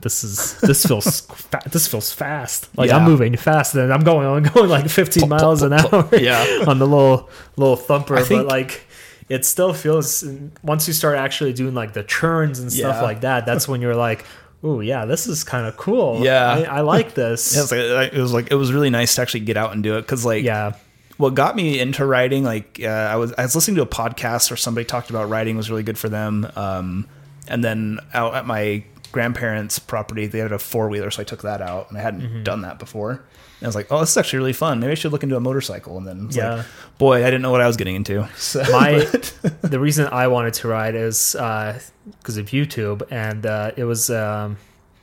"This 0.00 0.22
is 0.22 0.60
this 0.60 0.84
feels 0.87 1.20
fa- 1.50 1.62
this 1.70 1.88
feels 1.88 2.12
fast. 2.12 2.68
Like 2.76 2.90
I'm 2.92 3.04
moving 3.04 3.37
fast, 3.37 3.74
and 3.74 3.92
I'm 3.92 4.02
going 4.04 4.26
I'm 4.26 4.42
going 4.52 4.68
like 4.68 4.88
15 4.88 5.28
miles 5.28 5.62
an 5.62 5.72
hour. 5.72 6.08
Yeah. 6.12 6.64
on 6.68 6.78
the 6.78 6.87
little 6.87 7.28
little 7.56 7.76
thumper, 7.76 8.20
think- 8.20 8.42
but 8.42 8.46
like 8.48 8.87
it 9.28 9.44
still 9.44 9.72
feels 9.72 10.24
once 10.62 10.87
you 10.87 10.92
start 10.94 11.16
actually 11.16 11.52
doing 11.52 11.74
like 11.74 11.92
the 11.94 12.02
churns 12.04 12.58
and 12.58 12.72
stuff 12.72 12.96
Yeah. 12.96 13.02
like 13.02 13.20
that. 13.22 13.46
That's 13.46 13.66
when 13.66 13.80
you're 13.80 13.96
like, 13.96 14.24
"Oh 14.62 14.80
yeah, 14.80 15.04
this 15.06 15.26
is 15.26 15.44
kind 15.44 15.66
of 15.66 15.76
cool. 15.76 16.20
Yeah. 16.22 16.64
I, 16.70 16.78
I 16.78 16.80
like 16.80 17.14
this. 17.22 17.54
Yeah, 17.54 17.62
it 17.78 17.82
was, 17.82 17.90
like, 17.92 18.12
it 18.12 18.20
was 18.20 18.32
like 18.32 18.50
it 18.50 18.54
was 18.56 18.72
really 18.72 18.90
nice 18.90 19.14
to 19.16 19.22
actually 19.22 19.40
get 19.40 19.56
out 19.56 19.72
and 19.72 19.82
do 19.82 19.96
it 19.96 20.02
because 20.02 20.24
like 20.24 20.44
yeah, 20.44 20.72
what 21.16 21.34
got 21.34 21.56
me 21.56 21.78
into 21.80 22.04
riding 22.04 22.44
like 22.44 22.80
uh, 22.82 22.87
I 22.88 23.16
was 23.16 23.32
I 23.38 23.42
was 23.42 23.54
listening 23.54 23.76
to 23.76 23.82
a 23.82 23.87
podcast 23.87 24.50
where 24.50 24.56
somebody 24.56 24.84
talked 24.84 25.10
about 25.10 25.28
riding 25.28 25.56
was 25.56 25.70
really 25.70 25.82
good 25.84 25.98
for 25.98 26.08
them 26.08 26.46
um, 26.56 27.06
and 27.48 27.62
then 27.64 28.00
out 28.12 28.34
at 28.34 28.46
my 28.46 28.84
grandparents 29.14 29.79
property 29.79 30.27
they 30.27 30.40
had 30.40 30.53
a 30.53 30.59
four-wheeler 30.59 31.11
so 31.11 31.22
I 31.22 31.24
took 31.24 31.42
that 31.42 31.61
out 31.62 31.88
and 31.88 31.96
I 31.98 32.03
hadn't 32.03 32.20
Mm-hmm. 32.22 32.42
done 32.42 32.61
that 32.62 32.79
before 32.79 33.11
and 33.12 33.62
I 33.62 33.66
was 33.66 33.74
like 33.74 33.90
oh 33.90 34.00
this 34.00 34.11
is 34.11 34.16
actually 34.18 34.40
really 34.40 34.53
fun 34.53 34.81
maybe 34.81 34.92
I 34.92 34.94
should 34.94 35.12
look 35.12 35.22
into 35.22 35.37
a 35.37 35.40
motorcycle 35.40 35.96
and 35.98 36.07
then 36.07 36.27
it's 36.27 36.37
Yeah. 36.37 36.55
like 36.57 36.66
boy 36.98 37.16
I 37.22 37.31
didn't 37.31 37.42
know 37.42 37.50
what 37.50 37.61
I 37.62 37.66
was 37.66 37.77
getting 37.77 37.94
into 37.96 38.29
so 38.37 38.62
my 38.72 38.90
the 39.62 39.81
reason 39.81 40.09
I 40.12 40.27
wanted 40.29 40.55
to 40.61 40.68
ride 40.68 40.94
is 40.94 41.33
because 41.33 42.37
of 42.37 42.46
YouTube, 42.46 42.98
and 43.11 43.46
uh, 43.46 43.70
it 43.77 43.85
was 43.85 44.11
um, 44.11 44.59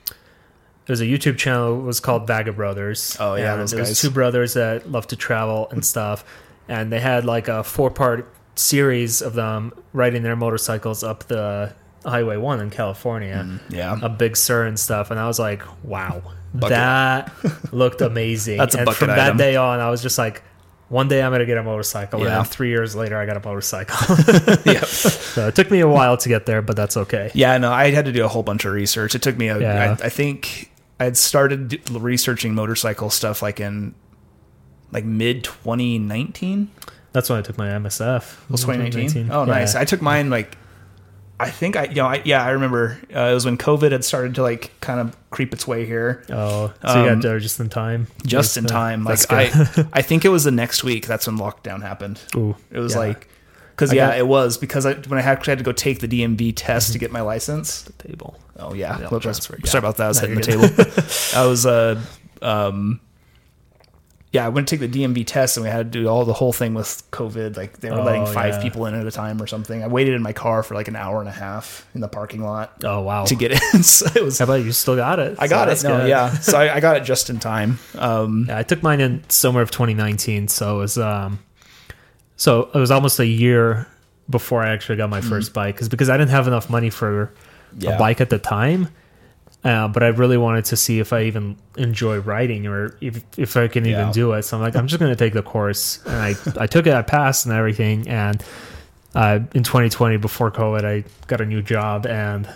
it 0.07 0.89
was 0.91 1.01
a 1.01 1.05
YouTube 1.05 1.37
channel. 1.37 1.79
It 1.79 1.83
was 1.83 1.99
called 1.99 2.27
Vagabrothers. 2.27 3.17
Oh, 3.19 3.35
yeah, 3.35 3.55
those 3.55 3.73
it 3.73 3.79
was 3.79 3.89
guys. 3.89 4.01
two 4.01 4.11
brothers 4.11 4.53
that 4.53 4.91
love 4.91 5.07
to 5.07 5.15
travel 5.15 5.67
and 5.71 5.83
stuff, 5.85 6.23
and 6.67 6.91
they 6.91 6.99
had 6.99 7.25
like 7.25 7.47
a 7.47 7.63
four 7.63 7.89
part 7.89 8.31
series 8.55 9.21
of 9.21 9.33
them 9.33 9.71
riding 9.93 10.21
their 10.23 10.35
motorcycles 10.35 11.03
up 11.03 11.23
the 11.27 11.73
Highway 12.05 12.37
One 12.37 12.59
in 12.59 12.69
California. 12.69 13.45
Mm, 13.47 13.59
yeah 13.73 13.97
A 14.01 14.09
Big 14.09 14.35
Sur 14.37 14.65
and 14.65 14.79
stuff, 14.79 15.11
and 15.11 15.19
I 15.19 15.27
was 15.27 15.37
like, 15.39 15.61
"Wow, 15.83 16.21
Bucket. 16.53 16.69
that 16.69 17.31
looked 17.73 18.01
amazing." 18.01 18.57
That's 18.57 18.75
a 18.75 18.79
and 18.79 18.85
bucket 18.85 18.99
from 18.99 19.07
that 19.09 19.37
day 19.37 19.55
on, 19.55 19.79
I 19.79 19.89
was 19.89 20.01
just 20.01 20.17
like, 20.17 20.41
"One 20.89 21.07
day 21.07 21.21
I'm 21.21 21.31
gonna 21.31 21.45
get 21.45 21.57
a 21.57 21.63
motorcycle." 21.63 22.19
And 22.21 22.29
Yeah. 22.29 22.35
then 22.37 22.45
three 22.45 22.69
years 22.69 22.95
later, 22.95 23.17
I 23.17 23.25
got 23.25 23.37
a 23.37 23.47
motorcycle. 23.47 24.15
yeah 24.65 24.81
so 24.83 25.47
it 25.47 25.55
took 25.55 25.69
me 25.71 25.79
a 25.81 25.87
while 25.87 26.17
to 26.17 26.29
get 26.29 26.45
there, 26.45 26.61
but 26.61 26.75
that's 26.75 26.97
okay. 26.97 27.31
Yeah, 27.33 27.57
no, 27.57 27.71
I 27.71 27.91
had 27.91 28.05
to 28.05 28.11
do 28.11 28.25
a 28.25 28.27
whole 28.27 28.43
bunch 28.43 28.65
of 28.65 28.73
research. 28.73 29.13
It 29.15 29.21
took 29.21 29.37
me 29.37 29.47
a. 29.49 29.59
Yeah. 29.59 29.97
I, 30.01 30.05
I 30.05 30.09
think 30.09 30.71
I 30.99 31.03
had 31.05 31.17
started 31.17 31.81
researching 31.91 32.53
motorcycle 32.55 33.09
stuff 33.09 33.41
like 33.41 33.59
in 33.59 33.93
like 34.91 35.05
mid 35.05 35.43
2019. 35.43 36.69
That's 37.13 37.29
when 37.29 37.39
I 37.39 37.41
took 37.41 37.57
my 37.57 37.67
MSF. 37.67 38.49
Was 38.49 38.61
2019? 38.61 39.29
Oh, 39.31 39.41
oh 39.41 39.45
Yeah. 39.45 39.51
nice. 39.51 39.75
I 39.75 39.83
took 39.85 40.01
mine 40.01 40.29
like 40.29 40.57
I 41.41 41.49
think 41.49 41.75
I 41.75 41.85
you 41.85 41.95
know 41.95 42.07
I, 42.07 42.21
yeah 42.25 42.43
I 42.43 42.49
remember 42.51 42.97
uh, 43.15 43.19
it 43.31 43.33
was 43.33 43.45
when 43.45 43.57
COVID 43.57 43.91
had 43.91 44.03
started 44.05 44.35
to 44.35 44.41
like 44.43 44.71
kind 44.81 44.99
of 44.99 45.15
creep 45.29 45.53
its 45.53 45.67
way 45.67 45.85
here. 45.85 46.23
oh, 46.29 46.73
so 46.87 46.93
you 47.03 47.09
Um, 47.09 47.15
got 47.15 47.21
there 47.23 47.39
just 47.39 47.59
in 47.59 47.69
time. 47.69 48.07
Just 48.25 48.57
in 48.57 48.65
uh, 48.65 48.69
time, 48.69 49.03
like 49.03 49.19
I, 49.31 49.45
I 49.93 50.01
think 50.01 50.25
it 50.25 50.29
was 50.29 50.43
the 50.43 50.51
next 50.51 50.83
week. 50.83 51.07
That's 51.07 51.27
when 51.27 51.37
lockdown 51.37 51.81
happened. 51.81 52.19
Ooh, 52.35 52.55
It 52.71 52.79
was 52.79 52.93
yeah. 52.93 52.99
like, 52.99 53.27
because 53.71 53.91
I 53.91 53.95
yeah, 53.95 54.07
got- 54.09 54.17
it 54.19 54.27
was 54.27 54.57
because 54.57 54.85
I, 54.85 54.93
when 54.93 55.19
I 55.19 55.23
actually 55.23 55.51
had 55.51 55.57
to 55.59 55.63
go 55.63 55.71
take 55.71 55.99
the 55.99 56.07
DMV 56.07 56.53
test 56.55 56.91
to 56.93 56.99
get 56.99 57.11
my 57.11 57.21
license. 57.21 57.89
table. 57.97 58.37
Oh 58.57 58.73
yeah, 58.73 58.99
Yeah, 58.99 59.19
transfer, 59.19 59.57
yeah. 59.63 59.69
sorry 59.69 59.79
about 59.79 59.97
that. 59.97 60.05
I 60.05 60.07
was 60.09 60.21
No, 60.21 60.27
hitting 60.27 60.41
the 60.43 60.51
you're 60.51 60.69
table. 60.69 60.93
I 61.35 61.45
was 61.47 61.65
uh, 61.65 61.99
um, 62.41 62.99
yeah, 64.31 64.45
I 64.45 64.49
went 64.49 64.67
to 64.69 64.77
take 64.77 64.91
the 64.91 65.03
DMV 65.03 65.27
test 65.27 65.57
and 65.57 65.63
we 65.65 65.69
had 65.69 65.91
to 65.91 65.99
do 65.99 66.07
all 66.07 66.23
the 66.23 66.31
whole 66.33 66.53
thing 66.53 66.73
with 66.73 67.03
COVID. 67.11 67.57
Like 67.57 67.79
they 67.81 67.91
were 67.91 68.01
letting 68.01 68.25
five 68.25 68.53
yeah. 68.55 68.61
people 68.61 68.85
in 68.85 68.93
at 68.95 69.05
a 69.05 69.11
time 69.11 69.41
or 69.41 69.47
something. 69.47 69.83
I 69.83 69.87
waited 69.87 70.13
in 70.13 70.21
my 70.21 70.31
car 70.31 70.63
for 70.63 70.73
like 70.73 70.87
an 70.87 70.95
hour 70.95 71.19
and 71.19 71.27
a 71.27 71.33
half 71.33 71.85
in 71.93 71.99
the 71.99 72.07
parking 72.07 72.41
lot 72.41 72.71
Oh 72.85 73.01
wow. 73.01 73.25
to 73.25 73.35
get 73.35 73.51
in. 73.73 73.83
so 73.83 74.05
it 74.15 74.23
was. 74.23 74.39
How 74.39 74.45
about 74.45 74.63
you? 74.63 74.71
Still 74.71 74.95
got 74.95 75.19
it? 75.19 75.35
I 75.37 75.47
got 75.49 75.67
that's 75.67 75.83
it. 75.83 75.89
No, 75.89 75.97
good. 75.99 76.09
yeah. 76.09 76.31
So 76.41 76.57
I, 76.57 76.75
I 76.75 76.79
got 76.79 76.95
it 76.97 77.03
just 77.03 77.29
in 77.29 77.39
time. 77.39 77.77
Um, 77.97 78.45
Yeah, 78.47 78.57
I 78.57 78.63
took 78.63 78.81
mine 78.81 79.01
in 79.01 79.21
summer 79.29 79.59
of 79.61 79.69
2019, 79.71 80.47
so 80.47 80.77
it 80.77 80.79
was 80.79 80.97
um, 80.97 81.39
so 82.37 82.69
it 82.73 82.77
was 82.79 82.89
almost 82.91 83.19
a 83.19 83.25
year 83.27 83.85
before 84.29 84.63
I 84.63 84.69
actually 84.71 84.95
got 84.95 85.09
my 85.09 85.19
first 85.21 85.53
bike, 85.53 85.75
because 85.75 85.89
because 85.89 86.09
I 86.09 86.15
didn't 86.17 86.31
have 86.31 86.47
enough 86.47 86.69
money 86.69 86.89
for 86.89 87.33
Mm-hmm. 87.73 87.83
Yeah. 87.83 87.91
a 87.95 87.97
bike 87.99 88.19
at 88.19 88.29
the 88.29 88.37
time. 88.37 88.89
Uh, 89.63 89.87
but 89.87 90.01
I 90.01 90.07
really 90.07 90.37
wanted 90.37 90.65
to 90.65 90.75
see 90.75 90.99
if 90.99 91.13
I 91.13 91.23
even 91.23 91.55
enjoy 91.77 92.19
riding 92.19 92.65
or 92.65 92.97
if, 92.99 93.23
if 93.37 93.55
I 93.55 93.67
can 93.67 93.85
even 93.85 94.11
do 94.11 94.31
it. 94.33 94.41
So 94.43 94.57
I'm 94.57 94.63
like, 94.63 94.75
I'm 94.75 94.87
just 94.87 94.99
going 94.99 95.11
to 95.11 95.15
take 95.15 95.33
the 95.33 95.43
course. 95.43 96.03
And 96.05 96.15
I, 96.15 96.35
I 96.63 96.65
took 96.67 96.87
it, 96.87 96.93
I 96.93 97.03
passed 97.03 97.45
and 97.45 97.53
everything. 97.53 98.07
And 98.07 98.43
uh, 99.13 99.39
in 99.53 99.63
2020, 99.63 100.17
before 100.17 100.49
COVID, 100.49 100.83
I 100.83 101.03
got 101.27 101.41
a 101.41 101.45
new 101.45 101.61
job 101.61 102.07
and 102.07 102.49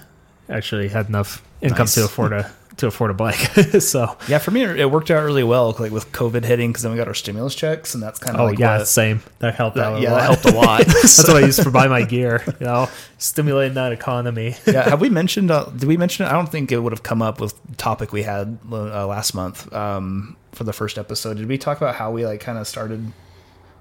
actually 0.49 0.87
had 0.87 1.07
enough 1.07 1.43
income 1.61 1.79
Nice. 1.85 1.95
to 1.95 2.05
afford 2.05 2.33
a 2.33 2.51
to 2.77 2.87
afford 2.87 3.09
a 3.11 3.13
bike. 3.13 3.35
so 3.79 4.17
yeah, 4.27 4.37
for 4.37 4.51
me 4.51 4.63
it 4.63 4.91
worked 4.91 5.09
out 5.09 5.23
really 5.23 5.43
well. 5.43 5.75
Like 5.79 5.91
with 5.91 6.11
COVID 6.11 6.43
hitting, 6.43 6.71
because 6.71 6.83
then 6.83 6.91
we 6.91 6.97
got 6.97 7.07
our 7.07 7.13
stimulus 7.13 7.55
checks, 7.55 7.93
and 7.93 8.03
that's 8.03 8.19
kind 8.19 8.35
of 8.35 8.41
Oh 8.41 8.45
like 8.45 8.59
yeah, 8.59 8.79
what- 8.79 8.87
same. 8.87 9.21
That 9.39 9.55
helped 9.55 9.77
out. 9.77 9.93
that, 9.93 9.99
a 9.99 10.01
yeah, 10.01 10.11
lot. 10.11 10.17
that 10.19 10.23
helped 10.25 10.45
a 10.45 10.59
lot. 10.59 10.85
That's 10.87 11.27
what 11.27 11.37
I 11.43 11.45
used 11.45 11.63
for 11.63 11.71
buy 11.81 11.87
my 11.87 12.03
gear. 12.03 12.43
You 12.59 12.65
know, 12.65 12.89
stimulating 13.17 13.75
that 13.75 13.91
economy. 13.91 14.55
yeah, 14.67 14.89
have 14.89 15.01
we 15.01 15.09
mentioned? 15.09 15.51
Uh, 15.51 15.65
did 15.65 15.85
we 15.85 15.97
mention 15.97 16.25
it? 16.25 16.29
I 16.29 16.33
don't 16.33 16.49
think 16.49 16.71
it 16.71 16.79
would 16.79 16.91
have 16.93 17.03
come 17.03 17.21
up 17.21 17.39
with 17.39 17.55
the 17.69 17.75
topic 17.75 18.11
we 18.11 18.23
had 18.23 18.57
uh, 18.71 19.05
last 19.07 19.33
month 19.33 19.71
um, 19.73 20.35
for 20.51 20.63
the 20.63 20.73
first 20.73 20.97
episode. 20.97 21.37
Did 21.37 21.47
we 21.47 21.57
talk 21.57 21.77
about 21.77 21.95
how 21.95 22.11
we 22.11 22.25
like 22.25 22.39
kind 22.41 22.57
of 22.57 22.67
started? 22.67 23.11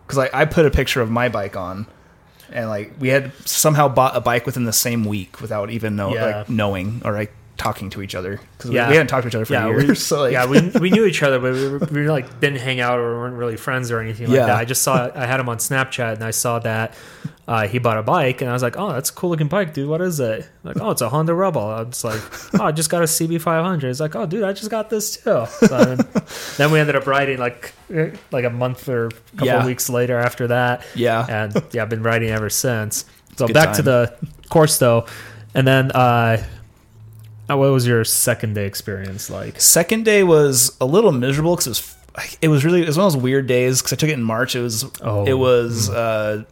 Because 0.07 0.19
like 0.19 0.35
I 0.35 0.45
put 0.45 0.67
a 0.67 0.71
picture 0.71 1.01
of 1.01 1.11
my 1.11 1.29
bike 1.29 1.57
on, 1.57 1.87
and 2.53 2.69
like 2.69 2.93
we 3.01 3.09
had 3.09 3.33
somehow 3.47 3.89
bought 3.89 4.17
a 4.17 4.21
bike 4.21 4.45
within 4.47 4.65
the 4.65 4.73
same 4.73 5.05
week 5.05 5.41
without 5.41 5.71
even 5.71 5.97
know 5.97 6.15
Yeah. 6.15 6.25
like 6.39 6.49
knowing 6.51 7.01
or 7.05 7.13
like 7.13 7.33
talking 7.57 7.89
to 7.91 8.03
each 8.03 8.15
other 8.15 8.41
because 8.59 8.71
Yeah. 8.73 8.87
we, 8.87 8.91
we 8.91 8.97
hadn't 8.97 9.09
talked 9.09 9.23
to 9.23 9.29
each 9.29 9.35
other 9.35 9.45
for 9.45 9.53
Yeah, 9.53 9.69
years. 9.69 9.89
we, 9.89 9.95
so 10.11 10.21
like, 10.23 10.33
yeah, 10.33 10.47
we, 10.47 10.61
we 10.81 10.91
knew 10.91 11.05
each 11.07 11.23
other, 11.23 11.39
but 11.39 11.53
we, 11.53 11.69
were, 11.69 11.79
we 11.79 12.03
were 12.03 12.11
like 12.11 12.41
didn't 12.41 12.59
hang 12.61 12.81
out 12.81 12.99
or 12.99 13.19
weren't 13.21 13.37
really 13.37 13.57
friends 13.57 13.91
or 13.91 14.01
anything 14.01 14.27
like 14.29 14.37
Yeah. 14.37 14.47
that. 14.47 14.57
I 14.57 14.65
just 14.65 14.83
saw 14.83 15.11
I 15.15 15.27
had 15.27 15.39
him 15.41 15.49
on 15.49 15.59
Snapchat 15.59 16.15
and 16.15 16.25
I 16.25 16.33
saw 16.33 16.59
that 16.61 16.95
uh, 17.47 17.69
he 17.69 17.79
bought 17.79 17.99
a 17.99 18.03
bike 18.03 18.41
and 18.41 18.49
I 18.51 18.55
was 18.55 18.63
like, 18.63 18.77
oh, 18.79 18.93
that's 18.95 19.11
a 19.11 19.13
cool 19.13 19.31
looking 19.31 19.49
bike, 19.49 19.75
dude. 19.75 19.87
What 19.89 20.01
is 20.01 20.19
it? 20.19 20.49
Like, 20.65 20.81
oh, 20.81 20.91
it's 20.91 21.03
a 21.03 21.09
Honda 21.11 21.35
Rebel. 21.35 21.63
I 21.63 21.83
was 21.83 22.03
like, 22.03 22.21
oh, 22.61 22.65
I 22.65 22.73
just 22.73 22.89
got 22.91 23.03
a 23.03 23.07
CB500. 23.07 23.83
He's 23.83 24.01
like, 24.01 24.17
oh, 24.17 24.25
dude, 24.27 24.43
I 24.45 24.53
just 24.53 24.71
got 24.71 24.89
this 24.91 25.17
too. 25.19 25.47
So 25.47 25.67
then, 25.67 25.99
then 26.57 26.73
we 26.73 26.81
ended 26.81 26.97
up 26.97 27.07
riding 27.07 27.39
like 27.39 27.73
like 28.33 28.45
a 28.45 28.51
month 28.51 28.89
or 28.89 29.07
a 29.07 29.11
couple 29.33 29.47
Yeah. 29.47 29.67
weeks 29.67 29.89
later 29.91 30.19
after 30.19 30.47
that. 30.49 30.85
yeah, 30.95 31.25
and 31.29 31.63
yeah, 31.73 31.83
I've 31.83 31.89
been 31.91 32.03
riding 32.03 32.31
ever 32.31 32.49
since. 32.51 33.05
So 33.37 33.47
Good 33.47 33.55
back 33.55 33.75
to 33.77 33.83
the 33.83 34.15
course 34.49 34.79
though, 34.79 35.07
and 35.55 35.67
then 35.67 35.91
uh, 35.93 36.43
uh, 37.51 37.57
what 37.57 37.71
was 37.73 37.87
your 37.87 38.05
second 38.05 38.55
day 38.55 38.67
experience 38.67 39.29
like? 39.31 39.61
Second 39.61 40.05
day 40.05 40.23
was 40.25 40.77
a 40.81 40.87
little 40.87 41.13
miserable 41.13 41.57
because 41.57 41.67
it 41.67 41.71
was 41.71 41.97
it 42.43 42.49
was 42.49 42.65
really 42.65 42.83
it 42.83 42.87
was 42.87 42.97
one 42.97 43.07
of 43.07 43.13
those 43.13 43.23
weird 43.23 43.47
days 43.47 43.81
because 43.81 43.93
I 43.93 43.97
took 43.97 44.09
it 44.11 44.15
in 44.15 44.23
March. 44.23 44.55
It 44.57 44.61
was 44.63 44.85
Oh. 45.03 45.25
it 45.27 45.35
was 45.35 45.91
uh, 45.91 46.45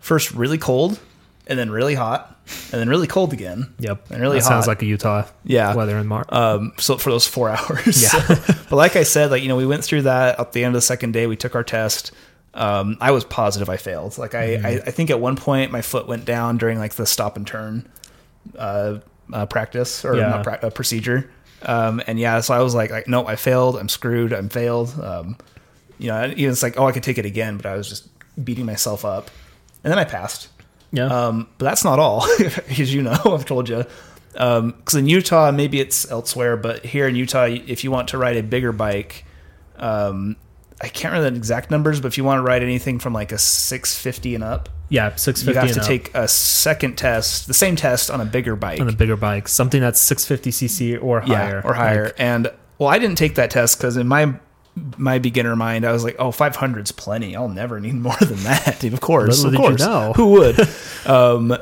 first 0.00 0.32
really 0.32 0.58
cold 0.58 0.98
and 1.46 1.58
then 1.58 1.70
really 1.70 1.94
hot 1.94 2.36
and 2.72 2.80
then 2.80 2.88
really 2.88 3.06
cold 3.06 3.32
again. 3.32 3.72
Yep, 3.78 4.10
And 4.10 4.20
really 4.20 4.38
that 4.38 4.44
sounds 4.44 4.66
like 4.66 4.82
a 4.82 4.86
Utah 4.86 5.26
Yeah. 5.44 5.74
weather 5.74 5.98
in 5.98 6.06
March. 6.06 6.26
Um, 6.32 6.72
so 6.78 6.96
for 6.96 7.10
those 7.10 7.26
four 7.26 7.48
hours. 7.56 8.02
Yeah. 8.02 8.24
but 8.70 8.72
like 8.76 8.96
I 8.96 9.02
said, 9.04 9.30
like 9.30 9.42
you 9.42 9.48
know, 9.48 9.56
we 9.56 9.66
went 9.66 9.84
through 9.84 10.02
that 10.02 10.38
at 10.40 10.52
the 10.52 10.64
end 10.64 10.74
of 10.74 10.78
the 10.78 10.82
second 10.86 11.12
day. 11.12 11.26
We 11.26 11.36
took 11.36 11.54
our 11.54 11.64
test. 11.64 12.12
Um, 12.54 12.96
I 13.00 13.12
was 13.12 13.24
positive 13.24 13.68
I 13.68 13.76
failed. 13.76 14.18
Like 14.18 14.34
I, 14.34 14.46
Mm-hmm. 14.56 14.66
I, 14.66 14.70
I 14.86 14.90
think 14.90 15.10
at 15.10 15.20
one 15.20 15.36
point 15.36 15.70
my 15.70 15.82
foot 15.82 16.08
went 16.08 16.24
down 16.24 16.56
during 16.58 16.78
like 16.78 16.94
the 16.94 17.06
stop 17.06 17.36
and 17.36 17.46
turn 17.46 17.88
uh, 18.58 18.98
uh, 19.32 19.46
practice 19.46 20.04
or 20.04 20.16
Yeah. 20.16 20.28
not 20.30 20.44
pra- 20.44 20.58
uh, 20.62 20.70
procedure. 20.70 21.30
Um, 21.62 22.00
and 22.06 22.18
yeah, 22.18 22.40
so 22.40 22.54
I 22.54 22.60
was 22.60 22.74
like, 22.74 22.90
like, 22.90 23.06
no, 23.08 23.26
I 23.26 23.36
failed. 23.36 23.76
I'm 23.76 23.88
screwed. 23.88 24.32
I'm 24.32 24.48
failed. 24.48 24.98
Um, 25.02 25.36
you 25.98 26.08
know, 26.08 26.24
even 26.34 26.50
it's 26.52 26.62
like, 26.62 26.78
oh, 26.78 26.86
I 26.86 26.92
could 26.92 27.02
take 27.02 27.18
it 27.18 27.26
again, 27.26 27.56
but 27.58 27.66
I 27.66 27.76
was 27.76 27.88
just 27.88 28.08
beating 28.42 28.64
myself 28.64 29.04
up. 29.04 29.30
And 29.84 29.90
then 29.90 29.98
I 29.98 30.04
passed. 30.04 30.48
yeah, 30.92 31.06
Um, 31.06 31.48
but 31.58 31.64
that's 31.66 31.84
not 31.84 31.98
all, 31.98 32.24
as 32.68 32.92
you 32.94 33.02
know, 33.02 33.18
I've 33.26 33.44
told 33.44 33.68
you. 33.68 33.84
Because 34.32 34.94
in 34.94 35.06
Utah, 35.08 35.50
maybe 35.50 35.80
it's 35.80 36.10
elsewhere, 36.10 36.56
but 36.56 36.84
here 36.86 37.06
in 37.08 37.16
Utah, 37.16 37.44
if 37.46 37.82
you 37.84 37.90
want 37.90 38.08
to 38.08 38.18
ride 38.18 38.36
a 38.36 38.42
bigger 38.42 38.72
bike, 38.72 39.24
um, 39.76 40.36
I 40.80 40.88
can't 40.88 41.12
remember 41.12 41.30
the 41.30 41.36
exact 41.36 41.70
numbers, 41.70 42.00
but 42.00 42.08
if 42.08 42.16
you 42.16 42.24
want 42.24 42.38
to 42.38 42.42
ride 42.42 42.62
anything 42.62 42.98
from 43.00 43.12
like 43.12 43.32
a 43.32 43.38
650 43.38 44.34
and 44.36 44.44
up, 44.44 44.68
yeah, 44.90 45.14
six 45.14 45.44
you 45.44 45.54
have 45.54 45.72
to 45.72 45.80
take 45.80 46.14
a 46.14 46.28
second 46.28 46.98
test, 46.98 47.46
the 47.46 47.54
same 47.54 47.76
test 47.76 48.10
on 48.10 48.20
a 48.20 48.24
bigger 48.24 48.56
bike. 48.56 48.80
on 48.80 48.88
a 48.88 48.92
bigger 48.92 49.16
bike, 49.16 49.48
something 49.48 49.80
that's 49.80 50.00
six 50.00 50.24
fifty 50.24 50.50
cc 50.50 51.02
or 51.02 51.20
higher, 51.20 51.62
Yeah, 51.64 51.70
or 51.70 51.74
higher. 51.74 52.04
Like, 52.06 52.14
and 52.18 52.52
well, 52.78 52.88
I 52.88 52.98
didn't 52.98 53.16
take 53.16 53.36
that 53.36 53.50
test 53.50 53.78
because 53.78 53.96
in 53.96 54.08
my 54.08 54.34
my 54.96 55.18
beginner 55.18 55.56
mind, 55.56 55.84
I 55.84 55.92
was 55.92 56.04
like, 56.04 56.16
oh, 56.18 56.30
500's 56.30 56.92
plenty. 56.92 57.34
I'll 57.36 57.48
never 57.48 57.80
need 57.80 57.94
more 57.96 58.16
than 58.20 58.38
that. 58.44 58.82
of 58.84 59.00
course, 59.00 59.44
of 59.44 59.52
did 59.52 59.58
you 59.60 59.66
course. 59.66 59.80
know. 59.80 60.12
Who 60.14 60.26
would? 60.32 60.60
um, 61.06 61.56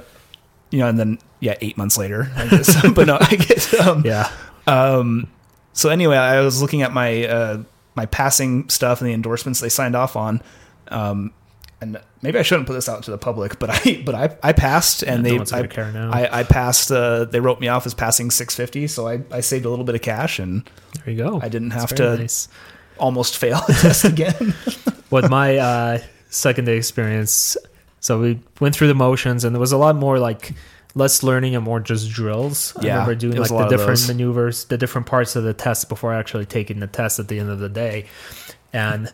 you 0.71 0.79
know, 0.81 0.89
and 0.89 0.99
then 0.99 1.19
yeah, 1.41 1.57
eight 1.61 1.77
months 1.77 1.97
later, 1.99 2.31
I 2.37 2.49
guess. 2.49 2.91
but 2.95 3.07
no, 3.07 3.19
I 3.21 3.37
get. 3.37 3.75
Um, 3.75 4.03
yeah, 4.05 4.31
um, 4.67 5.29
so 5.73 5.89
anyway, 5.91 6.17
I 6.17 6.41
was 6.41 6.61
looking 6.63 6.83
at 6.83 6.93
my 6.93 7.27
uh, 7.27 7.63
my 7.95 8.07
passing 8.07 8.69
stuff 8.69 9.01
and 9.01 9.09
the 9.09 9.15
endorsements 9.15 9.61
they 9.61 9.69
signed 9.69 9.97
off 9.97 10.17
on, 10.17 10.43
um, 10.89 11.33
and 11.81 12.01
maybe 12.23 12.39
I 12.39 12.43
shouldn't 12.43 12.67
put 12.67 12.75
this 12.75 12.89
out 12.89 13.03
to 13.05 13.11
the 13.11 13.19
public, 13.19 13.59
but 13.59 13.71
I 13.71 14.03
but 14.05 14.15
I, 14.15 14.37
I 14.43 14.53
passed 14.53 15.03
and 15.03 15.23
no 15.23 15.31
they 15.31 15.37
one's 15.37 15.53
I, 15.53 15.67
care 15.67 15.93
now. 15.93 16.11
I, 16.11 16.41
I 16.41 16.43
passed. 16.43 16.91
Uh, 16.91 17.25
they 17.25 17.41
wrote 17.41 17.61
me 17.61 17.69
off 17.69 17.87
as 17.87 17.95
passing 17.95 18.31
650, 18.31 18.87
so 18.89 19.07
I, 19.07 19.21
I 19.31 19.41
saved 19.41 19.65
a 19.65 19.71
little 19.71 19.85
bit 19.85 19.95
of 19.95 20.03
cash 20.03 20.39
and 20.39 20.69
there 21.05 21.15
you 21.15 21.23
go. 21.23 21.41
I 21.41 21.49
didn't 21.49 21.71
have 21.71 21.95
to 21.97 22.17
nice. 22.19 22.49
almost 22.99 23.37
fail 23.39 23.61
the 23.67 23.73
test 23.81 24.05
again. 24.05 24.55
with 25.11 25.31
my 25.31 25.57
uh, 25.57 25.99
second 26.31 26.65
day 26.67 26.77
experience, 26.77 27.57
so 28.01 28.21
we 28.21 28.41
went 28.61 28.75
through 28.75 28.89
the 28.89 28.95
motions, 28.95 29.45
and 29.45 29.55
there 29.55 29.61
was 29.61 29.73
a 29.73 29.79
lot 29.79 29.97
more 29.97 30.19
like 30.19 30.53
less 30.95 31.23
learning 31.23 31.55
and 31.55 31.65
more 31.65 31.81
just 31.81 32.11
drills. 32.11 32.75
I 32.77 32.87
Yeah, 32.87 32.93
remember 32.95 33.15
doing 33.15 33.37
like 33.37 33.49
the 33.49 33.69
different 33.69 34.07
maneuvers, 34.09 34.65
the 34.65 34.79
different 34.79 35.07
parts 35.07 35.37
of 35.37 35.45
the 35.45 35.55
test 35.55 35.89
before 35.89 36.13
actually 36.13 36.47
taking 36.47 36.81
the 36.81 36.87
test 36.87 37.19
at 37.21 37.29
the 37.29 37.39
end 37.39 37.51
of 37.51 37.61
the 37.61 37.69
day, 37.69 38.07
and 38.73 39.13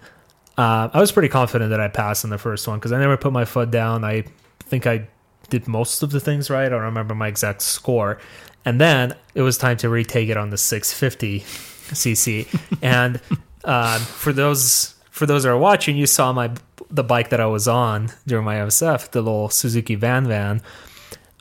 uh, 0.57 0.89
I 0.93 1.01
was 1.01 1.13
pretty 1.13 1.29
confident 1.29 1.71
that 1.71 1.81
I 1.81 1.89
passed 1.89 2.25
in 2.25 2.31
the 2.31 2.39
first 2.39 2.69
one 2.69 2.79
because 2.79 2.93
I 2.93 2.99
never 2.99 3.17
put 3.17 3.33
my 3.33 3.45
foot 3.45 3.71
down. 3.71 4.05
I 4.05 4.25
think 4.61 4.87
I 4.87 5.09
did 5.51 5.67
most 5.67 6.03
of 6.03 6.11
the 6.11 6.21
things 6.21 6.51
right. 6.51 6.67
I 6.67 6.69
don't 6.69 6.83
remember 6.83 7.15
my 7.15 7.29
exact 7.29 7.63
score. 7.63 8.19
And 8.65 8.81
then 8.81 9.15
it 9.35 9.43
was 9.43 9.59
time 9.59 9.77
to 9.79 9.89
retake 9.89 10.29
it 10.29 10.37
on 10.37 10.51
the 10.51 10.57
650 10.57 11.41
cc. 11.41 12.79
and 12.83 13.21
uh, 13.65 13.99
for 13.99 14.33
those 14.33 14.95
for 15.11 15.27
those 15.27 15.45
that 15.45 15.51
are 15.51 15.59
watching, 15.59 15.97
you 15.97 16.07
saw 16.07 16.33
my 16.33 16.53
the 16.91 17.05
bike 17.05 17.31
that 17.31 17.41
I 17.41 17.47
was 17.47 17.69
on 17.69 18.11
during 18.27 18.45
my 18.45 18.57
MSF, 18.57 19.11
the 19.11 19.23
little 19.23 19.49
Suzuki 19.49 19.97
VanVan. 19.97 20.61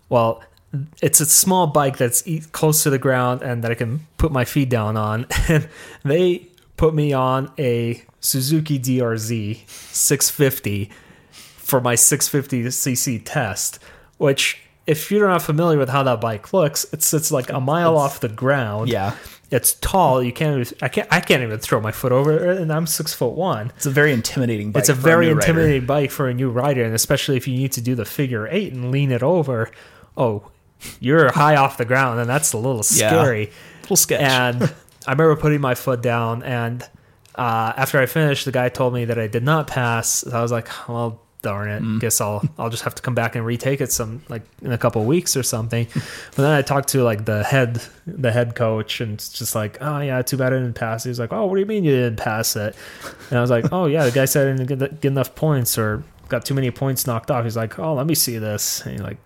Well, 0.09 0.43
it's 1.01 1.19
a 1.19 1.25
small 1.25 1.67
bike 1.67 1.97
that's 1.97 2.23
close 2.51 2.83
to 2.83 2.89
the 2.89 2.97
ground 2.97 3.41
and 3.41 3.63
that 3.63 3.71
I 3.71 3.75
can 3.75 4.07
put 4.17 4.31
my 4.31 4.45
feet 4.45 4.69
down 4.69 4.97
on. 4.97 5.27
And 5.47 5.67
they 6.03 6.47
put 6.77 6.93
me 6.93 7.13
on 7.13 7.51
a 7.59 8.03
Suzuki 8.23 8.79
DRZ 8.79 9.67
650 9.69 10.89
for 11.31 11.81
my 11.81 11.95
650cc 11.95 13.21
test, 13.25 13.79
which, 14.17 14.61
if 14.87 15.11
you're 15.11 15.27
not 15.27 15.41
familiar 15.41 15.77
with 15.77 15.89
how 15.89 16.03
that 16.03 16.19
bike 16.21 16.53
looks, 16.53 16.85
it 16.93 17.01
sits 17.03 17.31
like 17.31 17.49
a 17.49 17.59
mile 17.59 17.97
off 17.97 18.19
the 18.19 18.29
ground. 18.29 18.89
yeah, 18.89 19.15
It's 19.51 19.73
tall. 19.75 20.21
You 20.23 20.31
can't. 20.33 20.59
Even, 20.61 20.77
I 20.81 20.87
can't. 20.89 21.07
I 21.11 21.19
can't 21.19 21.41
even 21.43 21.59
throw 21.59 21.79
my 21.79 21.91
foot 21.91 22.11
over 22.11 22.51
it, 22.51 22.57
and 22.59 22.71
I'm 22.71 22.85
six 22.87 23.13
foot 23.13 23.33
one. 23.33 23.71
it's 23.75 23.85
a 23.85 23.91
very 23.91 24.11
intimidating. 24.11 24.71
Bike 24.71 24.81
It's 24.81 24.89
a 24.89 24.93
very 24.93 25.27
rider. 25.27 25.39
intimidating 25.39 25.85
bike 25.85 26.11
for 26.11 26.27
a 26.27 26.33
new 26.33 26.49
rider, 26.49 26.83
and 26.83 26.93
especially 26.95 27.37
if 27.37 27.47
you 27.47 27.55
need 27.55 27.71
to 27.73 27.81
do 27.81 27.95
the 27.95 28.05
figure 28.05 28.47
eight 28.49 28.73
and 28.73 28.91
lean 28.91 29.11
it 29.11 29.23
over. 29.23 29.69
Oh, 30.17 30.49
you're 30.99 31.31
high 31.31 31.55
off 31.55 31.77
the 31.77 31.85
ground, 31.85 32.19
and 32.19 32.29
that's 32.29 32.51
a 32.53 32.57
little 32.57 32.83
Yeah. 32.93 33.09
scary. 33.09 33.51
Little 33.83 33.95
sketch. 33.95 34.21
And 34.21 34.63
I 35.07 35.11
remember 35.11 35.35
putting 35.37 35.61
my 35.61 35.75
foot 35.75 36.01
down, 36.01 36.43
and 36.43 36.85
uh, 37.35 37.73
after 37.75 37.99
I 37.99 38.05
finished, 38.05 38.45
the 38.45 38.51
guy 38.51 38.69
told 38.69 38.93
me 38.93 39.05
that 39.05 39.17
I 39.17 39.27
did 39.27 39.43
not 39.43 39.67
pass. 39.67 40.25
I 40.25 40.41
was 40.41 40.51
like, 40.51 40.67
well, 40.87 41.19
darn 41.43 41.69
it. 41.69 41.83
Mm. 41.83 41.99
Guess 41.99 42.21
I'll 42.21 42.41
I'll 42.57 42.69
just 42.69 42.83
have 42.83 42.95
to 42.95 43.01
come 43.01 43.13
back 43.13 43.35
and 43.35 43.45
retake 43.45 43.81
it 43.81 43.91
some 43.91 44.23
like 44.29 44.43
in 44.61 44.71
a 44.71 44.77
couple 44.77 45.01
of 45.01 45.07
weeks 45.07 45.37
or 45.37 45.43
something. 45.43 45.87
But 45.93 46.37
then 46.37 46.51
I 46.51 46.61
talked 46.61 46.87
to 46.89 47.03
like 47.03 47.25
the 47.25 47.43
head 47.43 47.83
the 48.07 48.31
head 48.31 48.55
coach, 48.55 49.01
and 49.01 49.13
it's 49.13 49.29
just 49.29 49.53
like, 49.53 49.77
oh 49.81 49.99
yeah, 49.99 50.21
too 50.21 50.37
bad 50.37 50.53
I 50.53 50.57
didn't 50.57 50.75
pass. 50.75 51.03
He 51.03 51.09
was 51.09 51.19
like, 51.19 51.31
oh, 51.31 51.45
what 51.45 51.55
do 51.55 51.59
you 51.59 51.65
mean 51.67 51.83
you 51.83 51.91
didn't 51.91 52.17
pass 52.17 52.55
it? 52.55 52.75
And 53.29 53.37
I 53.37 53.41
was 53.41 53.51
like, 53.51 53.71
oh 53.71 53.85
yeah, 53.85 54.05
the 54.05 54.11
guy 54.11 54.25
said 54.25 54.47
I 54.47 54.57
didn't 54.57 54.79
get, 54.79 55.01
get 55.01 55.11
enough 55.11 55.35
points 55.35 55.77
or 55.77 56.03
got 56.29 56.45
too 56.45 56.53
many 56.53 56.71
points 56.71 57.05
knocked 57.05 57.29
off. 57.29 57.43
He's 57.43 57.57
like, 57.57 57.77
oh, 57.77 57.93
let 57.93 58.07
me 58.07 58.15
see 58.15 58.37
this. 58.37 58.81
And 58.85 58.97
he 58.97 59.03
like 59.03 59.17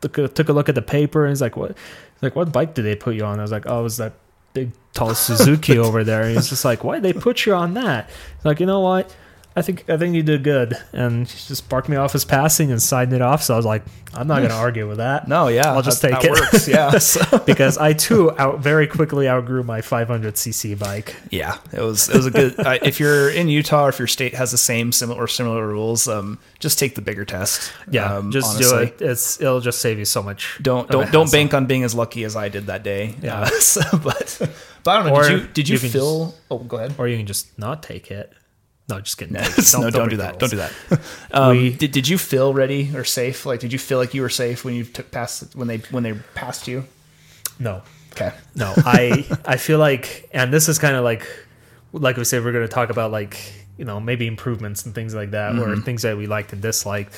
took 0.00 0.18
a, 0.18 0.28
took 0.28 0.48
a 0.48 0.52
look 0.52 0.68
at 0.68 0.74
the 0.74 0.82
paper 0.82 1.24
and 1.24 1.30
he's 1.30 1.40
like, 1.40 1.56
what? 1.56 1.70
He's 1.70 2.22
like, 2.22 2.36
what 2.36 2.52
bike 2.52 2.74
did 2.74 2.82
they 2.82 2.96
put 2.96 3.14
you 3.14 3.24
on? 3.24 3.38
I 3.38 3.42
was 3.42 3.52
like, 3.52 3.64
oh, 3.66 3.80
it 3.80 3.82
was 3.84 3.96
that 3.98 4.14
big 4.52 4.72
tall 4.92 5.14
Suzuki 5.14 5.78
over 5.78 6.04
there. 6.04 6.22
And 6.22 6.36
he's 6.36 6.48
just 6.48 6.64
like, 6.64 6.84
why 6.84 7.00
they 7.00 7.12
put 7.12 7.46
you 7.46 7.54
on 7.54 7.74
that? 7.74 8.08
He's 8.08 8.44
like, 8.44 8.60
you 8.60 8.66
know 8.66 8.80
what? 8.80 9.14
I 9.54 9.60
think 9.62 9.88
I 9.90 9.96
think 9.98 10.14
you 10.14 10.22
did 10.22 10.44
good, 10.44 10.74
and 10.92 11.28
he 11.28 11.38
just 11.48 11.68
barked 11.68 11.88
me 11.88 11.96
off 11.96 12.12
his 12.12 12.24
passing 12.24 12.70
and 12.72 12.80
signed 12.82 13.12
it 13.12 13.20
off. 13.20 13.42
So 13.42 13.52
I 13.52 13.56
was 13.58 13.66
like, 13.66 13.82
I'm 14.14 14.26
not 14.26 14.38
going 14.38 14.48
to 14.48 14.54
argue 14.56 14.88
with 14.88 14.96
that. 14.96 15.28
no, 15.28 15.48
yeah, 15.48 15.72
I'll 15.72 15.82
just 15.82 16.00
that, 16.02 16.20
take 16.20 16.22
that 16.22 16.38
it. 16.38 16.40
Works, 16.40 16.68
yeah, 16.68 16.90
So- 16.98 17.38
because 17.40 17.76
I 17.76 17.92
too 17.92 18.30
out 18.38 18.60
very 18.60 18.86
quickly 18.86 19.28
outgrew 19.28 19.62
my 19.62 19.82
500cc 19.82 20.78
bike. 20.78 21.16
yeah. 21.30 21.58
It 21.72 21.80
was 21.80 22.08
it 22.08 22.16
was 22.16 22.26
a 22.26 22.30
good. 22.30 22.58
uh, 22.58 22.78
if 22.82 22.98
you're 22.98 23.28
in 23.30 23.48
Utah 23.48 23.86
or 23.86 23.88
if 23.90 23.98
your 23.98 24.08
state 24.08 24.34
has 24.34 24.50
the 24.52 24.58
same 24.58 24.90
similar 24.92 25.22
or 25.22 25.28
similar 25.28 25.66
rules, 25.66 26.08
um, 26.08 26.38
just 26.58 26.78
take 26.78 26.94
the 26.94 27.02
bigger 27.02 27.24
test. 27.24 27.72
Yeah, 27.90 28.16
um, 28.16 28.30
just 28.32 28.54
honestly. 28.54 28.86
do 28.86 28.92
it. 28.94 29.02
It's 29.02 29.40
it'll 29.40 29.60
just 29.60 29.80
save 29.80 29.98
you 29.98 30.04
so 30.06 30.22
much. 30.22 30.58
Don't 30.62 30.88
don't 30.90 31.12
don't 31.12 31.24
hassle. 31.26 31.38
bank 31.38 31.52
on 31.54 31.66
being 31.66 31.82
as 31.82 31.94
lucky 31.94 32.24
as 32.24 32.36
I 32.36 32.48
did 32.48 32.66
that 32.66 32.82
day. 32.82 33.14
Yeah. 33.20 33.40
Uh, 33.42 33.46
so, 33.60 33.80
but 33.98 34.38
but 34.82 34.90
I 34.90 35.02
don't 35.02 35.06
know. 35.12 35.14
Or 35.14 35.22
did 35.24 35.30
you 35.32 35.46
did 35.48 35.68
you, 35.68 35.72
you 35.74 35.88
feel? 35.90 36.34
oh, 36.50 36.58
go 36.58 36.78
ahead. 36.78 36.94
or 36.96 37.06
you 37.06 37.16
can 37.18 37.26
just 37.26 37.58
not 37.58 37.82
take 37.82 38.10
it. 38.10 38.32
No, 38.94 39.00
just 39.00 39.16
kidding. 39.18 39.34
No, 39.34 39.40
it. 39.40 39.72
no, 39.74 39.90
don't, 39.90 40.08
do 40.10 40.16
that. 40.18 40.38
Don't 40.38 40.50
do 40.50 40.56
that. 40.56 40.72
Um, 41.32 41.56
We- 41.56 41.70
did, 41.76 41.92
did 41.92 42.08
you 42.08 42.18
feel 42.18 42.52
ready 42.54 42.90
or 42.94 43.04
safe? 43.04 43.46
Like, 43.46 43.60
did 43.60 43.72
you 43.72 43.78
feel 43.78 43.98
like 43.98 44.14
you 44.14 44.22
were 44.22 44.28
safe 44.28 44.64
when 44.64 44.74
you 44.74 44.84
took 44.84 45.10
past 45.10 45.54
when 45.56 45.68
they 45.68 45.78
when 45.90 46.02
they 46.02 46.14
passed 46.34 46.68
you? 46.68 46.84
No, 47.58 47.82
Okay. 48.12 48.32
no. 48.54 48.72
I 48.76 49.26
I 49.44 49.56
feel 49.56 49.78
like, 49.78 50.28
and 50.32 50.52
this 50.52 50.68
is 50.68 50.78
kind 50.78 50.96
of 50.96 51.04
like, 51.04 51.26
like 51.92 52.16
we 52.16 52.24
said, 52.24 52.44
we're 52.44 52.52
going 52.52 52.66
to 52.66 52.72
talk 52.74 52.90
about 52.90 53.10
like 53.12 53.36
you 53.78 53.84
know 53.84 53.98
maybe 54.00 54.26
improvements 54.26 54.84
and 54.84 54.94
things 54.94 55.14
like 55.14 55.30
that, 55.32 55.52
or 55.58 55.66
Mm-hmm. 55.68 55.82
things 55.82 56.02
that 56.02 56.16
we 56.16 56.26
liked 56.26 56.52
and 56.52 56.60
disliked. 56.62 57.14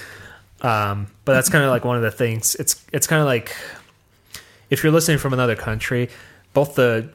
Um, 0.62 1.08
but 1.24 1.34
that's 1.34 1.48
kind 1.50 1.64
of 1.64 1.70
like 1.70 1.84
one 1.84 1.96
of 1.96 2.02
the 2.02 2.10
things. 2.10 2.54
It's 2.56 2.84
it's 2.92 3.06
kind 3.06 3.20
of 3.20 3.26
like 3.26 3.54
if 4.70 4.82
you're 4.82 4.92
listening 4.92 5.18
from 5.18 5.32
another 5.32 5.56
country, 5.56 6.08
both 6.52 6.74
the 6.74 7.08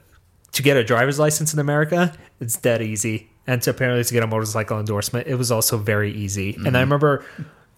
to 0.52 0.64
get 0.64 0.78
a 0.78 0.84
driver's 0.84 1.20
license 1.20 1.54
in 1.54 1.60
America, 1.60 2.14
it's 2.42 2.58
dead 2.58 2.82
easy, 2.82 3.30
and 3.50 3.62
to 3.64 3.70
apparently 3.72 4.04
to 4.04 4.14
get 4.14 4.22
a 4.24 4.28
motorcycle 4.28 4.80
endorsement, 4.80 5.26
it 5.28 5.36
was 5.36 5.50
also 5.52 5.76
very 5.78 6.12
easy. 6.14 6.56
And 6.66 6.78
I 6.78 6.82
remember 6.82 7.26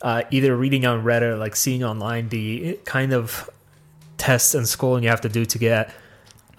uh, 0.02 0.24
either 0.30 0.56
reading 0.56 0.86
on 0.86 1.04
Reddit 1.04 1.22
or 1.34 1.38
like 1.38 1.56
seeing 1.56 1.84
online 1.84 2.28
the 2.30 2.78
kind 2.86 3.14
of 3.14 3.50
tests 4.18 4.54
and 4.54 4.68
schooling 4.68 5.04
you 5.04 5.10
have 5.10 5.22
to 5.22 5.30
do 5.30 5.46
to 5.46 5.58
get 5.58 5.94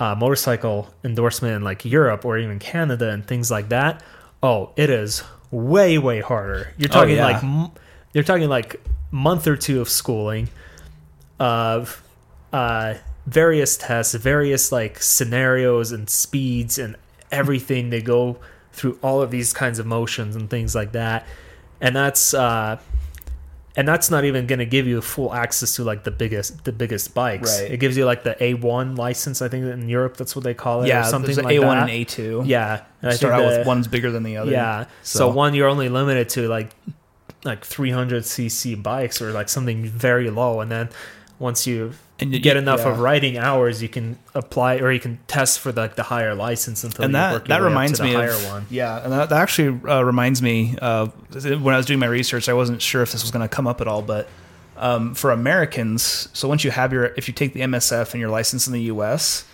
uh, 0.00 0.14
motorcycle 0.14 0.88
endorsement 1.04 1.54
in 1.56 1.62
like 1.62 1.84
Europe 1.84 2.24
or 2.24 2.38
even 2.38 2.58
Canada 2.58 3.10
and 3.10 3.26
things 3.26 3.50
like 3.50 3.68
that. 3.68 4.02
Oh, 4.42 4.70
it 4.76 4.88
is 4.90 5.22
way 5.50 5.98
way 5.98 6.20
harder. 6.20 6.72
You're 6.78 6.88
Oh, 6.90 6.94
talking 7.00 7.16
yeah. 7.16 7.26
like 7.26 7.44
m- 7.44 7.70
you're 8.14 8.24
talking 8.24 8.48
like 8.48 8.80
month 9.10 9.46
or 9.46 9.56
two 9.56 9.80
of 9.82 9.88
schooling 9.90 10.48
of 11.38 12.02
uh, 12.52 12.94
various 13.26 13.76
tests, 13.76 14.14
various 14.14 14.72
like 14.72 15.02
scenarios 15.02 15.92
and 15.92 16.08
speeds 16.08 16.78
and 16.78 16.96
everything. 17.30 17.90
They 17.90 18.00
go 18.02 18.38
through 18.72 18.98
all 19.02 19.22
of 19.22 19.30
these 19.30 19.52
kinds 19.52 19.78
of 19.78 19.86
motions 19.86 20.34
and 20.36 20.48
things 20.50 20.74
like 20.74 20.92
that, 20.92 21.26
and 21.80 21.94
that's 21.94 22.32
uh, 22.34 22.78
and 23.76 23.88
that's 23.88 24.10
not 24.10 24.24
even 24.24 24.46
going 24.46 24.58
to 24.58 24.66
give 24.66 24.86
you 24.86 25.00
full 25.00 25.32
access 25.32 25.76
to 25.76 25.84
like 25.84 26.04
the 26.04 26.10
biggest 26.10 26.64
the 26.64 26.72
biggest 26.72 27.14
bikes. 27.14 27.60
Right. 27.62 27.70
It 27.72 27.76
gives 27.78 27.96
you 27.96 28.04
like 28.04 28.22
the 28.22 28.34
A1 28.34 28.98
license. 28.98 29.40
I 29.42 29.48
think 29.48 29.64
in 29.66 29.88
Europe 29.88 30.16
that's 30.16 30.34
what 30.36 30.44
they 30.44 30.54
call 30.54 30.82
it. 30.82 30.88
Yeah, 30.88 31.00
or 31.06 31.10
something 31.10 31.36
like 31.36 31.54
A 31.54 31.58
that. 31.60 31.66
one 31.66 31.78
and 31.78 31.90
A 31.90 32.04
two. 32.04 32.42
Yeah, 32.44 32.82
and 33.00 33.10
I 33.10 33.14
Start 33.14 33.34
out 33.34 33.40
the- 33.50 33.58
with 33.58 33.66
one's 33.66 33.88
bigger 33.88 34.10
than 34.10 34.22
the 34.24 34.36
other. 34.36 34.50
yeah. 34.52 34.84
So. 35.02 35.18
So- 35.20 35.30
one 35.30 35.54
you're 35.54 35.68
only 35.68 35.88
limited 35.88 36.28
to 36.30 36.48
like 36.48 36.70
like 37.44 37.64
300 37.64 38.22
cc 38.22 38.80
bikes 38.80 39.20
or 39.20 39.32
like 39.32 39.48
something 39.48 39.84
very 39.84 40.30
low, 40.30 40.60
and 40.60 40.70
then 40.70 40.88
once 41.42 41.66
you 41.66 41.92
And 42.20 42.32
you- 42.32 42.38
get 42.40 42.56
enough 42.56 42.80
yeah. 42.80 42.90
of 42.92 43.00
riding 43.00 43.36
hours, 43.36 43.82
you 43.82 43.88
can 43.88 44.18
apply 44.34 44.76
or 44.78 44.90
you 44.92 45.00
can 45.00 45.18
test 45.26 45.60
for 45.60 45.72
like 45.72 45.96
the 45.96 46.04
higher 46.04 46.34
license 46.34 46.84
until 46.84 47.04
and 47.04 47.14
that 47.14 47.46
that 47.46 47.60
reminds 47.60 47.98
the 47.98 48.04
me 48.04 48.12
higher 48.14 48.30
of 48.30 48.46
one. 48.46 48.66
yeah, 48.70 49.02
and 49.02 49.12
that, 49.12 49.28
that 49.28 49.40
actually 49.42 49.80
uh, 49.90 50.02
reminds 50.02 50.40
me 50.40 50.76
uh, 50.80 51.06
when 51.66 51.74
I 51.74 51.76
was 51.76 51.86
doing 51.86 51.98
my 51.98 52.06
research, 52.06 52.48
I 52.48 52.54
wasn't 52.54 52.80
sure 52.80 53.02
if 53.02 53.12
this 53.12 53.22
was 53.22 53.30
going 53.30 53.46
to 53.48 53.54
come 53.54 53.66
up 53.66 53.80
at 53.80 53.88
all, 53.88 54.00
but 54.02 54.28
um, 54.76 55.14
for 55.14 55.30
Americans, 55.32 56.28
so 56.32 56.48
once 56.48 56.64
you 56.64 56.70
have 56.70 56.92
your 56.92 57.06
if 57.16 57.28
you 57.28 57.34
take 57.34 57.52
the 57.52 57.60
MSF 57.60 58.12
and 58.12 58.20
your 58.20 58.30
license 58.30 58.66
in 58.66 58.72
the 58.72 58.82
U.S. 58.94 59.44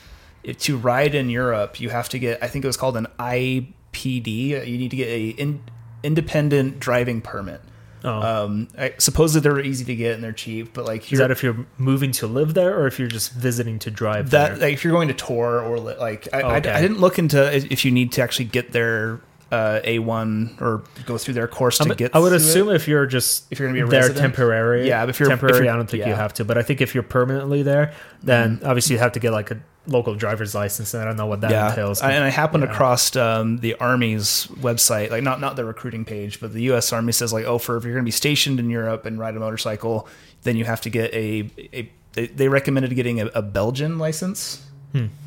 If, 0.45 0.59
to 0.61 0.79
ride 0.79 1.15
in 1.15 1.29
Europe, 1.31 1.81
you 1.81 1.89
have 1.91 2.09
to 2.11 2.19
get 2.19 2.43
I 2.43 2.49
think 2.49 2.65
it 2.65 2.69
was 2.69 2.77
called 2.77 2.97
an 2.97 3.07
IPD. 3.19 4.67
You 4.67 4.79
need 4.79 4.91
to 4.91 4.97
get 4.97 5.09
a 5.09 5.29
in, 5.31 5.61
independent 6.03 6.79
driving 6.81 7.21
permit. 7.21 7.61
Oh. 8.05 8.45
Um, 8.45 8.69
I, 8.79 8.95
supposedly 8.99 9.41
they're 9.49 9.61
easy 9.61 9.85
to 9.87 9.97
get 9.97 10.15
and 10.15 10.23
they're 10.23 10.33
cheap, 10.33 10.73
but 10.73 10.85
like 10.85 11.13
Is 11.13 11.19
that 11.19 11.31
if 11.31 11.43
you're 11.43 11.67
moving 11.79 12.13
to 12.13 12.27
live 12.27 12.55
there 12.55 12.79
or 12.79 12.87
if 12.87 12.99
you're 12.99 13.09
just 13.09 13.33
visiting 13.33 13.79
to 13.81 13.91
drive 13.91 14.31
that 14.31 14.59
there? 14.59 14.69
like 14.69 14.75
if 14.75 14.85
you're 14.85 14.93
going 14.93 15.09
to 15.09 15.15
tour 15.15 15.61
or 15.61 15.79
li- 15.81 15.97
like 15.99 16.29
I, 16.33 16.41
I- 16.43 16.57
Okay. 16.59 16.71
I, 16.71 16.81
didn't 16.81 17.01
look 17.01 17.19
into 17.19 17.55
if 17.55 17.85
you 17.85 17.91
need 17.91 18.13
to 18.13 18.23
actually 18.23 18.45
get 18.47 18.73
their 18.73 19.21
uh, 19.51 19.81
A1 19.83 20.61
or 20.61 20.83
go 21.07 21.17
through 21.19 21.33
their 21.35 21.49
course 21.49 21.79
to 21.79 21.85
I'm- 21.85 21.97
get. 21.97 22.15
I 22.15 22.19
would 22.19 22.33
assume 22.35 22.69
it. 22.69 22.75
if 22.77 22.87
you're 22.87 23.07
just 23.07 23.47
If 23.51 23.59
you're 23.59 23.69
gonna 23.69 23.83
be 23.83 23.91
there 23.91 24.01
resident? 24.03 24.21
temporary, 24.21 24.87
Yeah, 24.87 25.05
if 25.09 25.19
you're- 25.19 25.33
if 25.33 25.39
temporary, 25.41 25.65
you're- 25.65 25.69
I 25.71 25.77
don't 25.77 25.89
think 25.89 26.07
you 26.07 26.13
have 26.15 26.35
to. 26.35 26.45
But 26.45 26.59
I 26.59 26.63
think 26.63 26.81
if 26.81 26.95
you're 26.95 27.03
permanently 27.03 27.63
there, 27.63 27.95
then 28.23 28.59
Mm-hmm. 28.59 28.67
obviously 28.67 28.95
you 28.95 29.01
have 29.01 29.13
to 29.13 29.21
get 29.21 29.33
like 29.33 29.51
a 29.51 29.57
local 29.89 30.15
driver's 30.15 30.55
license, 30.55 30.95
and 30.95 31.03
I 31.03 31.07
don't 31.07 31.17
know 31.17 31.27
what 31.27 31.41
that 31.41 31.51
yeah, 31.51 31.71
entails. 31.71 32.01
I- 32.03 32.13
and 32.13 32.23
I 32.23 32.29
happened 32.29 32.63
Yeah. 32.65 32.71
across 32.71 33.17
um, 33.17 33.59
the 33.59 33.75
Army's 33.77 34.47
website, 34.61 35.11
like 35.11 35.23
not 35.23 35.41
not 35.41 35.57
the 35.57 35.65
recruiting 35.65 36.05
page, 36.05 36.41
but 36.41 36.53
the 36.53 36.63
U.S. 36.65 36.93
Army 36.93 37.13
says 37.13 37.33
like, 37.33 37.45
oh, 37.47 37.59
for 37.59 37.77
if 37.77 37.85
you're 37.85 37.95
going 37.95 38.05
to 38.05 38.09
be 38.09 38.13
stationed 38.13 38.61
in 38.61 38.71
Europe 38.71 39.07
and 39.07 39.19
ride 39.19 39.35
a 39.37 39.41
motorcycle, 39.41 40.07
then 40.43 40.57
you 40.57 40.65
have 40.65 40.81
to 40.83 40.91
get 40.91 41.13
a. 41.15 41.51
a 41.73 41.91
they, 42.13 42.27
they 42.27 42.49
recommended 42.49 42.95
getting 42.95 43.21
a, 43.21 43.27
a 43.27 43.43
Belgian 43.43 43.99
license. 43.99 44.65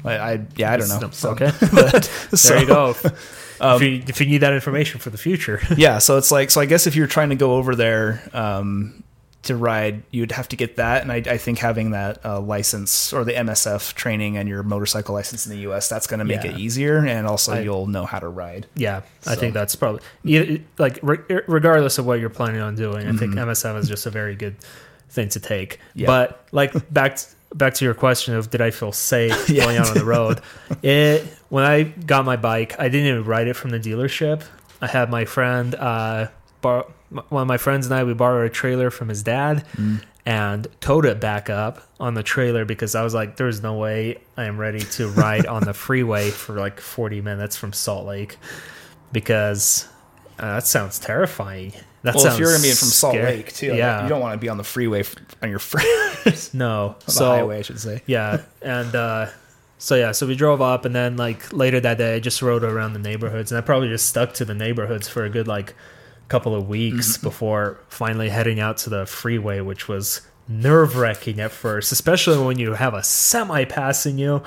I, 0.04 0.18
I 0.18 0.42
yeah 0.58 0.74
I 0.74 0.78
don't 0.78 0.90
know. 0.90 0.98
Hmm. 1.08 1.12
So- 1.12 1.30
okay. 1.32 1.52
but, 1.74 2.28
there 2.44 2.60
you 2.60 2.66
go. 2.68 2.96
if, 3.00 3.82
you, 3.82 4.04
if 4.08 4.20
you 4.20 4.28
need 4.28 4.40
that 4.40 4.54
information 4.54 5.00
for 5.00 5.12
the 5.12 5.18
future. 5.18 5.62
yeah, 5.78 6.00
so 6.00 6.18
it's 6.18 6.32
like 6.32 6.52
so. 6.52 6.60
I 6.62 6.66
guess 6.66 6.88
if 6.88 6.96
you're 6.96 7.08
trying 7.08 7.30
to 7.30 7.36
go 7.36 7.56
over 7.56 7.76
there 7.76 8.22
um, 8.34 9.04
to 9.44 9.56
ride, 9.56 10.04
you'd 10.12 10.32
have 10.34 10.48
to 10.50 10.56
get 10.56 10.76
that, 10.76 11.02
and 11.02 11.12
I, 11.12 11.16
I 11.16 11.38
think 11.38 11.58
having 11.58 11.92
that 11.92 12.24
uh, 12.24 12.40
license 12.40 13.12
or 13.12 13.24
the 13.24 13.32
MSF 13.34 13.94
training 13.96 14.38
and 14.38 14.48
your 14.48 14.62
motorcycle 14.62 15.16
license 15.16 15.48
in 15.48 15.52
the 15.52 15.58
U.S. 15.64 15.90
that's 15.90 16.06
going 16.06 16.20
to 16.20 16.26
make 16.26 16.44
Yeah. 16.44 16.52
it 16.52 16.60
easier, 16.60 16.98
and 17.04 17.26
also 17.26 17.54
I- 17.54 17.62
you'll 17.62 17.88
know 17.88 18.06
how 18.06 18.20
to 18.20 18.28
ride. 18.28 18.68
Yeah, 18.76 19.02
I 19.26 19.34
think 19.36 19.56
that's 19.56 19.76
probably 19.76 20.02
like 20.78 21.00
re- 21.02 21.42
regardless 21.48 21.98
of 21.98 22.06
what 22.06 22.20
you're 22.20 22.30
planning 22.30 22.62
on 22.62 22.76
doing. 22.76 22.98
I 23.08 23.10
Mm-hmm. 23.10 23.18
think 23.18 23.34
MSF 23.34 23.78
is 23.80 23.88
just 23.90 24.06
a 24.06 24.12
very 24.12 24.36
good 24.36 24.56
thing 25.10 25.30
to 25.30 25.40
take. 25.40 25.80
Yeah. 25.96 26.06
But 26.08 26.46
like 26.52 26.74
back 26.94 27.16
to, 27.18 27.26
back 27.56 27.74
to 27.76 27.86
your 27.86 27.94
question 27.96 28.36
of 28.36 28.50
did 28.52 28.62
I 28.62 28.70
feel 28.72 28.92
safe 28.92 29.50
Yeah. 29.50 29.64
going 29.66 29.78
out 29.78 29.90
on 29.90 29.96
the 29.98 30.06
road? 30.06 30.42
It 30.84 31.26
when 31.50 31.64
I 31.66 31.84
got 31.84 32.26
my 32.26 32.36
bike, 32.38 32.76
I 32.80 32.90
didn't 32.90 33.08
even 33.08 33.24
ride 33.26 33.48
it 33.48 33.56
from 33.56 33.72
the 33.72 33.80
dealership. 33.80 34.44
I 34.80 34.88
had 34.88 35.10
my 35.10 35.26
friend, 35.26 35.76
uh, 35.76 36.28
bar- 36.62 36.86
one 37.30 37.42
of 37.44 37.48
my 37.48 37.58
friends 37.58 37.86
and 37.86 37.96
I, 37.96 38.04
we 38.04 38.14
borrowed 38.14 38.50
a 38.50 38.54
trailer 38.54 38.90
from 38.90 39.10
his 39.10 39.24
dad. 39.24 39.66
Mm. 39.76 40.02
And 40.24 40.68
towed 40.82 41.08
it 41.08 41.20
back 41.20 41.50
up 41.50 41.82
on 42.00 42.14
the 42.14 42.22
trailer 42.22 42.64
because 42.64 42.94
I 42.94 43.02
was 43.04 43.12
like, 43.16 43.38
"There's 43.38 43.64
no 43.64 43.78
way 43.78 44.20
I 44.38 44.44
am 44.46 44.60
ready 44.60 44.82
to 44.82 45.08
ride 45.10 45.48
on 45.48 45.64
the 45.64 45.74
freeway 45.74 46.30
for 46.30 46.60
like 46.60 46.80
40 46.80 47.22
minutes 47.22 47.56
from 47.58 47.74
Salt 47.74 48.06
Lake." 48.06 48.38
because 49.12 49.88
uh, 50.40 50.56
that 50.56 50.68
sounds 50.68 51.00
terrifying. 51.00 51.74
That 52.04 52.16
well, 52.16 52.24
sounds 52.24 52.36
if 52.36 52.40
you're 52.40 52.50
going 52.50 52.62
to 52.62 52.68
be 52.68 52.74
from 52.74 52.88
Salt 52.88 53.14
scary. 53.14 53.38
Lake 53.38 53.54
too, 53.54 53.76
yeah, 53.76 54.04
you 54.04 54.10
don't 54.10 54.22
want 54.22 54.34
to 54.34 54.38
be 54.38 54.50
on 54.50 54.58
the 54.58 54.64
freeway 54.64 55.04
on 55.42 55.50
your 55.50 55.60
fr- 55.60 55.80
on 56.26 56.34
no. 56.54 56.96
the 57.06 57.12
So 57.12 57.26
highway, 57.26 57.60
I 57.60 57.62
should 57.62 57.80
say. 57.80 58.02
yeah, 58.06 58.42
and 58.62 58.96
uh, 58.96 59.28
so 59.78 59.96
yeah, 59.96 60.12
so 60.12 60.26
we 60.28 60.36
drove 60.36 60.62
up, 60.62 60.86
and 60.86 60.96
then 60.96 61.18
like 61.18 61.52
later 61.54 61.80
that 61.80 61.98
day, 61.98 62.16
I 62.16 62.20
just 62.20 62.42
rode 62.42 62.64
around 62.64 62.94
the 62.94 63.00
neighborhoods, 63.00 63.52
and 63.52 63.58
I 63.58 63.62
probably 63.62 63.90
just 63.90 64.08
stuck 64.08 64.34
to 64.36 64.46
the 64.46 64.54
neighborhoods 64.56 65.08
for 65.08 65.24
a 65.26 65.30
good 65.30 65.48
like 65.48 65.74
couple 66.32 66.56
of 66.56 66.68
weeks 66.70 67.18
Mm-hmm. 67.18 67.28
before 67.28 67.80
finally 67.90 68.30
heading 68.30 68.60
out 68.60 68.78
to 68.78 68.90
the 68.90 69.06
freeway, 69.06 69.60
which 69.62 69.88
was 69.88 70.22
nerve 70.48 70.96
wracking 70.98 71.40
at 71.40 71.52
first, 71.52 71.92
especially 71.92 72.38
when 72.46 72.58
you 72.60 72.74
have 72.74 72.94
a 72.94 73.04
semi 73.04 73.66
passing 73.66 74.18
you. 74.18 74.42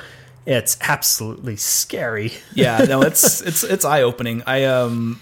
It's 0.47 0.77
absolutely 0.81 1.57
scary. 1.57 2.33
yeah, 2.55 2.79
no, 2.89 3.03
it's 3.03 3.41
it's 3.49 3.63
it's 3.65 3.85
eye 3.85 4.03
opening. 4.03 4.43
I 4.47 4.65
um 4.65 5.21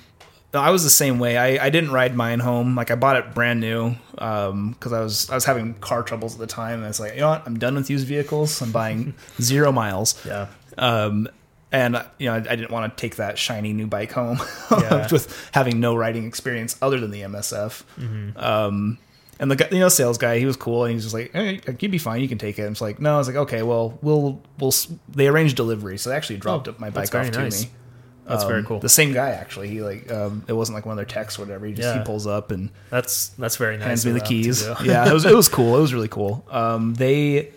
I 0.55 0.71
was 0.71 0.83
the 0.85 0.91
same 0.91 1.19
way. 1.19 1.39
I, 1.39 1.67
I 1.67 1.71
didn't 1.71 1.93
ride 1.93 2.15
mine 2.15 2.41
home. 2.41 2.75
Like 2.77 2.91
I 2.91 2.95
bought 2.97 3.17
it 3.17 3.33
brand 3.35 3.61
new 3.61 3.95
um 4.19 4.73
because 4.73 4.93
I 4.93 5.01
was 5.01 5.31
I 5.31 5.35
was 5.35 5.45
having 5.45 5.75
car 5.75 6.03
troubles 6.03 6.35
at 6.35 6.41
the 6.41 6.47
time. 6.47 6.75
And 6.77 6.85
I 6.85 6.89
was 6.89 7.01
like, 7.01 7.15
you 7.15 7.21
know 7.21 7.31
what, 7.31 7.43
I'm 7.47 7.59
done 7.59 7.75
with 7.77 7.89
used 7.89 8.07
vehicles. 8.07 8.61
I'm 8.63 8.73
buying 8.73 9.15
zero 9.41 9.73
miles. 9.73 10.15
Yeah. 10.27 10.49
Um 10.79 11.29
and 11.73 12.05
you 12.18 12.27
know 12.29 12.35
I, 12.35 12.37
I 12.37 12.57
didn't 12.57 12.70
want 12.70 12.97
to 12.97 13.01
take 13.01 13.16
that 13.16 13.39
shiny 13.39 13.73
new 13.73 13.87
bike 13.89 14.12
home 14.12 14.39
Yeah. 14.70 15.09
with 15.11 15.51
having 15.53 15.81
no 15.81 15.97
riding 15.97 16.27
experience 16.27 16.77
other 16.83 17.01
than 17.01 17.11
the 17.11 17.23
MSF. 17.23 17.83
Mm-hmm. 17.99 18.39
Um 18.39 18.99
and 19.41 19.51
the 19.51 19.68
you 19.73 19.81
know, 19.81 19.89
sales 19.89 20.18
guy, 20.18 20.39
he 20.39 20.47
was 20.47 20.57
cool, 20.57 20.85
and 20.85 20.91
he 20.91 20.95
was 20.95 21.03
just 21.05 21.14
like, 21.14 21.33
"Hey, 21.33 21.61
you'd 21.81 21.91
be 21.91 21.99
fine. 21.99 22.20
You 22.20 22.29
can 22.29 22.39
take 22.39 22.61
it." 22.61 22.64
I'm 22.64 22.77
like, 22.81 23.01
"No." 23.01 23.14
I 23.14 23.18
was 23.18 23.27
like, 23.27 23.35
"Okay, 23.37 23.62
well, 23.64 23.99
we'll 24.01 24.41
we'll." 24.61 24.73
They 25.09 25.27
arranged 25.27 25.57
delivery, 25.57 25.99
so 25.99 26.11
they 26.11 26.16
actually 26.16 26.37
dropped 26.37 26.68
Oh, 26.68 26.75
my 26.79 26.91
bike 26.91 27.07
off 27.07 27.11
very 27.11 27.31
to 27.31 27.41
nice. 27.41 27.64
me. 27.64 27.70
That's 28.25 28.45
very 28.45 28.61
Um, 28.61 28.66
cool. 28.66 28.79
The 28.79 28.89
same 28.89 29.12
guy 29.12 29.31
actually. 29.31 29.68
He 29.68 29.83
like 29.83 30.12
um, 30.12 30.45
it 30.47 30.53
wasn't 30.53 30.77
like 30.77 30.87
one 30.87 30.93
of 30.93 30.97
their 30.99 31.07
texts 31.12 31.41
or 31.41 31.43
whatever. 31.43 31.66
He 31.66 31.73
just 31.73 31.89
Yeah. 31.89 31.99
he 31.99 32.05
pulls 32.05 32.25
up 32.25 32.53
and 32.53 32.70
That's 32.91 33.29
that's 33.31 33.57
very 33.57 33.79
nice. 33.79 33.87
hands 33.89 34.07
me 34.07 34.12
the 34.12 34.20
keys. 34.20 34.64
yeah, 34.85 35.09
it 35.11 35.12
was 35.12 35.25
it 35.25 35.35
was 35.35 35.49
cool. 35.49 35.77
It 35.77 35.81
was 35.81 35.93
really 35.93 36.09
cool. 36.09 36.45
Um, 36.53 36.95
they, 36.95 37.51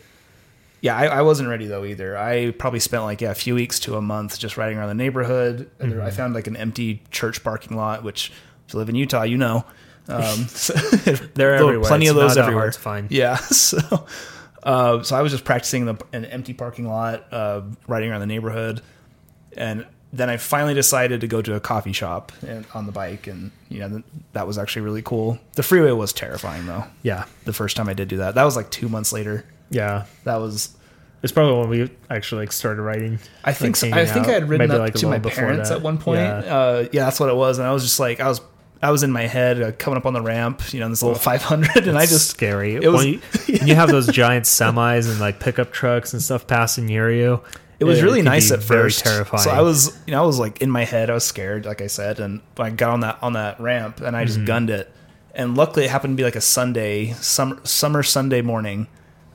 yeah, 0.82 0.95
I, 0.95 1.05
I 1.05 1.21
wasn't 1.21 1.49
ready 1.49 1.65
though 1.67 1.84
either. 1.86 2.17
I 2.17 2.51
probably 2.51 2.80
spent 2.80 3.03
like 3.03 3.21
yeah 3.21 3.32
a 3.32 3.36
few 3.36 3.55
weeks 3.55 3.80
to 3.82 3.95
a 3.95 4.01
month 4.01 4.38
just 4.39 4.57
riding 4.57 4.78
around 4.78 4.89
the 4.89 4.93
neighborhood. 4.95 5.69
There- 5.78 6.01
I 6.01 6.07
Mm-hmm. 6.07 6.15
found 6.15 6.34
like 6.34 6.47
an 6.47 6.55
empty 6.57 7.01
church 7.11 7.43
parking 7.43 7.76
lot, 7.78 8.03
which 8.03 8.32
if 8.67 8.73
you 8.73 8.80
live 8.80 8.89
in 8.89 8.95
Utah, 8.95 9.23
you 9.23 9.38
know. 9.38 9.65
Um, 10.07 10.23
so- 10.47 10.73
They're 11.34 11.55
everywhere. 11.55 11.88
Plenty 11.88 12.05
It's 12.05 12.11
of 12.11 12.15
those 12.17 12.38
everywhere. 12.38 12.67
It's 12.67 12.78
fine. 12.78 13.07
Yeah. 13.09 13.38
So, 13.51 14.05
uh, 14.63 15.03
so 15.03 15.15
I 15.15 15.21
was 15.21 15.32
just 15.32 15.45
practicing 15.45 15.86
the, 15.86 15.95
an 16.11 16.26
empty 16.26 16.53
parking 16.53 16.88
lot, 16.88 17.32
uh, 17.32 17.61
riding 17.88 18.09
around 18.09 18.21
the 18.21 18.26
neighborhood, 18.28 18.82
and 19.55 19.86
then 20.11 20.28
I 20.30 20.38
finally 20.38 20.73
decided 20.73 21.21
to 21.21 21.28
go 21.28 21.41
to 21.41 21.53
a 21.55 21.59
coffee 21.59 21.91
shop 21.93 22.32
and, 22.47 22.65
on 22.73 22.86
the 22.88 22.91
bike, 22.91 23.28
and 23.28 23.51
you 23.69 23.80
know 23.80 23.89
th- 23.89 24.03
that 24.34 24.47
was 24.47 24.57
actually 24.57 24.82
really 24.84 25.01
cool. 25.03 25.38
The 25.53 25.61
freeway 25.61 25.91
was 25.91 26.13
terrifying 26.13 26.65
though. 26.65 26.84
Yeah. 27.03 27.26
The 27.43 27.53
first 27.53 27.76
time 27.78 27.88
I 27.89 27.93
did 27.93 28.07
do 28.07 28.17
that, 28.17 28.34
that 28.36 28.43
was 28.43 28.55
like 28.55 28.71
two 28.71 28.89
months 28.89 29.13
later. 29.13 29.45
Yeah. 29.70 30.05
That 30.24 30.38
was. 30.38 30.76
It's 31.24 31.32
probably 31.32 31.59
when 31.59 31.70
we 31.70 31.89
actually 32.09 32.41
like 32.43 32.51
started 32.51 32.82
riding. 32.84 33.18
I 33.43 33.51
think 33.53 33.82
like, 33.82 33.91
so. 33.93 33.97
I 33.97 34.05
think 34.05 34.26
out. 34.26 34.30
I 34.30 34.34
had 34.34 34.49
ridden 34.49 34.68
Maybe, 34.68 34.78
up 34.78 34.84
like, 34.84 34.93
to 34.95 35.07
my 35.07 35.18
parents 35.20 35.70
that. 35.70 35.78
at 35.78 35.82
one 35.82 35.97
point. 35.97 36.20
Yeah. 36.20 36.38
Uh, 36.55 36.88
yeah, 36.91 37.05
that's 37.05 37.20
what 37.20 37.30
it 37.30 37.36
was, 37.36 37.57
and 37.57 37.68
I 37.68 37.72
was 37.74 37.82
just 37.84 37.99
like, 37.99 38.20
I 38.20 38.28
was, 38.28 38.41
I 38.84 38.91
was 38.91 39.01
in 39.01 39.11
my 39.11 39.24
head 39.24 39.59
uh, 39.61 39.72
coming 39.72 39.97
up 39.97 40.05
on 40.05 40.13
the 40.13 40.22
ramp, 40.22 40.72
you 40.72 40.80
know, 40.80 40.88
this 40.89 41.01
little 41.01 41.18
500, 41.18 41.88
and 41.88 41.97
I 41.97 42.03
It's 42.03 42.11
just 42.11 42.30
scary. 42.30 42.76
it 42.76 42.88
was- 42.91 43.03
when, 43.03 43.13
you, 43.13 43.22
when 43.59 43.68
you 43.68 43.74
have 43.74 43.89
those 43.89 44.05
giant 44.07 44.45
semis 44.45 45.09
and 45.09 45.20
like 45.20 45.39
pickup 45.39 45.72
trucks 45.72 46.13
and 46.13 46.22
stuff 46.22 46.45
passing 46.45 46.86
near 46.86 47.11
you. 47.11 47.41
It 47.80 47.86
was 47.86 48.03
really 48.03 48.20
can 48.20 48.26
nice 48.26 48.51
at 48.51 48.59
very 48.59 48.84
first. 48.84 49.03
terrifying. 49.03 49.41
So 49.43 49.49
I 49.49 49.61
was, 49.61 49.97
you 50.05 50.11
know, 50.11 50.22
I 50.24 50.26
was 50.28 50.38
like 50.39 50.61
in 50.61 50.70
my 50.70 50.86
head, 50.86 51.09
I 51.09 51.13
was 51.16 51.24
scared, 51.26 51.66
like 51.66 51.82
I 51.82 51.88
said, 51.88 52.20
and 52.20 52.39
I 52.57 52.70
got 52.70 52.91
on 52.91 52.99
that 53.01 53.18
on 53.22 53.34
that 53.34 53.59
ramp 53.59 53.99
and 53.99 54.16
I 54.16 54.24
just 54.26 54.38
Mm-hmm. 54.38 54.45
gunned 54.45 54.70
it. 54.70 54.91
And 55.34 55.57
luckily, 55.57 55.84
it 55.86 55.91
happened 55.91 56.13
to 56.16 56.22
be 56.22 56.24
like 56.24 56.38
a 56.38 56.41
Sunday, 56.41 57.11
summer 57.13 57.59
summer 57.66 58.01
Sunday 58.03 58.41
morning. 58.41 58.88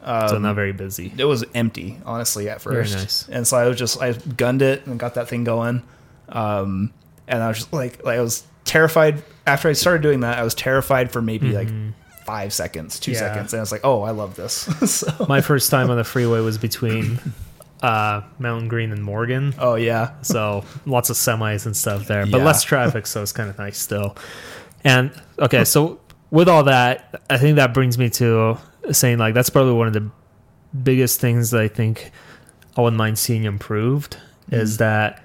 So 0.02 0.36
Um, 0.36 0.42
not 0.42 0.54
very 0.54 0.72
busy. 0.72 1.12
It 1.16 1.24
was 1.24 1.44
empty, 1.54 1.98
honestly, 2.06 2.48
at 2.48 2.62
Very 2.62 2.84
first. 2.84 2.94
nice. 2.96 3.28
And 3.28 3.46
so 3.46 3.56
I 3.56 3.66
was 3.68 3.76
just 3.78 4.00
I 4.00 4.12
gunned 4.12 4.62
it 4.62 4.86
and 4.86 4.98
got 4.98 5.14
that 5.14 5.28
thing 5.28 5.44
going. 5.44 5.82
Um, 6.28 6.92
and 7.28 7.42
I 7.42 7.48
was 7.48 7.58
just 7.58 7.72
like, 7.72 8.04
like 8.04 8.18
I 8.18 8.22
was 8.22 8.44
terrified 8.64 9.22
after 9.46 9.68
I 9.68 9.72
started 9.72 10.02
doing 10.02 10.20
that. 10.20 10.38
I 10.38 10.42
was 10.42 10.54
terrified 10.54 11.10
for 11.12 11.20
maybe 11.22 11.52
like 11.52 11.68
five 12.24 12.52
seconds, 12.52 12.98
two 13.00 13.10
Mm-hmm. 13.12 13.22
Yeah. 13.24 13.28
seconds, 13.34 13.52
and 13.52 13.60
I 13.60 13.62
was 13.62 13.72
like, 13.72 13.80
oh, 13.84 14.02
I 14.02 14.10
love 14.12 14.36
this. 14.36 14.52
so, 14.90 15.26
My 15.28 15.40
first 15.40 15.70
time 15.70 15.90
on 15.90 15.96
the 15.96 16.04
freeway 16.04 16.40
was 16.40 16.58
between 16.58 17.18
uh, 17.82 18.22
Mountain 18.38 18.68
Green 18.68 18.92
and 18.92 19.02
Morgan. 19.02 19.54
oh 19.58 19.74
yeah, 19.74 20.12
So 20.22 20.64
lots 20.86 21.10
of 21.10 21.16
semis 21.16 21.66
and 21.66 21.76
stuff 21.76 22.06
there, 22.06 22.26
but 22.26 22.38
Yeah. 22.38 22.44
less 22.44 22.62
traffic, 22.62 23.06
so 23.06 23.22
it's 23.22 23.32
kind 23.32 23.50
of 23.50 23.58
nice 23.58 23.78
still. 23.78 24.16
And 24.84 25.10
okay, 25.38 25.64
so 25.64 25.98
with 26.30 26.48
all 26.48 26.64
that, 26.64 27.22
I 27.28 27.38
think 27.38 27.56
that 27.56 27.74
brings 27.74 27.98
me 27.98 28.10
to 28.10 28.58
saying 28.92 29.18
like 29.18 29.34
that's 29.34 29.50
probably 29.50 29.74
one 29.74 29.86
of 29.86 29.92
the 29.92 30.10
biggest 30.82 31.20
things 31.20 31.50
that 31.50 31.60
I 31.60 31.68
think 31.68 32.10
I 32.76 32.80
wouldn't 32.80 32.98
mind 32.98 33.18
seeing 33.18 33.44
improved 33.44 34.16
is 34.50 34.76
mm. 34.76 34.78
that 34.78 35.22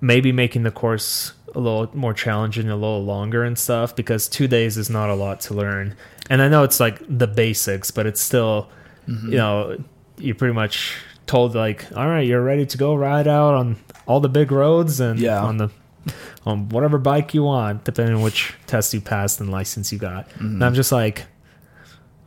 maybe 0.00 0.32
making 0.32 0.64
the 0.64 0.70
course 0.70 1.32
a 1.54 1.60
little 1.60 1.96
more 1.96 2.14
challenging, 2.14 2.68
a 2.68 2.74
little 2.74 3.04
longer 3.04 3.44
and 3.44 3.58
stuff, 3.58 3.94
because 3.94 4.28
two 4.28 4.48
days 4.48 4.76
is 4.76 4.90
not 4.90 5.10
a 5.10 5.14
lot 5.14 5.40
to 5.42 5.54
learn. 5.54 5.94
And 6.30 6.42
I 6.42 6.48
know 6.48 6.62
it's 6.64 6.80
like 6.80 7.00
the 7.08 7.26
basics, 7.26 7.90
but 7.90 8.06
it's 8.06 8.20
still, 8.20 8.68
mm-hmm. 9.06 9.30
you 9.30 9.36
know, 9.36 9.82
you're 10.18 10.34
pretty 10.34 10.54
much 10.54 10.96
told 11.26 11.54
like, 11.54 11.86
all 11.96 12.06
right, 12.06 12.26
you're 12.26 12.42
ready 12.42 12.66
to 12.66 12.78
go 12.78 12.94
ride 12.94 13.28
out 13.28 13.54
on 13.54 13.76
all 14.06 14.20
the 14.20 14.28
big 14.28 14.50
roads 14.50 14.98
and 14.98 15.20
Yeah. 15.20 15.40
on 15.40 15.58
the 15.58 15.70
on 16.46 16.68
whatever 16.68 16.98
bike 16.98 17.34
you 17.34 17.44
want, 17.44 17.84
depending 17.84 18.16
on 18.16 18.22
which 18.22 18.54
test 18.66 18.92
you 18.94 19.00
passed 19.00 19.40
and 19.40 19.50
license 19.50 19.92
you 19.92 19.98
got. 19.98 20.28
And 20.38 20.64
I'm 20.64 20.74
just 20.74 20.92
like, 20.92 21.24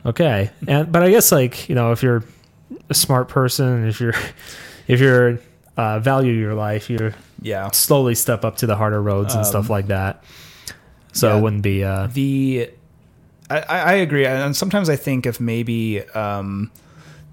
okay, 0.04 0.50
and 0.66 0.90
but 0.90 1.02
I 1.02 1.10
guess 1.10 1.32
like 1.32 1.68
you 1.68 1.74
know 1.74 1.92
if 1.92 2.02
you're 2.02 2.24
a 2.88 2.94
smart 2.94 3.28
person, 3.28 3.86
if 3.86 4.00
you're 4.00 4.14
if 4.86 5.00
you're 5.00 5.38
uh, 5.76 5.98
value 6.00 6.32
your 6.32 6.54
life, 6.54 6.88
you 6.88 7.12
yeah. 7.42 7.70
slowly 7.70 8.14
step 8.14 8.44
up 8.44 8.56
to 8.58 8.66
the 8.66 8.76
harder 8.76 9.02
roads 9.02 9.34
and 9.34 9.46
stuff 9.46 9.66
Um, 9.66 9.70
like 9.70 9.86
that. 9.88 10.24
So 11.12 11.28
yeah. 11.28 11.38
it 11.38 11.42
wouldn't 11.42 11.62
be 11.62 11.84
uh, 11.84 12.08
the 12.08 12.70
I, 13.48 13.60
I 13.60 13.92
agree, 13.94 14.26
and 14.26 14.56
sometimes 14.56 14.88
I 14.88 14.96
think 14.96 15.24
if 15.26 15.40
maybe 15.40 16.02
um, 16.10 16.70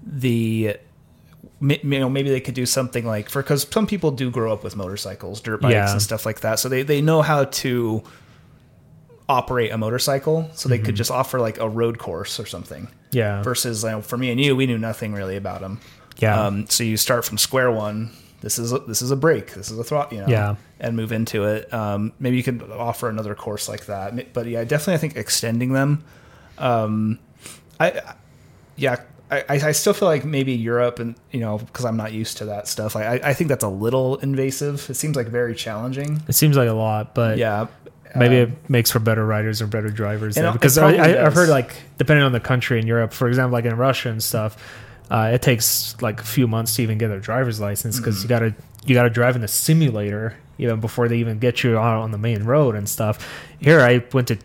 the 0.06 0.76
you 1.70 1.78
know 2.00 2.08
maybe 2.10 2.30
they 2.30 2.40
could 2.40 2.54
do 2.54 2.66
something 2.66 3.06
like 3.06 3.28
for 3.28 3.42
because 3.42 3.66
some 3.70 3.86
people 3.86 4.10
do 4.10 4.30
grow 4.30 4.52
up 4.52 4.62
with 4.64 4.76
motorcycles, 4.76 5.40
dirt 5.40 5.60
bikes, 5.60 5.72
Yeah. 5.72 5.92
and 5.92 6.02
stuff 6.02 6.26
like 6.26 6.40
that, 6.40 6.58
so 6.58 6.68
they 6.68 6.82
they 6.82 7.00
know 7.00 7.22
how 7.22 7.44
to 7.44 8.02
operate 9.28 9.72
a 9.72 9.78
motorcycle, 9.78 10.50
so 10.54 10.68
they 10.68 10.76
Mm-hmm. 10.76 10.86
could 10.86 10.96
just 10.96 11.10
offer 11.10 11.40
like 11.40 11.58
a 11.58 11.68
road 11.68 11.98
course 11.98 12.38
or 12.38 12.46
something. 12.46 12.88
yeah 13.10 13.42
Versus 13.42 13.82
you 13.82 13.90
know, 13.90 14.02
for 14.02 14.16
me 14.18 14.30
and 14.30 14.40
you, 14.40 14.54
we 14.54 14.66
knew 14.66 14.78
nothing 14.78 15.12
really 15.14 15.36
about 15.36 15.60
them. 15.60 15.80
Yeah. 16.18 16.38
Um, 16.46 16.66
so 16.68 16.84
you 16.84 16.96
start 16.96 17.24
from 17.24 17.38
square 17.38 17.70
one. 17.70 18.10
This 18.40 18.58
is 18.58 18.72
a, 18.72 18.78
this 18.80 19.00
is 19.00 19.10
a 19.10 19.16
brake. 19.16 19.54
This 19.54 19.70
is 19.70 19.78
a 19.78 19.84
throttle. 19.84 20.18
You 20.18 20.24
know. 20.24 20.28
Yeah. 20.30 20.56
And 20.78 20.94
move 20.96 21.12
into 21.12 21.44
it. 21.44 21.72
Um, 21.72 22.12
maybe 22.18 22.36
you 22.36 22.42
could 22.42 22.62
offer 22.70 23.08
another 23.08 23.34
course 23.34 23.68
like 23.68 23.86
that. 23.86 24.32
But 24.34 24.46
yeah, 24.46 24.62
definitely, 24.64 24.94
I 24.94 24.98
think 24.98 25.16
extending 25.16 25.72
them. 25.72 26.04
Um, 26.58 27.18
I, 27.80 27.90
I- 27.92 28.14
yeah, 28.76 28.96
I, 29.30 29.44
I 29.48 29.72
still 29.72 29.92
feel 29.94 30.06
like 30.08 30.24
maybe 30.24 30.52
Europe 30.52 30.98
and 30.98 31.16
you 31.32 31.40
know 31.40 31.58
because 31.58 31.84
I'm 31.84 31.96
not 31.96 32.12
used 32.12 32.36
to 32.38 32.44
that 32.46 32.68
stuff. 32.68 32.94
I 32.96 33.04
I 33.16 33.20
I 33.30 33.34
think 33.34 33.48
that's 33.48 33.64
a 33.64 33.68
little 33.68 34.16
invasive. 34.16 34.88
It 34.90 34.94
seems 34.94 35.16
like 35.16 35.26
very 35.28 35.54
challenging. 35.54 36.22
it 36.28 36.34
seems 36.34 36.56
like 36.56 36.68
a 36.68 36.72
lot, 36.74 37.14
but 37.14 37.38
Yeah. 37.38 37.66
maybe 38.14 38.36
Um, 38.40 38.42
it 38.52 38.70
makes 38.70 38.90
for 38.92 39.00
better 39.00 39.26
riders 39.26 39.60
or 39.62 39.66
better 39.66 39.88
drivers 39.88 40.36
it 40.36 40.52
because 40.52 40.78
I, 40.78 40.92
I, 40.94 41.26
I've 41.26 41.34
heard 41.34 41.48
like 41.48 41.74
depending 41.98 42.24
on 42.24 42.32
the 42.32 42.40
country 42.40 42.78
in 42.78 42.86
Europe, 42.86 43.12
for 43.12 43.26
example, 43.28 43.52
like 43.52 43.64
in 43.64 43.76
Russia 43.76 44.10
and 44.10 44.22
stuff, 44.22 44.56
uh, 45.10 45.30
it 45.34 45.42
takes 45.42 45.96
like 46.00 46.20
a 46.20 46.24
few 46.24 46.46
months 46.46 46.76
to 46.76 46.82
even 46.82 46.98
get 46.98 47.10
a 47.10 47.18
driver's 47.18 47.60
license 47.60 47.98
because 47.98 48.16
Mm-hmm. 48.18 48.22
you 48.24 48.28
gotta 48.28 48.54
you 48.86 48.94
gotta 48.94 49.10
drive 49.10 49.34
in 49.36 49.42
a 49.42 49.48
simulator 49.48 50.36
even 50.58 50.78
before 50.80 51.08
they 51.08 51.16
even 51.16 51.38
get 51.40 51.64
you 51.64 51.76
out 51.78 52.02
on 52.02 52.10
the 52.12 52.18
main 52.18 52.44
road 52.44 52.76
and 52.76 52.88
stuff. 52.88 53.16
Here, 53.58 53.80
I 53.80 54.04
went 54.12 54.28
to 54.28 54.36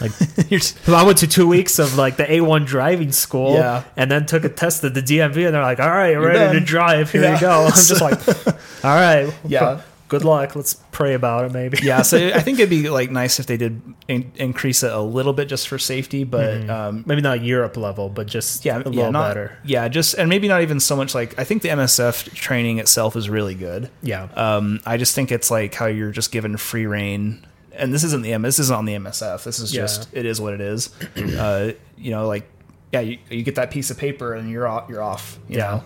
like 0.00 0.12
I 0.88 1.02
went 1.04 1.18
to 1.18 1.26
two 1.26 1.46
weeks 1.46 1.78
of 1.78 1.96
like 1.96 2.16
the 2.16 2.24
A1 2.24 2.66
driving 2.66 3.12
school, 3.12 3.54
Yeah. 3.54 3.82
and 3.96 4.10
then 4.10 4.26
took 4.26 4.44
a 4.44 4.48
test 4.48 4.84
at 4.84 4.94
the 4.94 5.02
DMV, 5.02 5.46
and 5.46 5.54
they're 5.54 5.62
like, 5.62 5.80
"All 5.80 5.88
right, 5.90 6.14
ready 6.14 6.58
to 6.58 6.64
drive. 6.64 7.10
Here 7.12 7.22
Yeah. 7.22 7.34
you 7.34 7.40
go." 7.40 7.64
I'm 7.64 7.70
just 7.72 8.00
like, 8.00 8.18
"All 8.84 8.94
right, 8.94 9.32
Yeah. 9.46 9.80
good 10.08 10.24
luck. 10.24 10.56
Let's 10.56 10.74
pray 10.92 11.14
about 11.14 11.44
it, 11.46 11.52
maybe." 11.52 11.78
yeah, 11.82 12.02
so 12.02 12.16
I 12.18 12.40
think 12.44 12.58
it'd 12.58 12.70
be 12.70 12.88
like 12.90 13.10
nice 13.10 13.38
if 13.40 13.46
they 13.46 13.56
did 13.56 13.80
in- 14.08 14.32
increase 14.36 14.82
it 14.82 14.90
a 14.92 15.00
little 15.00 15.32
bit 15.32 15.48
just 15.48 15.68
for 15.68 15.78
safety, 15.78 16.24
but 16.24 16.62
Mhm. 16.62 16.70
um, 16.70 17.02
maybe 17.06 17.20
not 17.20 17.42
Europe 17.44 17.76
level, 17.76 18.08
but 18.08 18.26
just 18.26 18.64
yeah, 18.64 18.76
a 18.76 18.78
yeah, 18.80 18.84
little 18.88 19.12
not, 19.12 19.28
better. 19.28 19.58
Yeah, 19.64 19.86
just 19.88 20.14
and 20.14 20.28
maybe 20.28 20.48
not 20.48 20.62
even 20.62 20.80
so 20.80 20.96
much 20.96 21.14
like 21.14 21.38
I 21.38 21.44
think 21.44 21.62
the 21.62 21.68
MSF 21.70 22.34
training 22.34 22.78
itself 22.78 23.14
is 23.16 23.30
really 23.30 23.54
good. 23.54 23.88
Yeah, 24.02 24.26
Um, 24.36 24.80
I 24.84 24.96
just 24.96 25.14
think 25.14 25.30
it's 25.30 25.50
like 25.50 25.74
how 25.74 25.86
you're 25.86 26.10
just 26.12 26.32
given 26.32 26.56
free 26.56 26.86
reign, 26.86 27.46
and 27.72 27.92
this 27.92 28.04
isn't 28.04 28.22
the 28.22 28.32
M. 28.32 28.42
This 28.42 28.58
isn't 28.58 28.74
on 28.76 28.84
the 28.84 28.94
MSF. 28.94 29.44
This 29.44 29.58
is 29.58 29.74
Yeah. 29.74 29.82
just 29.82 30.08
it 30.12 30.26
is 30.26 30.40
what 30.40 30.54
it 30.54 30.60
is. 30.60 30.90
uh, 31.38 31.72
you 31.96 32.10
know, 32.10 32.26
like 32.26 32.48
yeah, 32.92 33.00
you, 33.00 33.18
you 33.30 33.42
get 33.42 33.54
that 33.54 33.70
piece 33.70 33.90
of 33.90 33.98
paper 33.98 34.34
and 34.34 34.50
you're 34.50 34.66
off. 34.66 34.88
You're 34.88 35.02
off. 35.02 35.38
You 35.48 35.58
Yeah. 35.58 35.80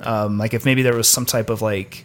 know, 0.00 0.06
um, 0.10 0.38
like 0.38 0.54
if 0.54 0.64
maybe 0.64 0.82
there 0.82 0.94
was 0.94 1.08
some 1.08 1.26
type 1.26 1.50
of 1.50 1.62
like 1.62 2.04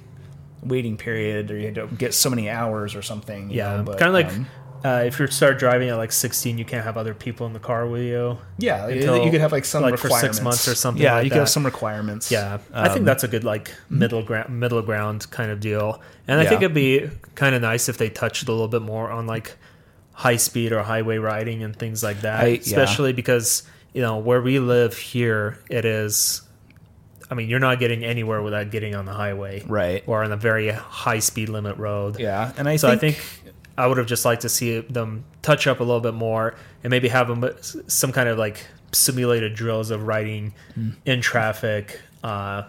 waiting 0.64 0.98
period, 0.98 1.52
or 1.52 1.58
you 1.58 1.66
had 1.66 1.76
to 1.76 1.88
get 1.88 2.14
so 2.14 2.30
many 2.30 2.50
hours 2.50 2.96
or 2.96 3.02
something. 3.02 3.50
you 3.50 3.58
yeah, 3.58 3.78
know, 3.78 3.84
but, 3.84 3.98
kind 4.00 4.10
of 4.10 4.14
like. 4.14 4.28
um, 4.28 4.48
uh, 4.84 5.04
if 5.06 5.20
you 5.20 5.28
start 5.28 5.60
driving 5.60 5.90
at 5.90 5.98
like 5.98 6.12
16, 6.12 6.58
you 6.58 6.66
can't 6.66 6.84
have 6.84 6.98
other 6.98 7.14
people 7.14 7.46
in 7.48 7.54
the 7.54 7.60
car 7.60 7.88
with 7.88 8.02
you. 8.04 8.38
yeah, 8.58 8.88
until, 8.88 9.24
you 9.24 9.32
could 9.32 9.42
have 9.42 9.52
like 9.52 9.66
some 9.66 9.84
like, 9.84 9.98
for 9.98 10.10
six 10.10 10.42
months 10.42 10.68
or 10.68 10.76
something 10.76 11.02
Yeah, 11.04 11.16
like 11.16 11.26
you 11.26 11.30
could 11.32 11.40
have 11.40 11.50
some 11.50 11.66
requirements. 11.66 12.32
Yeah, 12.32 12.60
I 12.74 12.88
think 12.88 13.00
Um, 13.00 13.06
that's 13.06 13.24
a 13.24 13.28
good 13.28 13.44
like 13.44 13.72
middle 13.90 14.24
ground, 14.24 14.58
middle 14.58 14.82
ground 14.82 15.30
kind 15.32 15.52
of 15.52 15.60
deal. 15.60 16.02
And 16.28 16.40
I 16.40 16.46
think 16.46 16.62
it'd 16.62 16.74
be 16.74 17.10
kind 17.36 17.56
of 17.56 17.62
nice 17.62 17.90
if 17.90 17.98
they 17.98 18.10
touched 18.10 18.48
a 18.48 18.52
little 18.52 18.68
bit 18.68 18.82
more 18.82 19.10
on 19.12 19.28
like 19.28 19.58
high 20.14 20.36
speed 20.38 20.72
or 20.72 20.84
highway 20.84 21.18
riding 21.18 21.64
and 21.64 21.76
things 21.76 22.04
like 22.04 22.22
that. 22.22 22.42
I- 22.44 22.48
yeah. 22.48 22.58
Especially 22.60 23.14
because 23.14 23.64
you 23.94 24.02
know 24.02 24.18
where 24.18 24.42
we 24.42 24.60
live 24.60 24.96
here, 24.98 25.58
it 25.70 25.84
is. 25.86 26.42
I 27.32 27.36
mean, 27.36 27.48
you're 27.48 27.60
not 27.60 27.80
getting 27.80 28.04
anywhere 28.04 28.42
without 28.42 28.72
getting 28.72 28.96
on 28.96 29.06
the 29.06 29.14
highway, 29.14 29.64
right. 29.68 30.04
Or 30.08 30.24
on 30.24 30.32
a 30.32 30.38
very 30.38 30.70
high 30.72 31.20
speed 31.20 31.50
limit 31.50 31.78
road. 31.78 32.20
Yeah, 32.20 32.52
and 32.58 32.68
I 32.68 32.76
So 32.78 32.90
think, 32.98 33.16
I 33.18 33.20
think 33.20 33.49
I 33.80 33.88
would 33.88 33.98
have 33.98 34.08
just 34.08 34.26
liked 34.26 34.42
to 34.44 34.50
see 34.50 34.80
them 34.82 35.24
touch 35.42 35.66
up 35.68 35.80
a 35.80 35.84
little 35.84 36.02
bit 36.02 36.14
more 36.14 36.56
and 36.84 36.92
maybe 36.92 37.08
have 37.08 37.28
them 37.28 37.50
some 37.88 38.12
kind 38.12 38.28
of 38.30 38.38
like 38.38 38.66
simulated 38.92 39.54
drills 39.56 39.90
of 39.92 40.04
riding 40.08 40.54
Hmm. 40.76 40.90
in 41.06 41.22
traffic 41.22 42.00
uh, 42.24 42.64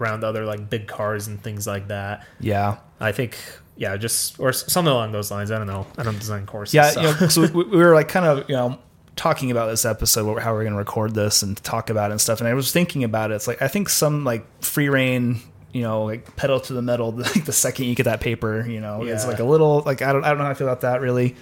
around 0.00 0.24
other 0.24 0.44
like 0.44 0.68
big 0.68 0.86
cars 0.88 1.26
and 1.28 1.42
things 1.42 1.66
like 1.66 1.88
that. 1.88 2.26
yeah, 2.40 2.76
I 3.00 3.12
think 3.12 3.36
yeah, 3.76 3.96
just 3.96 4.40
or 4.40 4.52
something 4.52 4.90
along 4.92 5.12
those 5.12 5.30
lines. 5.30 5.50
I 5.50 5.58
don't 5.58 5.66
know. 5.66 5.86
I 5.98 6.02
don't 6.02 6.18
design 6.18 6.46
courses. 6.46 6.74
Yeah, 6.74 6.90
so. 6.90 7.00
you 7.02 7.06
know, 7.08 7.28
so 7.28 7.40
we, 7.42 7.48
we 7.64 7.76
were 7.76 7.94
like 7.94 8.08
kind 8.08 8.26
of 8.26 8.48
you 8.48 8.56
know 8.56 8.78
talking 9.16 9.50
about 9.50 9.66
this 9.68 9.84
episode, 9.84 10.38
how 10.40 10.52
we're 10.52 10.62
going 10.62 10.72
to 10.74 10.78
record 10.78 11.14
this 11.14 11.42
and 11.42 11.56
talk 11.62 11.88
about 11.88 12.10
it 12.10 12.12
and 12.12 12.20
stuff. 12.20 12.40
And 12.40 12.48
I 12.48 12.54
was 12.54 12.70
thinking 12.72 13.02
about 13.04 13.30
it. 13.30 13.34
It's 13.34 13.46
like 13.46 13.62
I 13.62 13.68
think 13.68 13.88
some 13.88 14.24
like 14.24 14.44
free 14.62 14.88
reign, 14.88 15.40
you 15.76 15.82
know, 15.82 16.04
like 16.04 16.34
pedal 16.36 16.58
to 16.60 16.72
the 16.72 16.82
metal. 16.82 17.12
Like 17.34 17.44
the 17.44 17.52
second 17.52 17.84
you 17.86 17.94
get 17.94 18.04
that 18.04 18.20
paper, 18.20 18.64
you 18.66 18.80
know, 18.80 19.02
it's 19.04 19.26
like 19.26 19.38
a 19.40 19.44
little 19.44 19.82
like 19.84 20.00
I 20.02 20.12
don't 20.12 20.24
I 20.24 20.28
don't 20.30 20.38
know 20.38 20.44
how 20.44 20.50
I 20.50 20.54
feel 20.54 20.66
about 20.68 20.80
that 20.80 21.00
really. 21.00 21.36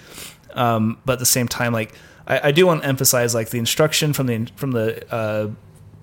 Um, 0.53 0.97
but 1.05 1.13
at 1.13 1.19
the 1.19 1.25
same 1.25 1.47
time, 1.47 1.73
like 1.73 1.93
I, 2.27 2.49
I 2.49 2.51
do 2.51 2.65
want 2.67 2.81
to 2.81 2.87
emphasize 2.87 3.33
like 3.33 3.49
the 3.49 3.59
instruction 3.59 4.13
from 4.13 4.27
the 4.27 4.47
from 4.55 4.71
the 4.71 5.13
uh, 5.13 5.49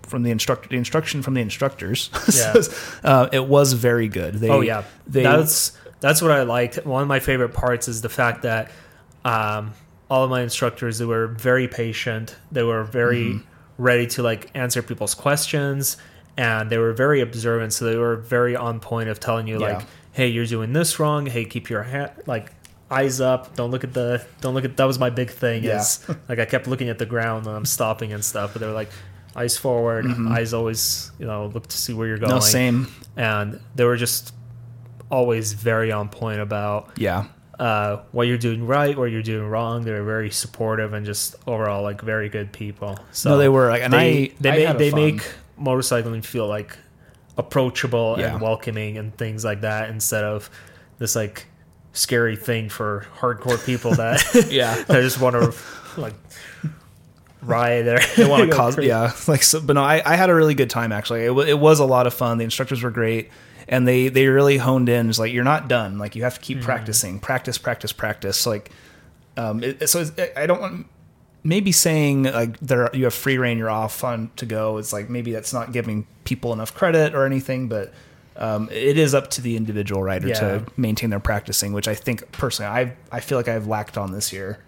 from 0.03 0.23
the 0.23 0.31
instructor 0.31 0.69
the 0.69 0.77
instruction 0.77 1.23
from 1.23 1.35
the 1.35 1.41
instructors. 1.41 2.11
Yeah. 2.35 2.55
uh, 3.05 3.29
it 3.33 3.47
was 3.47 3.73
very 3.75 4.09
good. 4.09 4.35
They, 4.37 4.49
oh 4.51 4.61
yeah, 4.61 4.85
they 5.07 5.23
that's 5.23 5.73
that's 6.01 6.21
what 6.23 6.31
I 6.31 6.43
liked. 6.43 6.85
One 6.87 7.03
of 7.03 7.09
my 7.09 7.21
favorite 7.21 7.53
parts 7.55 7.87
is 7.89 8.01
the 8.03 8.09
fact 8.09 8.43
that 8.43 8.71
um, 9.25 9.73
all 10.11 10.25
of 10.25 10.31
my 10.31 10.43
instructors 10.43 10.99
they 10.99 11.05
were 11.07 11.27
very 11.29 11.69
patient. 11.69 12.37
They 12.51 12.63
were 12.63 12.85
very 12.85 13.25
Mm-hmm. 13.25 13.83
ready 13.83 14.07
to 14.09 14.23
like 14.23 14.51
answer 14.55 14.83
people's 14.83 15.15
questions, 15.15 15.97
and 16.37 16.71
they 16.71 16.79
were 16.79 16.93
very 16.93 17.21
observant. 17.21 17.73
So 17.73 17.85
they 17.85 17.97
were 17.97 18.17
very 18.17 18.57
on 18.57 18.81
point 18.81 19.09
of 19.09 19.21
telling 19.21 19.47
you 19.47 19.61
Yeah. 19.61 19.75
like, 19.79 19.87
"Hey, 20.13 20.29
you're 20.29 20.47
doing 20.47 20.73
this 20.73 20.99
wrong. 20.99 21.27
Hey, 21.27 21.45
keep 21.45 21.69
your 21.71 21.83
hand 21.85 22.11
like." 22.27 22.53
Eyes 22.91 23.23
up! 23.23 23.57
Don't 23.57 23.71
look 23.71 23.85
at 23.85 23.95
the. 23.95 24.23
Don't 24.43 24.53
look 24.53 24.67
at. 24.67 24.77
That 24.77 24.85
was 24.85 24.99
my 24.99 25.09
big 25.09 25.31
thing. 25.31 25.65
Yeah. 25.65 25.81
Is 25.81 26.07
like 26.29 26.39
I 26.39 26.45
kept 26.45 26.67
looking 26.67 26.91
at 26.91 26.99
the 26.99 27.07
ground 27.07 27.47
when 27.47 27.55
I'm 27.55 27.65
stopping 27.65 28.13
and 28.13 28.23
stuff. 28.23 28.53
But 28.53 28.61
they 28.61 28.67
were 28.67 28.75
like, 28.75 28.91
eyes 29.35 29.57
forward, 29.57 30.05
eyes 30.29 30.53
always. 30.53 31.11
You 31.19 31.25
know, 31.25 31.47
look 31.47 31.67
to 31.69 31.77
see 31.79 31.95
where 31.95 32.07
you're 32.07 32.19
going 32.19 32.33
Mm-hmm. 32.33 32.39
no 32.39 32.41
same. 32.41 32.89
and 33.17 33.61
they 33.75 33.85
were 33.87 33.97
just 33.97 34.35
always 35.11 35.55
very 35.55 35.91
on 35.91 36.11
point 36.11 36.41
about 36.41 36.91
Yeah. 36.99 37.25
uh, 37.59 37.99
what 38.13 38.27
you're 38.27 38.37
doing 38.37 38.67
right, 38.67 38.97
what 38.97 39.11
you're 39.11 39.23
doing 39.23 39.49
wrong. 39.49 39.85
They 39.85 39.93
were 39.93 40.05
very 40.05 40.31
supportive 40.31 40.93
and 40.93 41.07
just 41.07 41.37
overall 41.47 41.83
like 41.83 42.03
very 42.03 42.29
good 42.29 42.53
people. 42.53 42.99
So 43.13 43.31
no, 43.31 43.39
they 43.39 43.49
were 43.49 43.71
like, 43.71 43.81
and 43.83 43.93
they 43.93 43.99
I 44.29 44.33
they 44.41 44.67
I 44.67 44.73
make 44.75 44.79
they 44.79 44.91
make 44.93 45.33
motorcycling 45.63 46.25
feel 46.25 46.47
like 46.47 46.77
approachable 47.39 48.17
Yeah. 48.19 48.33
and 48.33 48.41
welcoming 48.43 48.99
and 48.99 49.17
things 49.17 49.45
like 49.45 49.63
that 49.63 49.89
instead 49.91 50.25
of 50.25 50.51
this 50.99 51.17
like 51.17 51.47
scary 51.93 52.37
thing 52.37 52.69
for 52.69 53.07
hardcore 53.19 53.65
people 53.65 53.93
that 53.95 54.23
yeah. 54.51 54.75
that 54.85 55.01
just 55.03 55.21
want 55.21 55.35
to 55.37 55.55
like 56.01 56.15
ride 57.43 57.83
there. 57.83 58.01
they 58.17 58.25
want 58.29 58.49
to 58.51 58.57
cause 58.57 58.79
yeah 58.79 59.13
like 59.27 59.43
so, 59.43 59.61
but 59.61 59.73
no 59.75 59.83
I, 59.83 60.01
I 60.05 60.17
had 60.17 60.31
a 60.31 60.35
really 60.35 60.55
good 60.55 60.71
time 60.71 60.93
actually 60.93 61.25
it, 61.25 61.29
w- 61.29 61.49
it 61.49 61.59
was 61.59 61.81
a 61.81 61.85
lot 61.85 62.07
of 62.07 62.15
fun 62.15 62.39
the 62.39 62.45
instructors 62.45 62.83
were 62.83 62.91
great 62.91 63.31
and 63.69 63.87
they 63.87 64.09
they 64.09 64.27
really 64.29 64.59
honed 64.59 64.89
in 64.89 65.09
it's 65.09 65.19
like 65.19 65.33
you're 65.33 65.43
not 65.45 65.69
done 65.69 65.99
like 65.99 66.15
you 66.15 66.23
have 66.23 66.35
to 66.35 66.41
keep 66.41 66.61
practicing 66.63 67.19
practice 67.19 67.59
practice 67.59 67.93
practice 67.93 68.47
like 68.47 68.71
um 69.37 69.63
it, 69.65 69.89
so 69.89 70.05
i 70.37 70.47
don't 70.47 70.61
want 70.61 70.87
maybe 71.45 71.73
saying 71.73 72.23
like 72.25 72.59
there 72.61 72.89
you 72.95 73.05
have 73.05 73.15
free 73.15 73.39
reign 73.39 73.59
you're 73.59 73.71
off 73.71 74.05
on 74.05 74.31
to 74.37 74.47
go 74.47 74.79
it's 74.79 74.93
like 74.93 75.11
maybe 75.11 75.33
that's 75.33 75.53
not 75.53 75.73
giving 75.73 76.07
people 76.25 76.53
enough 76.53 76.75
credit 76.75 77.15
or 77.15 77.27
anything 77.27 77.69
but 77.69 77.93
um, 78.37 78.69
it 78.73 78.97
is 78.97 79.15
up 79.15 79.29
to 79.31 79.41
the 79.43 79.57
individual 79.57 80.03
rider 80.03 80.29
Yeah. 80.29 80.35
to 80.41 80.67
maintain 80.77 81.11
their 81.11 81.21
practicing 81.21 81.73
which 81.73 81.89
i 81.89 81.95
think 81.95 82.31
personally 82.33 82.71
i 82.71 82.93
i 83.11 83.21
feel 83.21 83.37
like 83.39 83.49
i've 83.49 83.67
lacked 83.67 83.99
on 83.99 84.13
this 84.13 84.33
year 84.33 84.59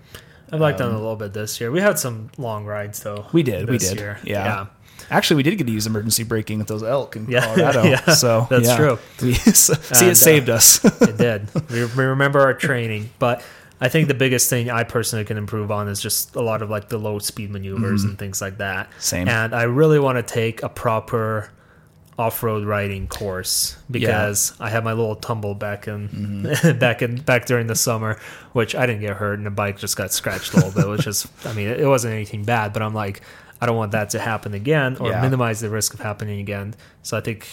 I've 0.53 0.61
liked 0.61 0.81
on 0.81 0.91
a 0.93 0.95
little 0.97 1.17
bit 1.17 1.33
this 1.33 1.61
year. 1.61 1.73
We 1.73 1.81
had 1.81 1.99
some 1.99 2.31
long 2.39 2.65
rides 2.65 3.03
though. 3.03 3.17
Um, 3.17 3.25
We 3.33 3.43
did, 3.43 3.69
we 3.69 3.79
did. 3.79 3.99
Year. 3.99 4.21
Yeah. 4.23 4.67
Actually, 5.11 5.37
we 5.39 5.43
did 5.43 5.57
get 5.59 5.67
to 5.67 5.73
use 5.73 5.85
emergency 5.87 6.23
braking 6.23 6.59
with 6.59 6.69
those 6.69 6.83
elk 6.85 7.17
in 7.17 7.29
Yeah, 7.29 7.41
Colorado. 7.57 7.83
yeah, 7.85 8.05
so 8.13 8.47
that's 8.51 8.77
true. 8.77 8.99
We, 9.23 9.33
see, 9.35 9.73
And, 9.73 10.03
uh, 10.03 10.11
it 10.11 10.15
saved 10.17 10.51
us. 10.51 10.85
it 11.03 11.17
did. 11.17 11.49
We, 11.71 11.87
we 11.87 12.05
remember 12.05 12.41
our 12.41 12.55
training, 12.55 13.11
but 13.19 13.43
I 13.85 13.89
think 13.89 14.09
the 14.09 14.15
biggest 14.15 14.49
thing 14.49 14.71
I 14.71 14.83
personally 14.85 15.25
can 15.27 15.37
improve 15.37 15.71
on 15.71 15.89
is 15.89 16.01
just 16.01 16.35
a 16.37 16.41
lot 16.41 16.63
of 16.63 16.71
like 16.71 16.89
the 16.89 16.97
low 16.99 17.19
speed 17.19 17.51
maneuvers 17.51 18.03
and 18.05 18.19
things 18.19 18.41
like 18.41 18.57
that. 18.59 18.89
Same. 18.99 19.29
And 19.29 19.55
I 19.55 19.65
really 19.65 19.99
want 19.99 20.17
to 20.17 20.23
take 20.23 20.63
a 20.63 20.69
proper 20.69 21.51
off-road 22.17 22.65
riding 22.65 23.09
course 23.09 23.77
because 23.91 24.55
I 24.61 24.71
had 24.71 24.85
my 24.85 24.93
little 24.93 25.17
tumble 25.17 25.55
back 25.55 25.89
in 25.89 26.09
Mm-hmm. 26.09 26.79
back 26.79 27.03
in 27.03 27.17
back 27.17 27.47
during 27.47 27.67
the 27.67 27.75
summer, 27.75 28.19
which 28.53 28.75
I 28.75 28.87
didn't 28.87 29.01
get 29.01 29.17
hurt 29.17 29.35
and 29.39 29.45
the 29.47 29.51
bike 29.51 29.79
just 29.79 29.97
got 29.97 30.13
scratched 30.13 30.55
a 30.55 30.57
little 30.59 30.71
bit, 30.73 30.89
which 30.89 31.07
is 31.07 31.27
I 31.45 31.53
mean 31.53 31.69
it 31.69 31.87
wasn't 31.87 32.15
anything 32.15 32.45
bad, 32.45 32.73
but 32.73 32.83
I'm 32.83 32.95
like 32.95 33.21
I 33.61 33.67
don't 33.67 33.77
want 33.77 33.93
that 33.93 34.11
to 34.11 34.19
happen 34.21 34.55
again 34.55 34.97
or 34.99 35.11
Yeah. 35.11 35.21
minimize 35.23 35.61
the 35.61 35.71
risk 35.71 35.93
of 35.95 36.01
happening 36.01 36.39
again. 36.41 36.75
So 37.03 37.17
I 37.17 37.21
think 37.21 37.47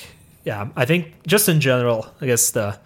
yeah, 0.43 0.69
I 0.75 0.85
think 0.85 1.25
just 1.27 1.49
in 1.49 1.59
general, 1.59 2.07
I 2.21 2.25
guess 2.27 2.51
the 2.51 2.77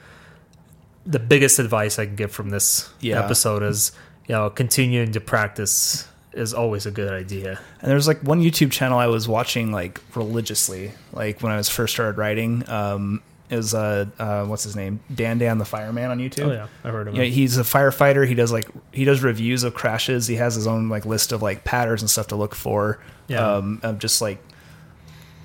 the 1.06 1.20
biggest 1.20 1.60
advice 1.60 2.00
I 2.00 2.06
can 2.06 2.16
give 2.16 2.32
from 2.32 2.50
this 2.50 2.90
Yeah. 3.00 3.24
episode 3.24 3.62
is, 3.64 3.92
you 4.28 4.34
know, 4.36 4.50
continuing 4.50 5.12
to 5.12 5.20
practice 5.22 6.08
is 6.34 6.54
always 6.54 6.86
a 6.86 6.92
good 6.92 7.14
idea. 7.14 7.60
And 7.82 7.90
there's 7.92 8.08
like 8.08 8.20
one 8.22 8.42
YouTube 8.42 8.72
channel 8.72 8.98
I 9.00 9.08
was 9.08 9.28
watching 9.28 9.72
like 9.72 10.02
religiously, 10.16 10.92
like 11.14 11.42
when 11.42 11.52
I 11.52 11.58
was 11.58 11.70
first 11.70 11.94
started 11.94 12.18
riding. 12.18 12.68
Um, 12.70 13.22
is 13.52 13.76
uh, 13.76 14.08
uh, 14.18 14.44
what's 14.46 14.64
his 14.64 14.76
name? 14.76 15.00
Dan 15.14 15.38
Dan 15.38 15.60
the 15.60 15.66
Fireman 15.66 16.10
on 16.10 16.18
YouTube. 16.18 16.48
Oh 16.48 16.52
yeah, 16.52 16.68
I 16.84 16.90
heard 16.90 17.08
of 17.08 17.16
Yeah, 17.16 17.26
he's 17.26 17.58
a 17.60 17.62
firefighter. 17.62 18.28
He 18.28 18.34
does 18.34 18.52
like 18.52 18.68
he 18.92 19.06
does 19.06 19.22
reviews 19.22 19.64
of 19.64 19.76
crashes. 19.76 20.26
He 20.26 20.36
has 20.38 20.56
his 20.56 20.66
own 20.66 20.90
like 20.90 21.06
list 21.06 21.32
of 21.32 21.44
like 21.44 21.64
patterns 21.64 22.02
and 22.02 22.10
stuff 22.10 22.28
to 22.28 22.36
look 22.36 22.56
for. 22.56 23.00
Yeah. 23.28 23.48
Um, 23.58 23.80
of 23.84 24.00
just 24.00 24.20
like 24.20 24.40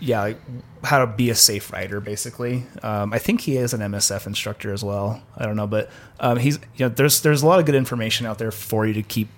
yeah, 0.00 0.22
like 0.22 0.40
how 0.82 0.98
to 0.98 1.06
be 1.06 1.30
a 1.30 1.34
safe 1.34 1.72
rider 1.72 2.00
basically. 2.00 2.66
Um, 2.82 3.12
I 3.12 3.18
think 3.18 3.42
he 3.42 3.56
is 3.56 3.74
an 3.74 3.80
MSF 3.80 4.26
instructor 4.26 4.72
as 4.72 4.82
well. 4.82 5.22
I 5.36 5.44
don't 5.44 5.56
know, 5.56 5.66
but 5.66 5.90
um, 6.18 6.38
he's 6.38 6.58
you 6.76 6.86
know 6.86 6.88
there's 6.88 7.20
there's 7.20 7.42
a 7.42 7.46
lot 7.46 7.60
of 7.60 7.66
good 7.66 7.74
information 7.74 8.26
out 8.26 8.38
there 8.38 8.50
for 8.50 8.86
you 8.86 8.94
to 8.94 9.02
keep 9.02 9.28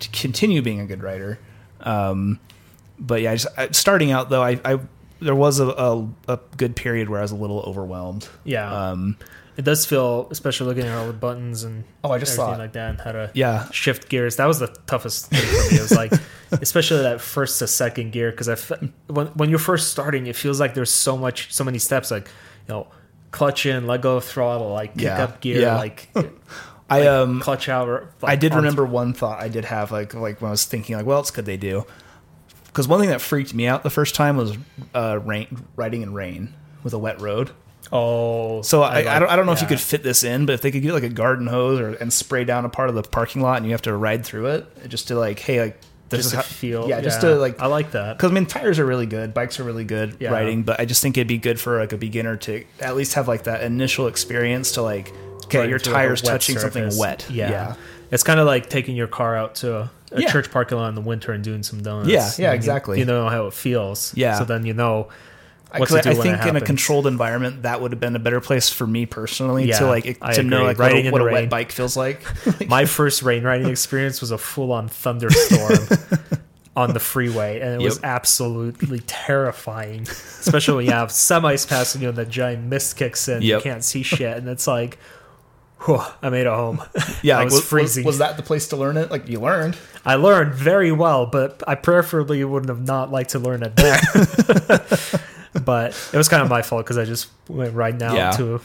to 0.00 0.08
continue 0.10 0.62
being 0.62 0.80
a 0.80 0.86
good 0.86 1.02
rider. 1.02 1.38
Um, 1.80 2.40
but 2.98 3.22
yeah, 3.22 3.34
just, 3.34 3.46
I, 3.56 3.70
starting 3.70 4.10
out 4.10 4.28
though, 4.30 4.42
I, 4.42 4.60
I 4.64 4.80
there 5.20 5.34
was 5.34 5.60
a, 5.60 5.68
a, 5.68 6.08
a 6.28 6.38
good 6.56 6.74
period 6.74 7.08
where 7.08 7.20
I 7.20 7.22
was 7.22 7.30
a 7.30 7.36
little 7.36 7.60
overwhelmed. 7.60 8.28
Yeah, 8.44 8.90
Um, 8.90 9.16
it 9.60 9.64
does 9.66 9.84
feel, 9.84 10.26
especially 10.30 10.68
looking 10.68 10.84
at 10.90 10.96
all 10.96 11.06
the 11.06 11.12
buttons 11.12 11.64
and 11.64 11.84
Oh, 12.02 12.10
I 12.10 12.18
just 12.18 12.38
everything 12.38 12.58
like 12.60 12.72
that, 12.72 12.88
and 12.90 12.98
how 13.00 13.12
to 13.12 13.30
yeah, 13.34 13.70
shift 13.72 14.08
gears. 14.08 14.36
That 14.36 14.46
was 14.46 14.58
the 14.58 14.68
toughest 14.86 15.26
thing 15.26 15.38
for 15.42 15.70
me. 15.74 15.78
It 15.78 15.82
was 15.82 15.92
like, 15.92 16.12
especially 16.62 17.02
that 17.02 17.20
first 17.20 17.58
to 17.58 17.66
second 17.66 18.12
gear, 18.12 18.30
because 18.30 18.48
I 18.48 18.54
fe- 18.54 18.90
when 19.08 19.26
when 19.28 19.50
you're 19.50 19.58
first 19.58 19.90
starting, 19.90 20.26
it 20.26 20.34
feels 20.34 20.58
like 20.58 20.72
there's 20.72 20.90
so 20.90 21.18
much, 21.18 21.52
so 21.52 21.62
many 21.62 21.78
steps. 21.78 22.10
Like, 22.10 22.28
you 22.66 22.74
know, 22.74 22.86
clutch 23.32 23.66
in, 23.66 23.86
let 23.86 24.00
go 24.00 24.16
of 24.16 24.24
throttle, 24.24 24.70
like 24.72 24.94
kick 24.94 25.02
Yeah. 25.02 25.22
up 25.24 25.40
gear, 25.42 25.60
Yeah. 25.60 25.76
like, 25.76 26.08
I 26.88 27.06
um 27.08 27.40
clutch 27.40 27.68
out. 27.68 27.86
or, 27.86 28.08
I 28.22 28.36
did 28.36 28.54
remember 28.54 28.86
one 28.86 29.12
thought 29.12 29.42
I 29.42 29.48
did 29.48 29.66
have 29.66 29.92
like 29.92 30.14
like 30.14 30.40
when 30.40 30.48
I 30.48 30.52
was 30.52 30.64
thinking 30.64 30.96
like 30.96 31.04
what 31.04 31.14
else 31.16 31.30
could 31.30 31.44
they 31.44 31.58
do? 31.58 31.84
Because 32.66 32.88
one 32.88 32.98
thing 33.00 33.10
that 33.10 33.20
freaked 33.20 33.52
me 33.52 33.66
out 33.66 33.82
the 33.82 33.90
first 33.90 34.14
time 34.14 34.36
was 34.38 34.56
uh, 34.94 35.18
rain 35.22 35.66
riding 35.76 36.00
in 36.02 36.14
rain 36.14 36.54
with 36.82 36.94
a 36.94 36.98
wet 36.98 37.20
road. 37.20 37.50
Oh, 37.92 38.62
So 38.62 38.82
I, 38.82 39.00
I, 39.00 39.02
like- 39.02 39.20
don't 39.20 39.30
I 39.30 39.36
don't 39.36 39.46
know 39.46 39.52
if 39.52 39.60
you 39.60 39.66
could 39.66 39.80
fit 39.80 40.02
this 40.02 40.22
in, 40.24 40.46
but 40.46 40.52
if 40.52 40.60
they 40.62 40.70
could 40.70 40.82
get 40.82 40.92
like 40.92 41.02
a 41.02 41.08
garden 41.08 41.46
hose 41.46 41.80
or 41.80 41.90
and 41.94 42.12
spray 42.12 42.44
down 42.44 42.64
a 42.64 42.68
part 42.68 42.88
of 42.88 42.94
the 42.94 43.02
parking 43.02 43.42
lot 43.42 43.56
and 43.56 43.66
you 43.66 43.72
have 43.72 43.82
to 43.82 43.94
ride 43.96 44.24
through 44.24 44.46
it 44.46 44.88
just 44.88 45.08
to 45.08 45.16
like 45.18 45.38
hey 45.40 45.60
like 45.60 45.80
this 46.08 46.22
just 46.22 46.26
is 46.28 46.32
how, 46.34 46.42
feel. 46.42 46.88
yeah, 46.88 47.00
just 47.00 47.20
to 47.20 47.34
like 47.36 47.60
I 47.60 47.66
like 47.66 47.92
that. 47.92 48.16
because 48.16 48.30
I 48.30 48.34
mean 48.34 48.46
tires 48.46 48.78
are 48.78 48.86
really 48.86 49.06
good, 49.06 49.32
bikes 49.34 49.58
are 49.60 49.64
really 49.64 49.84
good 49.84 50.16
Yeah. 50.20 50.30
riding, 50.30 50.62
but 50.62 50.78
I 50.80 50.84
just 50.84 51.02
think 51.02 51.16
it'd 51.16 51.26
be 51.28 51.38
good 51.38 51.58
for 51.60 51.78
like 51.78 51.92
a 51.92 51.96
beginner 51.96 52.36
to 52.38 52.64
at 52.80 52.96
least 52.96 53.14
have 53.14 53.26
like 53.28 53.44
that 53.44 53.62
initial 53.62 54.06
experience 54.08 54.72
to 54.72 54.82
like 54.82 55.12
okay 55.44 55.66
your 55.68 55.78
into, 55.78 55.90
like, 55.90 55.98
a 55.98 56.06
tires 56.06 56.22
touching 56.22 56.58
something 56.58 56.96
wet 56.98 57.26
Yeah. 57.30 57.50
yeah 57.50 57.74
It's 58.12 58.22
kind 58.24 58.38
of 58.40 58.46
like 58.46 58.68
taking 58.70 58.94
your 58.96 59.06
car 59.08 59.36
out 59.36 59.54
to 59.56 59.76
a, 59.76 59.90
a 60.12 60.20
Yeah. 60.22 60.30
church 60.32 60.50
parking 60.50 60.78
lot 60.78 60.88
in 60.88 60.94
the 60.96 61.00
winter 61.00 61.30
and 61.32 61.42
doing 61.44 61.62
some 61.64 61.80
donuts. 61.82 62.08
Yeah, 62.10 62.28
yeah, 62.38 62.50
You- 62.50 62.56
exactly. 62.56 62.98
You, 62.98 63.04
know 63.04 63.28
how 63.28 63.46
it 63.46 63.52
feels. 63.54 64.12
Yeah. 64.16 64.36
So 64.38 64.44
then 64.44 64.64
you 64.66 64.74
know 64.74 65.08
what 65.72 65.88
Because 65.88 66.02
to 66.02 66.10
I, 66.10 66.12
do 66.12 66.18
when 66.18 66.28
it 66.28 66.36
think 66.38 66.46
in 66.46 66.56
a 66.56 66.60
controlled 66.60 67.06
environment 67.06 67.62
that 67.62 67.80
would 67.80 67.92
have 67.92 68.00
been 68.00 68.16
a 68.16 68.20
better 68.20 68.40
place 68.40 68.68
for 68.68 68.86
me 68.86 69.06
personally 69.06 69.66
Yeah, 69.66 69.78
to 69.78 69.86
like 69.86 70.18
I 70.20 70.32
to 70.34 70.42
know 70.42 70.58
agree. 70.58 70.66
like 70.68 70.78
Riding 70.78 71.12
what, 71.12 71.20
a, 71.20 71.24
what 71.24 71.32
a 71.32 71.34
wet 71.34 71.50
bike 71.50 71.72
feels 71.72 71.96
like. 71.96 72.22
My 72.68 72.84
first 72.84 73.22
rain 73.22 73.42
riding 73.44 73.68
experience 73.70 74.20
was 74.20 74.30
a 74.30 74.38
full 74.38 74.72
on 74.72 74.88
thunderstorm 74.88 75.98
on 76.76 76.92
the 76.94 77.00
freeway, 77.00 77.60
and 77.60 77.80
it 77.80 77.84
was 77.84 78.00
absolutely 78.02 79.00
terrifying. 79.00 80.02
Especially 80.02 80.76
when 80.76 80.86
you 80.86 80.92
have 80.92 81.08
semis 81.10 81.68
passing 81.68 82.00
you 82.02 82.08
and 82.08 82.16
the 82.16 82.24
giant 82.24 82.64
mist 82.64 82.96
kicks 82.96 83.28
in, 83.28 83.42
you 83.42 83.60
can't 83.60 83.84
see 83.84 84.02
shit, 84.02 84.36
and 84.36 84.48
it's 84.48 84.66
like, 84.66 84.96
whew, 85.84 86.00
I 86.22 86.30
made 86.30 86.42
it 86.42 86.46
home. 86.46 86.82
yeah, 87.22 87.38
I 87.38 87.42
like, 87.44 87.52
was 87.52 87.64
freezing. 87.64 88.04
Was, 88.04 88.18
that 88.18 88.36
the 88.36 88.42
place 88.42 88.68
to 88.68 88.76
learn 88.76 88.96
it? 88.96 89.10
Like 89.10 89.28
you 89.28 89.40
learned. 89.40 89.76
I 90.04 90.14
learned 90.14 90.54
very 90.54 90.92
well, 90.92 91.26
but 91.26 91.62
I 91.66 91.74
preferably 91.74 92.42
wouldn't 92.44 92.70
have 92.70 92.86
not 92.86 93.10
liked 93.10 93.30
to 93.30 93.38
learn 93.38 93.62
it 93.62 93.76
there. 93.76 93.98
But 95.52 95.90
it 96.12 96.16
was 96.16 96.28
kind 96.28 96.42
of 96.42 96.48
my 96.48 96.62
fault 96.62 96.84
because 96.84 96.98
I 96.98 97.04
just 97.04 97.28
went 97.48 97.74
right 97.74 97.94
now 97.94 98.14
Yeah. 98.14 98.30
to 98.32 98.60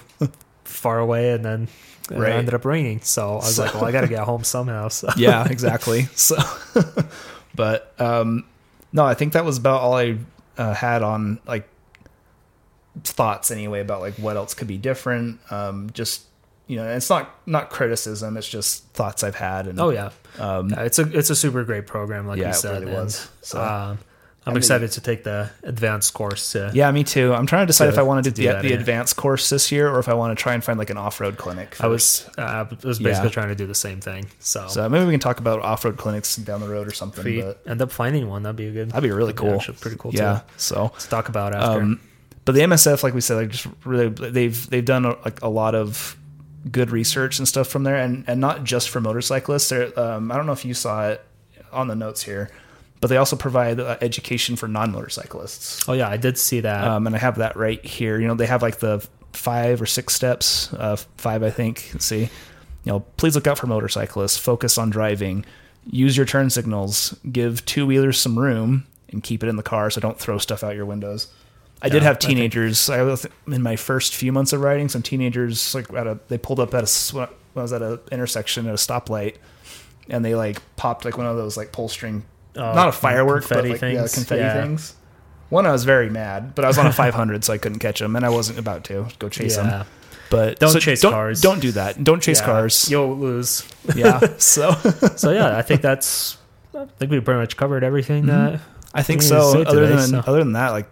far 0.63 0.99
away, 0.99 1.31
and 1.31 1.43
then 1.43 1.67
it 2.11 2.17
Right. 2.17 2.31
ended 2.33 2.53
up 2.53 2.65
raining. 2.65 3.01
So 3.01 3.31
I 3.33 3.35
was 3.37 3.57
like, 3.59 3.73
well, 3.73 3.85
I 3.85 3.91
got 3.91 4.01
to 4.01 4.07
get 4.07 4.19
home 4.19 4.43
somehow. 4.43 4.89
So 4.89 5.09
Yeah, 5.17 5.47
exactly. 5.49 6.03
so, 6.15 6.37
but 7.55 7.93
um, 7.99 8.45
no, 8.93 9.03
I 9.05 9.13
think 9.15 9.33
that 9.33 9.45
was 9.45 9.57
about 9.57 9.81
all 9.81 9.95
I 9.95 10.17
uh, 10.57 10.73
had 10.73 11.01
on 11.03 11.39
like 11.47 11.67
thoughts 13.03 13.51
anyway 13.51 13.81
about 13.81 14.01
like 14.01 14.15
what 14.15 14.35
else 14.37 14.53
could 14.53 14.67
be 14.67 14.77
different. 14.77 15.39
Um, 15.51 15.89
just 15.93 16.23
you 16.67 16.77
know, 16.77 16.87
it's 16.87 17.09
not 17.09 17.29
not 17.45 17.69
criticism. 17.69 18.37
It's 18.37 18.47
just 18.47 18.85
thoughts 18.89 19.23
I've 19.23 19.35
had. 19.35 19.67
And 19.67 19.79
oh 19.79 19.89
yeah, 19.89 20.09
um, 20.39 20.69
Yeah, 20.69 20.81
it's 20.83 20.99
a 20.99 21.17
it's 21.17 21.29
a 21.29 21.35
super 21.35 21.63
great 21.63 21.87
program, 21.87 22.27
like 22.27 22.37
Yeah, 22.39 22.45
you 22.45 22.49
it 22.51 22.55
said. 22.55 22.81
really 22.81 22.93
and, 22.95 23.03
was. 23.05 23.29
So- 23.41 23.63
um, 23.63 23.99
I'm 24.47 24.57
excited 24.57 24.91
to 24.91 25.01
take 25.01 25.23
the 25.23 25.49
advanced 25.63 26.13
course. 26.13 26.51
To, 26.51 26.69
yeah, 26.73 26.91
me 26.91 27.03
too. 27.03 27.33
I'm 27.33 27.47
trying 27.47 27.63
to 27.63 27.67
decide 27.67 27.85
To- 27.87 27.91
if 27.93 27.97
I 27.97 28.03
want 28.03 28.23
to 28.25 28.31
do 28.31 28.43
do 28.43 28.47
the, 28.53 28.61
the 28.61 28.67
yeah. 28.69 28.75
advanced 28.75 29.15
course 29.15 29.49
this 29.49 29.71
year 29.71 29.89
or 29.89 29.97
if 29.99 30.07
I 30.07 30.13
want 30.13 30.37
to 30.37 30.41
try 30.41 30.53
and 30.53 30.63
find 30.63 30.77
like 30.77 30.89
an 30.91 30.97
off 30.97 31.19
road 31.19 31.37
clinic. 31.37 31.75
I 31.83 31.87
was 31.87 32.29
uh, 32.37 32.41
I 32.41 32.87
was 32.87 32.99
Yeah. 32.99 33.09
basically 33.09 33.31
trying 33.31 33.49
to 33.49 33.55
do 33.55 33.65
the 33.65 33.73
same 33.75 34.01
thing. 34.01 34.27
So, 34.39 34.67
So 34.67 34.87
maybe 34.87 35.05
we 35.05 35.11
can 35.11 35.19
talk 35.19 35.39
about 35.39 35.61
off 35.61 35.83
road 35.83 35.97
clinics 35.97 36.35
down 36.35 36.61
the 36.61 36.69
road 36.69 36.87
or 36.87 36.93
something. 36.93 37.25
if 37.25 37.55
end 37.67 37.81
up 37.81 37.91
finding 37.91 38.29
one, 38.29 38.43
that'd 38.43 38.55
be 38.55 38.67
a 38.67 38.71
good. 38.71 38.89
that'd 38.91 39.03
be 39.03 39.09
really 39.11 39.33
that'd 39.33 39.43
be 39.45 39.49
cool. 39.49 39.55
actually 39.59 39.77
pretty 39.77 39.97
cool. 39.97 40.11
Yeah. 40.13 40.39
too. 40.39 40.53
So 40.57 40.83
Let's 40.93 41.07
talk 41.07 41.27
about 41.29 41.55
after. 41.55 41.81
Um, 41.81 41.99
but 42.45 42.53
the 42.53 42.61
MSF, 42.61 43.01
like 43.01 43.15
we 43.15 43.21
said, 43.21 43.37
like 43.37 43.49
just 43.49 43.65
really 43.83 44.09
they've 44.09 44.69
they've 44.69 44.85
done 44.85 45.05
a, 45.05 45.17
like 45.25 45.41
a 45.41 45.49
lot 45.49 45.73
of 45.73 46.15
good 46.71 46.91
research 46.91 47.39
and 47.39 47.47
stuff 47.47 47.67
from 47.67 47.83
there, 47.83 47.95
and 47.95 48.23
and 48.27 48.39
not 48.39 48.63
just 48.63 48.89
for 48.89 49.01
motorcyclists. 49.01 49.69
There, 49.69 49.99
um, 49.99 50.31
I 50.31 50.35
don't 50.37 50.45
know 50.45 50.51
if 50.51 50.63
you 50.65 50.75
saw 50.75 51.07
it 51.09 51.25
on 51.71 51.87
the 51.87 51.95
notes 51.95 52.21
here, 52.21 52.51
but 53.05 53.09
they 53.09 53.17
also 53.17 53.35
provide 53.35 53.79
uh, 53.79 53.97
education 54.01 54.55
for 54.55 54.67
non 54.67 54.91
motorcyclists. 54.91 55.87
oh 55.87 55.93
yeah, 55.93 56.09
I 56.09 56.17
did 56.17 56.39
see 56.39 56.61
that. 56.61 56.83
Um, 56.83 57.05
and 57.05 57.15
I 57.15 57.19
have 57.19 57.35
that 57.37 57.55
right 57.55 57.85
here. 57.85 58.19
You 58.19 58.27
know, 58.27 58.33
they 58.33 58.47
have 58.47 58.63
like 58.63 58.79
the 58.79 59.07
five 59.31 59.79
or 59.79 59.85
six 59.85 60.15
steps, 60.15 60.73
uh, 60.73 60.95
five 61.17 61.43
I 61.43 61.51
think. 61.51 61.87
Let's 61.93 62.05
see. 62.05 62.21
You 62.21 62.29
know, 62.91 62.99
please 63.17 63.35
look 63.35 63.45
out 63.45 63.59
for 63.59 63.67
motorcyclists. 63.67 64.37
Focus 64.39 64.79
on 64.79 64.89
driving. 64.89 65.45
Use 65.85 66.17
your 66.17 66.25
turn 66.25 66.49
signals. 66.49 67.15
Give 67.31 67.63
two 67.65 67.85
wheelers 67.85 68.17
some 68.17 68.39
room, 68.39 68.87
and 69.09 69.21
keep 69.21 69.43
it 69.43 69.49
in 69.49 69.55
the 69.55 69.61
car. 69.61 69.91
So 69.91 70.01
don't 70.01 70.19
throw 70.19 70.39
stuff 70.39 70.63
out 70.63 70.75
your 70.75 70.87
windows. 70.87 71.27
I 71.83 71.89
did 71.89 72.01
Yeah, 72.01 72.07
have 72.07 72.15
I 72.15 72.19
think- 72.21 72.29
teenagers. 72.31 72.89
I 72.89 73.03
was 73.03 73.27
in 73.45 73.61
my 73.61 73.75
first 73.75 74.15
few 74.15 74.31
months 74.31 74.51
of 74.51 74.61
riding. 74.61 74.89
Some 74.89 75.03
teenagers 75.03 75.75
like 75.75 75.93
at 75.93 76.07
a 76.07 76.17
they 76.27 76.39
pulled 76.39 76.59
up 76.59 76.73
at 76.73 76.83
a 76.83 77.13
when 77.15 77.27
I 77.55 77.61
was 77.61 77.71
at 77.71 77.83
an 77.83 77.99
intersection 78.11 78.65
at 78.65 78.71
a 78.73 78.77
stoplight, 78.77 79.35
and 80.09 80.25
they 80.25 80.33
like 80.33 80.59
popped 80.75 81.05
like 81.05 81.17
one 81.19 81.27
of 81.27 81.35
those 81.37 81.55
like 81.55 81.71
pull 81.71 81.87
string, 81.87 82.23
Oh, 82.55 82.73
not 82.73 82.87
a 82.89 82.91
firework, 82.91 83.41
confetti 83.45 83.69
but 83.69 83.81
like, 83.81 83.93
yeah, 83.93 83.99
things? 83.99 84.13
confetti 84.13 84.41
Yeah. 84.41 84.61
things. 84.61 84.95
One, 85.49 85.65
I 85.65 85.71
was 85.71 85.83
very 85.83 86.09
mad, 86.09 86.55
but 86.55 86.65
I 86.65 86.67
was 86.67 86.77
on 86.77 86.87
a 86.87 86.91
500, 86.93 87.43
so 87.43 87.53
I 87.53 87.57
couldn't 87.57 87.79
catch 87.79 87.99
them, 87.99 88.15
and 88.15 88.25
I 88.25 88.29
wasn't 88.29 88.59
about 88.59 88.83
to 88.85 89.07
go 89.19 89.29
chase 89.29 89.57
yeah. 89.57 89.63
them. 89.63 89.87
But 90.29 90.59
Don't 90.59 90.71
so 90.71 90.79
chase 90.79 91.01
don't, 91.01 91.11
cars. 91.11 91.41
Don't 91.41 91.59
do 91.59 91.71
that. 91.73 92.03
Don't 92.03 92.21
chase 92.21 92.39
Yeah, 92.39 92.45
cars. 92.45 92.89
You'll 92.89 93.15
lose. 93.15 93.67
yeah. 93.95 94.19
So 94.37 94.71
So 95.15 95.31
yeah, 95.31 95.55
I 95.57 95.61
think 95.61 95.81
that's. 95.81 96.37
I 96.73 96.85
think 96.97 97.11
we 97.11 97.19
pretty 97.19 97.39
much 97.39 97.55
covered 97.55 97.83
everything 97.83 98.25
mm-hmm. 98.25 98.55
that. 98.55 98.61
I 98.93 99.03
think 99.03 99.21
so. 99.21 99.53
say 99.53 99.63
Other 99.63 99.81
today, 99.81 99.95
than 99.95 100.09
so. 100.09 100.19
other 100.19 100.39
than 100.39 100.53
that, 100.53 100.69
like 100.69 100.87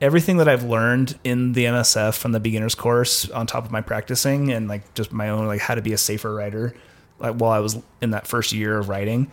everything 0.00 0.38
that 0.38 0.48
I've 0.48 0.64
learned 0.64 1.18
in 1.24 1.52
the 1.52 1.64
MSF 1.64 2.16
from 2.16 2.32
the 2.32 2.40
beginners 2.40 2.74
course, 2.74 3.28
on 3.30 3.46
top 3.46 3.64
of 3.64 3.70
my 3.70 3.80
practicing 3.80 4.52
and 4.52 4.68
like 4.68 4.94
just 4.94 5.12
my 5.12 5.30
own 5.30 5.46
like 5.46 5.60
how 5.60 5.74
to 5.74 5.82
be 5.82 5.92
a 5.92 5.98
safer 5.98 6.34
rider, 6.34 6.74
like 7.20 7.34
while 7.36 7.52
I 7.52 7.58
was 7.60 7.78
in 8.00 8.10
that 8.10 8.26
first 8.26 8.52
year 8.52 8.78
of 8.78 8.88
riding, 8.88 9.30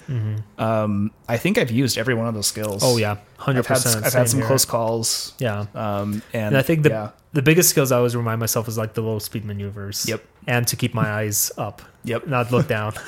um, 0.57 1.11
I 1.27 1.38
think 1.38 1.57
I've 1.57 1.71
used 1.71 1.97
every 1.97 2.13
one 2.13 2.27
of 2.27 2.33
those 2.33 2.47
skills. 2.47 2.81
Oh 2.83 2.97
yeah, 2.97 3.17
hundred 3.38 3.65
percent. 3.65 4.05
I've 4.05 4.13
had 4.13 4.29
some 4.29 4.41
close 4.41 4.65
calls. 4.65 5.33
Yeah, 5.39 5.65
Um, 5.73 6.21
and, 6.33 6.47
and 6.47 6.57
I 6.57 6.61
think 6.61 6.83
the 6.83 6.89
yeah, 6.89 7.09
the 7.33 7.41
biggest 7.41 7.69
skills 7.69 7.91
I 7.91 7.97
always 7.97 8.15
remind 8.15 8.39
myself 8.39 8.67
is 8.67 8.77
like 8.77 8.93
the 8.93 9.01
low 9.01 9.19
speed 9.19 9.45
maneuvers. 9.45 10.05
Yep. 10.07 10.23
and 10.47 10.67
to 10.67 10.75
keep 10.75 10.93
my 10.93 11.09
eyes 11.09 11.51
up. 11.57 11.81
Yep. 12.03 12.27
not 12.27 12.51
look 12.51 12.67
down. 12.67 12.93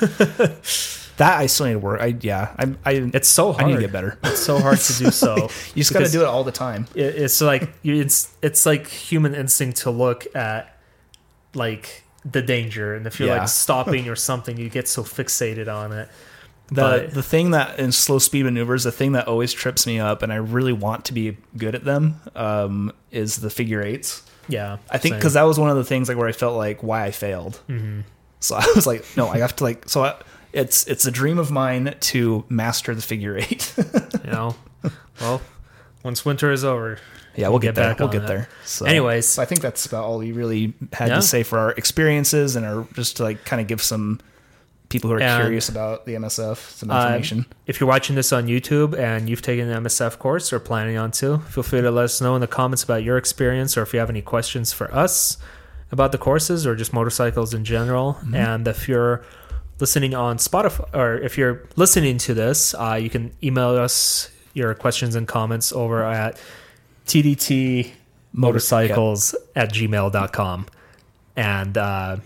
that 1.16 1.38
I 1.38 1.46
still 1.46 1.66
need 1.66 1.72
to 1.72 1.78
work. 1.78 2.00
I 2.00 2.16
yeah, 2.20 2.54
I 2.58 2.74
I 2.84 2.92
It's 3.14 3.28
so 3.28 3.52
hard. 3.52 3.64
I 3.64 3.68
need 3.68 3.74
to 3.76 3.80
get 3.82 3.92
better. 3.92 4.18
It's 4.24 4.40
so 4.40 4.58
hard 4.58 4.78
to 4.78 4.92
do 4.98 5.10
so. 5.10 5.34
You 5.74 5.82
just 5.82 5.92
got 5.92 6.00
to 6.06 6.10
do 6.10 6.22
it 6.22 6.26
all 6.26 6.44
the 6.44 6.52
time. 6.52 6.86
it- 6.94 7.16
it's 7.16 7.40
like 7.40 7.70
you, 7.82 8.00
it's 8.00 8.34
it's 8.42 8.64
like 8.66 8.86
human 8.88 9.34
instinct 9.34 9.78
to 9.82 9.90
look 9.90 10.26
at 10.34 10.76
like 11.54 12.04
the 12.24 12.42
danger, 12.42 12.94
and 12.94 13.06
if 13.06 13.18
you're 13.18 13.28
Yeah. 13.28 13.38
like 13.40 13.48
stopping 13.64 14.08
or 14.08 14.16
something, 14.16 14.56
you 14.58 14.68
get 14.68 14.88
so 14.88 15.02
fixated 15.02 15.68
on 15.74 15.92
it. 15.92 16.08
The 16.68 16.74
But- 16.82 17.14
the 17.14 17.22
thing 17.22 17.50
that 17.52 17.78
in 17.78 17.90
slow 17.92 18.18
speed 18.18 18.44
maneuvers, 18.44 18.84
the 18.84 18.92
thing 18.92 19.12
that 19.12 19.26
always 19.26 19.52
trips 19.52 19.86
me 19.86 19.98
up, 19.98 20.22
and 20.22 20.32
I 20.32 20.36
really 20.36 20.72
want 20.72 21.04
to 21.06 21.12
be 21.14 21.36
good 21.56 21.74
at 21.74 21.84
them, 21.84 22.20
um, 22.36 22.92
is 23.10 23.36
the 23.38 23.50
figure 23.50 23.82
eights. 23.82 24.22
Yeah, 24.48 24.78
I 24.90 24.98
think 24.98 25.14
because 25.16 25.34
that 25.34 25.42
was 25.44 25.58
one 25.58 25.70
of 25.70 25.76
the 25.76 25.84
things 25.84 26.08
like 26.08 26.16
where 26.18 26.28
I 26.28 26.32
felt 26.32 26.56
like 26.56 26.82
why 26.82 27.04
I 27.04 27.10
failed. 27.10 27.60
Mhm. 27.68 28.04
So 28.40 28.54
I 28.58 28.66
was 28.74 28.86
like, 28.86 29.04
no, 29.16 29.28
I 29.28 29.38
have 29.38 29.54
to 29.56 29.64
like. 29.64 29.88
So 29.88 30.04
I, 30.04 30.14
it's 30.52 30.84
it's 30.86 31.04
a 31.06 31.10
dream 31.10 31.38
of 31.38 31.50
mine 31.50 31.94
to 32.00 32.44
master 32.48 32.94
the 32.94 33.02
figure 33.02 33.36
eight. 33.36 33.72
you 34.24 34.30
know, 34.30 34.56
well, 35.20 35.40
once 36.02 36.24
winter 36.24 36.50
is 36.52 36.64
over, 36.64 36.98
yeah, 37.36 37.48
we'll 37.48 37.58
get, 37.58 37.68
Get 37.68 37.74
there. 37.76 37.90
back 37.90 37.98
We'll 38.00 38.08
get 38.08 38.22
it. 38.24 38.28
there. 38.28 38.48
So, 38.64 38.86
Anyways. 38.86 39.28
so 39.28 39.42
I 39.42 39.44
think 39.44 39.60
that's 39.60 39.86
about 39.86 40.04
all 40.04 40.18
we 40.18 40.32
really 40.32 40.74
had 40.92 41.08
Yeah. 41.08 41.14
to 41.16 41.22
say 41.22 41.42
for 41.42 41.58
our 41.58 41.70
experiences 41.72 42.56
and 42.56 42.66
our 42.66 42.86
just 42.94 43.16
to 43.18 43.22
like 43.24 43.44
kind 43.44 43.60
of 43.62 43.68
give 43.68 43.80
some 43.82 44.20
people 44.88 45.08
who 45.08 45.16
are 45.16 45.20
And, 45.22 45.40
curious 45.42 45.68
about 45.68 46.04
the 46.04 46.14
MSF 46.16 46.74
some 46.76 46.90
Uh, 46.90 47.00
information. 47.06 47.46
if 47.66 47.78
you're 47.78 47.88
watching 47.88 48.16
this 48.16 48.32
on 48.32 48.46
YouTube 48.48 48.98
and 48.98 49.30
you've 49.30 49.40
taken 49.42 49.68
an 49.70 49.84
MSF 49.84 50.18
course 50.18 50.52
or 50.52 50.58
planning 50.58 50.96
on 50.96 51.12
to, 51.12 51.38
feel 51.48 51.62
free 51.62 51.80
to 51.80 51.90
let 51.92 52.06
us 52.06 52.20
know 52.20 52.34
in 52.34 52.40
the 52.40 52.48
comments 52.48 52.82
about 52.82 53.04
your 53.04 53.16
experience 53.16 53.76
or 53.78 53.82
if 53.82 53.92
you 53.94 54.00
have 54.00 54.10
any 54.10 54.20
questions 54.22 54.72
for 54.72 54.92
us 54.92 55.38
about 55.92 56.10
the 56.10 56.18
courses 56.18 56.66
or 56.66 56.74
just 56.74 56.92
motorcycles 56.92 57.54
in 57.54 57.64
general. 57.64 58.18
And 58.34 58.66
if 58.66 58.88
you're 58.88 59.22
listening 59.78 60.12
on 60.14 60.38
Spotify 60.38 60.86
or 60.92 61.18
if 61.18 61.38
you're 61.38 61.62
listening 61.76 62.18
to 62.18 62.34
this, 62.34 62.74
uh, 62.74 62.98
you 63.00 63.08
can 63.10 63.30
email 63.44 63.70
us 63.76 64.28
your 64.54 64.74
questions 64.74 65.14
and 65.14 65.26
comments 65.28 65.72
over 65.72 66.02
at 66.04 66.36
tdt 67.10 67.90
motorcycles 68.32 69.34
at 69.56 69.72
gmail.com 69.72 70.66
and 71.36 71.76
uh, 71.78 72.16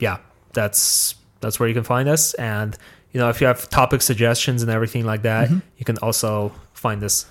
yeah 0.00 0.18
that's 0.52 1.14
that's 1.40 1.58
where 1.60 1.68
you 1.68 1.74
can 1.74 1.84
find 1.84 2.08
us 2.08 2.34
and 2.34 2.76
you 3.12 3.20
know 3.20 3.28
if 3.28 3.40
you 3.40 3.46
have 3.46 3.68
topic 3.70 4.02
suggestions 4.02 4.62
and 4.62 4.70
everything 4.70 5.04
like 5.04 5.22
that 5.22 5.48
Mm-hmm. 5.48 5.58
you 5.78 5.84
can 5.84 5.98
also 5.98 6.52
find 6.72 7.02
us 7.04 7.26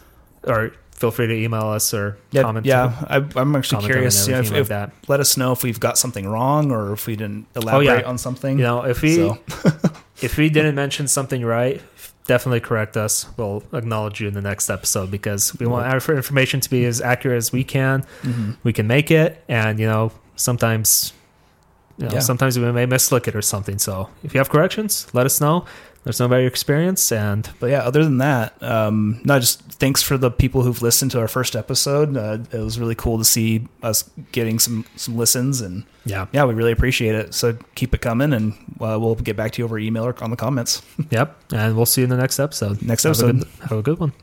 or 0.45 0.71
feel 0.91 1.11
free 1.11 1.27
to 1.27 1.33
email 1.33 1.67
us 1.67 1.93
or 1.93 2.17
Yeah, 2.31 2.43
comment 2.43 2.65
yeah. 2.65 2.93
I, 3.09 3.17
I'm 3.35 3.55
actually 3.55 3.83
curious. 3.85 4.27
Know, 4.27 4.39
if, 4.39 4.51
like 4.51 4.61
if- 4.61 4.67
that. 4.69 4.91
let 5.07 5.19
us 5.19 5.35
know 5.37 5.51
if 5.51 5.63
we've 5.63 5.79
got 5.79 5.97
something 5.97 6.25
wrong 6.27 6.71
or 6.71 6.93
if 6.93 7.07
we 7.07 7.15
didn't 7.15 7.47
elaborate 7.55 7.89
Oh, 7.89 7.95
yeah. 7.99 8.01
on 8.07 8.17
something. 8.17 8.57
you 8.59 8.63
know 8.63 8.83
if 8.85 9.01
we 9.01 9.15
So- 9.15 9.37
if 10.21 10.37
we 10.37 10.49
didn't 10.49 10.75
mention 10.75 11.07
something 11.07 11.43
right 11.43 11.81
definitely 12.25 12.59
correct 12.61 12.95
us 12.97 13.25
we'll 13.37 13.63
acknowledge 13.73 14.21
you 14.21 14.27
in 14.27 14.33
the 14.33 14.41
next 14.41 14.69
episode 14.69 15.11
because 15.11 15.57
we 15.59 15.65
want 15.65 15.85
our 15.85 16.15
information 16.15 16.59
to 16.61 16.69
be 16.69 16.85
as 16.85 17.01
accurate 17.01 17.37
as 17.37 17.51
we 17.51 17.63
can 17.63 18.03
Mhm. 18.23 18.55
we 18.63 18.71
can 18.73 18.87
make 18.87 19.11
it 19.11 19.43
and 19.49 19.79
you 19.79 19.85
know 19.87 20.11
sometimes 20.35 21.13
you 21.97 22.05
know, 22.07 22.13
Yeah. 22.13 22.19
sometimes 22.21 22.57
we 22.57 22.71
may 22.71 22.87
mislook 22.87 23.27
it 23.27 23.35
or 23.35 23.41
something. 23.43 23.77
So 23.77 24.09
if 24.23 24.33
you 24.33 24.39
have 24.39 24.49
corrections, 24.49 25.05
let 25.13 25.27
us 25.27 25.39
know. 25.39 25.65
Know 26.05 26.25
about 26.25 26.37
your 26.37 26.47
experience 26.47 27.11
and 27.11 27.49
But 27.59 27.69
yeah, 27.69 27.79
other 27.79 28.03
than 28.03 28.17
that, 28.17 28.61
um, 28.61 29.21
no, 29.23 29.39
just 29.39 29.61
thanks 29.61 30.01
for 30.03 30.17
the 30.17 30.29
people 30.29 30.61
who've 30.63 30.81
listened 30.81 31.11
to 31.11 31.19
our 31.19 31.27
first 31.29 31.55
episode. 31.55 32.17
Uh, 32.17 32.39
it 32.51 32.59
was 32.59 32.77
really 32.79 32.95
cool 32.95 33.17
to 33.17 33.23
see 33.25 33.67
us 33.81 34.09
getting 34.31 34.59
some 34.59 34.85
some 34.97 35.15
listens, 35.15 35.61
and 35.61 35.85
yeah. 36.05 36.27
yeah, 36.33 36.43
we 36.45 36.53
really 36.53 36.71
appreciate 36.73 37.15
it. 37.15 37.33
So 37.33 37.57
keep 37.75 37.93
it 37.95 38.01
coming, 38.01 38.33
and 38.33 38.53
uh, 38.81 38.97
we'll 38.99 39.15
get 39.15 39.37
back 39.37 39.51
to 39.53 39.61
you 39.61 39.65
over 39.65 39.79
email 39.79 40.05
or 40.05 40.15
on 40.23 40.29
the 40.29 40.35
comments. 40.37 40.81
Yep. 41.09 41.37
And 41.53 41.75
we'll 41.75 41.85
see 41.85 42.01
you 42.01 42.05
in 42.05 42.09
the 42.09 42.17
next 42.17 42.39
episode. 42.39 42.81
Next 42.81 43.03
Have 43.03 43.11
a 43.11 43.25
episode. 43.27 43.39
good- 43.39 43.69
have 43.69 43.77
a 43.79 43.81
good 43.81 43.99
one. 43.99 44.13